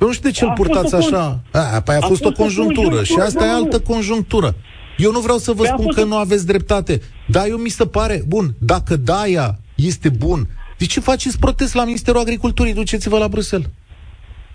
Eu 0.00 0.06
nu 0.06 0.12
știu 0.12 0.28
de 0.28 0.34
ce 0.34 0.44
A 0.44 0.48
îl 0.48 0.54
fost 0.56 0.70
purtați 0.70 0.94
o 0.94 0.98
con- 0.98 1.00
așa. 1.00 1.40
A, 1.52 1.80
păi 1.80 1.94
a, 1.94 1.98
a 1.98 2.06
fost, 2.06 2.24
o 2.24 2.24
fost 2.24 2.38
o 2.38 2.42
conjunctură, 2.42 2.86
conjunctură, 2.88 3.02
și 3.04 3.26
asta 3.26 3.44
e 3.44 3.46
nu, 3.50 3.52
nu. 3.56 3.62
altă 3.64 3.80
conjunctură. 3.80 4.54
Eu 4.96 5.12
nu 5.12 5.20
vreau 5.20 5.38
să 5.38 5.52
vă 5.52 5.62
Păi 5.62 5.70
a 5.70 5.72
spun 5.72 5.84
fost 5.84 5.96
că 5.98 6.04
o- 6.04 6.06
nu 6.08 6.16
aveți 6.16 6.46
dreptate, 6.46 7.00
dar 7.26 7.46
eu 7.48 7.56
mi 7.56 7.68
se 7.68 7.86
pare, 7.86 8.22
bun, 8.26 8.54
dacă 8.58 8.96
Daia 8.96 9.58
este 9.74 10.08
bun, 10.08 10.48
de 10.78 10.84
ce 10.86 11.00
faceți 11.00 11.38
protest 11.38 11.74
la 11.74 11.84
Ministerul 11.84 12.20
Agriculturii? 12.20 12.72
Duceți-vă 12.74 13.18
la 13.18 13.28
Bruxelles. 13.28 13.68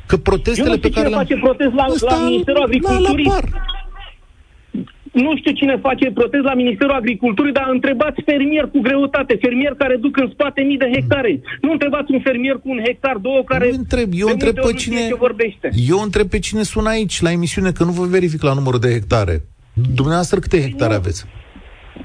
Că 0.05 0.15
Eu 0.15 0.21
protestele 0.21 0.69
nu 0.69 0.77
pe 0.77 0.87
știu 0.87 0.89
care 0.89 1.05
cine 1.05 1.15
le-am... 1.15 1.25
face 1.27 1.39
protest 1.39 1.73
la, 1.73 1.85
Ăsta, 1.89 2.15
la 2.15 2.27
Ministerul 2.29 2.63
Agriculturii. 2.63 3.25
La, 3.25 3.31
la 3.33 3.39
par. 3.39 3.74
Nu 5.23 5.37
știu 5.37 5.51
cine 5.51 5.77
face 5.87 6.11
protest 6.11 6.43
la 6.43 6.53
Ministerul 6.53 6.95
Agriculturii, 7.01 7.57
dar 7.59 7.67
întrebați 7.71 8.21
fermier 8.25 8.65
cu 8.73 8.79
greutate, 8.79 9.37
fermier 9.41 9.73
care 9.83 9.95
duc 9.95 10.17
în 10.17 10.29
spate 10.33 10.61
mii 10.61 10.77
de 10.77 10.89
hectare. 10.93 11.41
Nu 11.61 11.71
întrebați 11.71 12.11
un 12.11 12.21
fermier 12.21 12.55
cu 12.55 12.69
un 12.69 12.79
hectar, 12.85 13.17
două, 13.17 13.41
care 13.45 13.69
Nu 13.69 13.77
întreb, 13.77 14.09
eu 14.13 14.25
de 14.25 14.31
întreb 14.31 14.53
multe 14.55 14.67
ori 14.67 14.67
pe 14.67 14.73
nu 14.73 14.79
știe 14.79 14.95
cine... 14.95 15.07
ce 15.07 15.15
vorbește. 15.27 15.69
Eu 15.93 15.99
întreb 15.99 16.27
pe 16.27 16.39
cine 16.39 16.63
sună 16.63 16.89
aici, 16.89 17.21
la 17.21 17.31
emisiune, 17.31 17.71
că 17.71 17.83
nu 17.83 17.91
vă 17.91 18.05
verific 18.05 18.41
la 18.41 18.53
numărul 18.53 18.79
de 18.79 18.91
hectare. 18.91 19.35
Dumneavoastră 19.99 20.39
câte 20.39 20.61
hectare 20.61 20.93
nu. 20.93 20.99
aveți? 20.99 21.25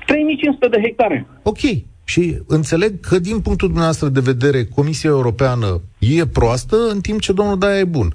3500 0.06 0.68
de 0.68 0.80
hectare. 0.80 1.26
Ok. 1.42 1.60
Și 2.04 2.36
înțeleg 2.46 3.00
că 3.00 3.18
din 3.18 3.40
punctul 3.40 3.66
dumneavoastră 3.66 4.08
de 4.08 4.20
vedere 4.20 4.64
Comisia 4.64 5.10
Europeană 5.10 5.80
e 5.98 6.26
proastă, 6.26 6.76
în 6.90 7.00
timp 7.00 7.20
ce 7.20 7.32
domnul 7.32 7.58
Daia 7.58 7.78
e 7.78 7.84
bun. 7.84 8.08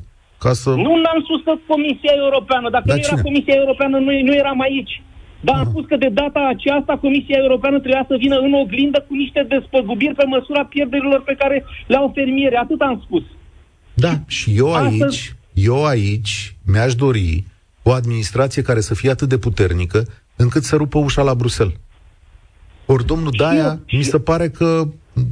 Ca 0.43 0.53
să... 0.53 0.69
Nu 0.69 0.91
n-am 1.03 1.19
spus 1.27 1.41
că 1.43 1.53
Comisia 1.67 2.13
Europeană. 2.23 2.69
Dacă 2.69 2.83
Dar 2.87 2.95
nu 2.97 3.01
era 3.03 3.09
cine? 3.15 3.21
Comisia 3.29 3.53
Europeană, 3.63 3.97
nu, 3.97 4.11
nu 4.29 4.33
eram 4.35 4.59
aici. 4.61 5.01
Dar 5.41 5.55
am 5.55 5.67
spus 5.69 5.85
că 5.85 5.95
de 5.97 6.09
data 6.21 6.41
aceasta 6.55 6.97
Comisia 6.97 7.37
Europeană 7.45 7.77
trebuia 7.79 8.05
să 8.07 8.15
vină 8.19 8.35
în 8.37 8.53
oglindă 8.53 8.99
cu 9.07 9.13
niște 9.15 9.45
despăgubiri 9.49 10.15
pe 10.15 10.23
măsura 10.25 10.65
pierderilor 10.65 11.21
pe 11.23 11.35
care 11.41 11.65
le-au 11.87 12.11
fermieri. 12.15 12.55
Atât 12.55 12.81
am 12.81 13.01
spus. 13.05 13.23
Da, 13.93 14.13
și 14.27 14.53
eu 14.57 14.73
aici, 14.73 15.01
Astăzi- 15.01 15.35
eu 15.53 15.85
aici 15.85 16.55
mi-aș 16.65 16.95
dori 16.95 17.43
o 17.83 17.91
administrație 17.91 18.61
care 18.61 18.79
să 18.79 18.95
fie 18.95 19.09
atât 19.09 19.29
de 19.29 19.37
puternică 19.37 20.03
încât 20.35 20.63
să 20.63 20.75
rupă 20.75 20.97
ușa 20.99 21.21
la 21.21 21.33
Bruxelles. 21.35 21.75
Ori 22.85 23.05
domnul 23.05 23.31
Și 23.31 23.37
Daia, 23.39 23.65
eu- 23.65 23.97
mi 23.97 24.03
se 24.03 24.19
pare 24.19 24.49
că 24.49 24.87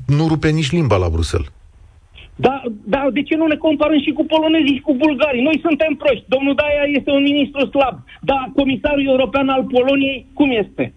nu 0.07 0.27
rupe 0.27 0.49
nici 0.49 0.71
limba 0.71 0.95
la 0.97 1.09
Bruxelles. 1.09 1.51
Da, 2.35 2.61
da, 2.83 3.07
de 3.13 3.21
ce 3.21 3.35
nu 3.35 3.47
ne 3.47 3.55
comparăm 3.55 3.99
și 4.01 4.11
cu 4.11 4.25
polonezii 4.25 4.75
și 4.75 4.81
cu 4.87 4.93
bulgarii? 4.95 5.47
Noi 5.49 5.59
suntem 5.65 5.93
proști. 6.01 6.25
Domnul 6.27 6.55
Daia 6.55 6.83
este 6.97 7.11
un 7.11 7.23
ministru 7.31 7.61
slab. 7.73 7.95
Dar 8.21 8.51
comisarul 8.55 9.05
european 9.05 9.49
al 9.49 9.63
Poloniei, 9.63 10.25
cum 10.33 10.49
este? 10.63 10.93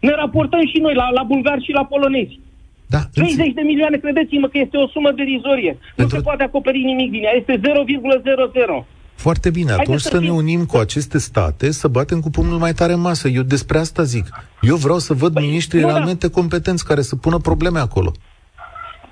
Ne 0.00 0.14
raportăm 0.14 0.62
și 0.72 0.78
noi 0.84 0.94
la, 0.94 1.06
la 1.10 1.22
bulgari 1.22 1.64
și 1.64 1.72
la 1.72 1.84
polonezi. 1.84 2.40
Da, 2.86 3.00
30 3.14 3.52
de 3.54 3.60
milioane, 3.60 3.96
credeți-mă 3.96 4.46
că 4.48 4.58
este 4.58 4.76
o 4.76 4.88
sumă 4.88 5.10
derizorie. 5.12 5.72
Nu 5.72 5.78
Pentru- 5.96 6.16
se 6.16 6.22
poate 6.22 6.42
acoperi 6.42 6.82
nimic 6.84 7.10
din 7.10 7.22
ea. 7.22 7.34
Este 7.36 7.60
0,00. 7.60 8.86
Foarte 9.14 9.50
bine, 9.50 9.72
atunci 9.72 10.00
să, 10.00 10.08
să 10.08 10.20
ne 10.20 10.30
unim 10.30 10.64
cu 10.64 10.76
aceste 10.76 11.18
state, 11.18 11.70
să 11.70 11.88
batem 11.88 12.20
cu 12.20 12.30
pumnul 12.30 12.58
mai 12.58 12.72
tare 12.72 12.92
în 12.92 13.00
masă. 13.00 13.28
Eu 13.28 13.42
despre 13.42 13.78
asta 13.78 14.02
zic. 14.02 14.26
Eu 14.60 14.76
vreau 14.76 14.98
să 14.98 15.14
văd 15.14 15.32
păi, 15.32 15.44
miniștrii 15.44 15.80
realmente 15.80 16.26
da. 16.26 16.32
competenți 16.32 16.84
care 16.84 17.02
să 17.02 17.16
pună 17.16 17.38
probleme 17.38 17.78
acolo. 17.78 18.12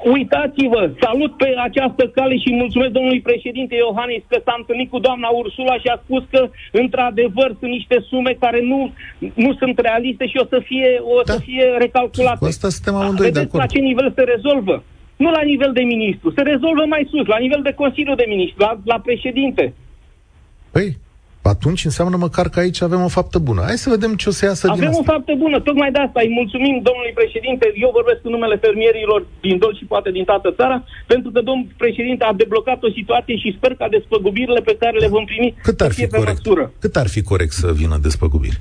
Uitați-vă, 0.04 0.90
salut 1.00 1.36
pe 1.36 1.54
această 1.68 2.08
cale 2.08 2.36
și 2.36 2.54
mulțumesc 2.62 2.92
domnului 2.92 3.20
președinte 3.20 3.74
Iohannis 3.74 4.22
că 4.28 4.40
s-a 4.44 4.54
întâlnit 4.58 4.90
cu 4.90 4.98
doamna 4.98 5.28
Ursula 5.28 5.74
și 5.78 5.88
a 5.94 6.00
spus 6.04 6.22
că 6.30 6.48
într-adevăr 6.72 7.56
sunt 7.58 7.70
niște 7.70 8.04
sume 8.08 8.36
care 8.40 8.60
nu, 8.62 8.92
nu 9.34 9.54
sunt 9.54 9.78
realiste 9.78 10.26
și 10.26 10.36
o 10.42 10.46
să 10.52 10.58
fie, 10.64 11.00
o 11.16 11.20
da. 11.24 11.32
să 11.32 11.38
fie 11.38 11.64
recalculate. 11.78 12.38
Cu 12.38 12.44
asta 12.44 12.68
suntem 12.68 12.94
amândoi 12.94 13.30
de 13.30 13.38
acord. 13.38 13.62
la 13.62 13.66
ce 13.66 13.78
nivel 13.78 14.12
se 14.14 14.22
rezolvă? 14.22 14.84
Nu 15.16 15.30
la 15.30 15.42
nivel 15.42 15.72
de 15.72 15.82
ministru, 15.82 16.32
se 16.36 16.42
rezolvă 16.42 16.84
mai 16.88 17.08
sus, 17.10 17.26
la 17.26 17.38
nivel 17.38 17.62
de 17.62 17.72
Consiliu 17.72 18.14
de 18.14 18.24
Ministru, 18.28 18.62
la, 18.64 18.80
la 18.84 18.98
președinte. 19.00 19.74
Păi, 20.70 20.96
atunci 21.54 21.84
înseamnă 21.84 22.16
măcar 22.26 22.46
că 22.48 22.58
aici 22.60 22.82
avem 22.82 23.02
o 23.08 23.16
faptă 23.18 23.38
bună. 23.48 23.60
Hai 23.68 23.84
să 23.84 23.90
vedem 23.96 24.12
ce 24.20 24.28
o 24.28 24.32
să 24.38 24.44
iasă 24.44 24.66
avem 24.66 24.78
din 24.78 24.88
asta. 24.88 25.00
Avem 25.00 25.08
o 25.08 25.12
faptă 25.12 25.32
bună, 25.44 25.56
tocmai 25.68 25.90
de 25.94 26.00
asta 26.06 26.20
îi 26.22 26.36
mulțumim 26.40 26.74
domnului 26.88 27.14
președinte, 27.20 27.64
eu 27.84 27.90
vorbesc 27.98 28.20
în 28.22 28.32
numele 28.36 28.56
fermierilor 28.64 29.20
din 29.46 29.56
Dol 29.58 29.74
și 29.78 29.84
poate 29.92 30.10
din 30.16 30.24
toată 30.30 30.48
țara, 30.58 30.76
pentru 31.12 31.30
că 31.30 31.40
domnul 31.48 31.66
președinte 31.84 32.24
a 32.24 32.32
deblocat 32.42 32.78
o 32.82 32.90
situație 32.98 33.36
și 33.42 33.54
sper 33.56 33.72
ca 33.80 33.86
despăgubirile 33.88 34.60
pe 34.68 34.76
care 34.82 34.96
le 35.04 35.08
vom 35.14 35.24
primi 35.24 35.54
Cât 35.62 35.80
ar 35.80 35.92
fi 35.92 36.06
corect? 36.06 36.42
Măsură. 36.44 36.64
Cât 36.84 36.94
ar 36.96 37.08
fi 37.14 37.22
corect 37.22 37.52
să 37.62 37.68
vină 37.80 37.96
despăgubiri? 38.06 38.60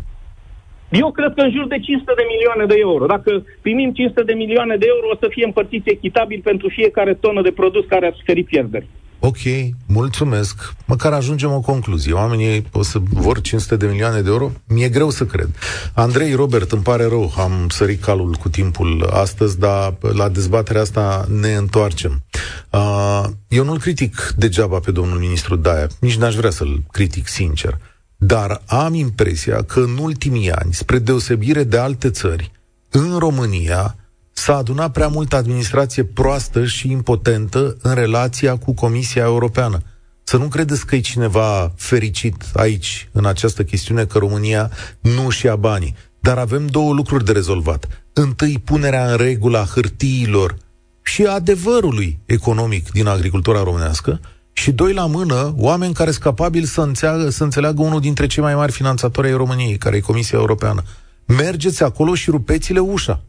Eu 1.04 1.12
cred 1.12 1.32
că 1.36 1.42
în 1.42 1.52
jur 1.52 1.68
de 1.68 1.80
500 1.80 2.14
de 2.16 2.26
milioane 2.34 2.66
de 2.66 2.78
euro. 2.88 3.06
Dacă 3.06 3.32
primim 3.62 3.92
500 3.94 4.24
de 4.24 4.34
milioane 4.34 4.76
de 4.82 4.86
euro, 4.94 5.08
o 5.14 5.18
să 5.24 5.28
fie 5.30 5.46
împărțiți 5.46 5.90
echitabil 5.90 6.40
pentru 6.44 6.68
fiecare 6.70 7.14
tonă 7.14 7.42
de 7.42 7.52
produs 7.52 7.86
care 7.94 8.06
a 8.08 8.18
suferit 8.20 8.46
pierderi. 8.46 8.88
Ok, 9.26 9.38
mulțumesc. 9.86 10.74
Măcar 10.86 11.14
ajungem 11.14 11.52
o 11.52 11.60
concluzie. 11.60 12.14
Oamenii 12.14 12.68
o 12.72 12.84
să 12.84 13.00
vor 13.10 13.42
500 13.42 13.76
de 13.76 13.86
milioane 13.86 14.22
de 14.22 14.30
euro? 14.30 14.52
Mi-e 14.68 14.90
greu 14.90 15.10
să 15.10 15.26
cred. 15.26 15.50
Andrei, 15.94 16.34
Robert, 16.34 16.72
îmi 16.72 16.82
pare 16.82 17.06
rău, 17.06 17.34
am 17.38 17.70
sărit 17.70 18.04
calul 18.04 18.36
cu 18.40 18.50
timpul 18.50 19.10
astăzi, 19.14 19.60
dar 19.60 19.98
la 20.00 20.30
dezbaterea 20.30 20.82
asta 20.82 21.26
ne 21.30 21.56
întoarcem. 21.56 22.24
Uh, 22.70 23.24
eu 23.48 23.64
nu-l 23.64 23.80
critic 23.80 24.34
degeaba 24.38 24.80
pe 24.80 24.92
domnul 24.92 25.18
ministru 25.18 25.56
Daia, 25.56 25.88
nici 26.00 26.18
n-aș 26.18 26.36
vrea 26.36 26.52
să-l 26.52 26.84
critic 26.92 27.28
sincer, 27.28 27.78
dar 28.18 28.62
am 28.66 28.94
impresia 28.94 29.64
că 29.64 29.80
în 29.80 29.98
ultimii 29.98 30.52
ani, 30.52 30.74
spre 30.74 31.00
deosebire 31.00 31.64
de 31.64 31.78
alte 31.78 32.10
țări, 32.10 32.52
în 32.90 33.18
România, 33.18 33.96
s-a 34.38 34.56
adunat 34.56 34.92
prea 34.92 35.08
multă 35.08 35.36
administrație 35.36 36.04
proastă 36.04 36.66
și 36.66 36.92
impotentă 36.92 37.78
în 37.82 37.94
relația 37.94 38.58
cu 38.58 38.74
Comisia 38.74 39.24
Europeană. 39.24 39.82
Să 40.24 40.38
nu 40.38 40.48
credeți 40.48 40.86
că 40.86 40.96
e 40.96 41.00
cineva 41.00 41.72
fericit 41.76 42.36
aici, 42.54 43.10
în 43.12 43.26
această 43.26 43.64
chestiune, 43.64 44.06
că 44.06 44.18
România 44.18 44.72
nu 45.00 45.30
și 45.30 45.46
ia 45.46 45.56
banii. 45.56 45.96
Dar 46.20 46.38
avem 46.38 46.66
două 46.66 46.94
lucruri 46.94 47.26
de 47.26 47.32
rezolvat. 47.32 48.06
Întâi, 48.14 48.62
punerea 48.64 49.12
în 49.12 49.18
regulă 49.18 49.58
a 49.58 49.70
hârtiilor 49.74 50.58
și 51.02 51.26
adevărului 51.26 52.20
economic 52.26 52.92
din 52.92 53.08
agricultura 53.08 53.64
românească 53.64 54.20
și 54.54 54.72
doi 54.72 54.94
la 54.94 55.06
mână, 55.06 55.54
oameni 55.58 55.94
care 55.94 56.12
sunt 56.12 56.24
capabili 56.24 56.66
să 56.66 56.82
înțeleagă, 56.82 57.30
să 57.30 57.44
înțeleagă 57.44 57.82
unul 57.82 58.00
dintre 58.00 58.28
cei 58.28 58.44
mai 58.44 58.56
mari 58.56 58.72
finanțatori 58.72 59.28
ai 59.28 59.34
României, 59.34 59.78
care 59.78 59.96
e 59.96 60.00
Comisia 60.00 60.38
Europeană. 60.38 60.84
Mergeți 61.26 61.84
acolo 61.84 62.16
și 62.16 62.30
rupeți-le 62.30 62.80
ușa. 62.80 63.22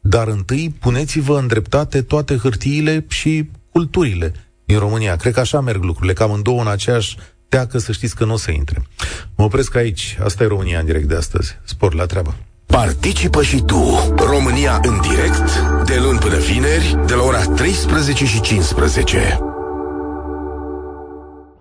Dar 0.00 0.28
întâi 0.28 0.74
puneți-vă 0.80 1.38
în 1.38 1.46
dreptate 1.46 2.02
toate 2.02 2.36
hârtiile 2.36 3.04
și 3.08 3.50
culturile 3.72 4.32
din 4.64 4.78
România. 4.78 5.16
Cred 5.16 5.32
că 5.32 5.40
așa 5.40 5.60
merg 5.60 5.82
lucrurile, 5.82 6.12
cam 6.12 6.32
în 6.32 6.42
două 6.42 6.60
în 6.60 6.68
aceeași 6.68 7.16
teacă 7.48 7.78
să 7.78 7.92
știți 7.92 8.16
că 8.16 8.24
nu 8.24 8.32
o 8.32 8.36
să 8.36 8.50
intre. 8.50 8.82
Mă 9.36 9.44
opresc 9.44 9.74
aici. 9.74 10.18
Asta 10.22 10.42
e 10.42 10.46
România 10.46 10.78
în 10.78 10.84
direct 10.84 11.08
de 11.08 11.14
astăzi. 11.14 11.58
Spor 11.64 11.94
la 11.94 12.06
treabă. 12.06 12.36
Participă 12.66 13.42
și 13.42 13.62
tu, 13.62 14.14
România 14.16 14.80
în 14.82 15.00
direct, 15.00 15.60
de 15.84 15.98
luni 16.02 16.18
până 16.18 16.36
vineri, 16.36 16.98
de 17.06 17.14
la 17.14 17.22
ora 17.22 17.44
13 17.44 18.26
și 18.26 18.40
15. 18.40 19.49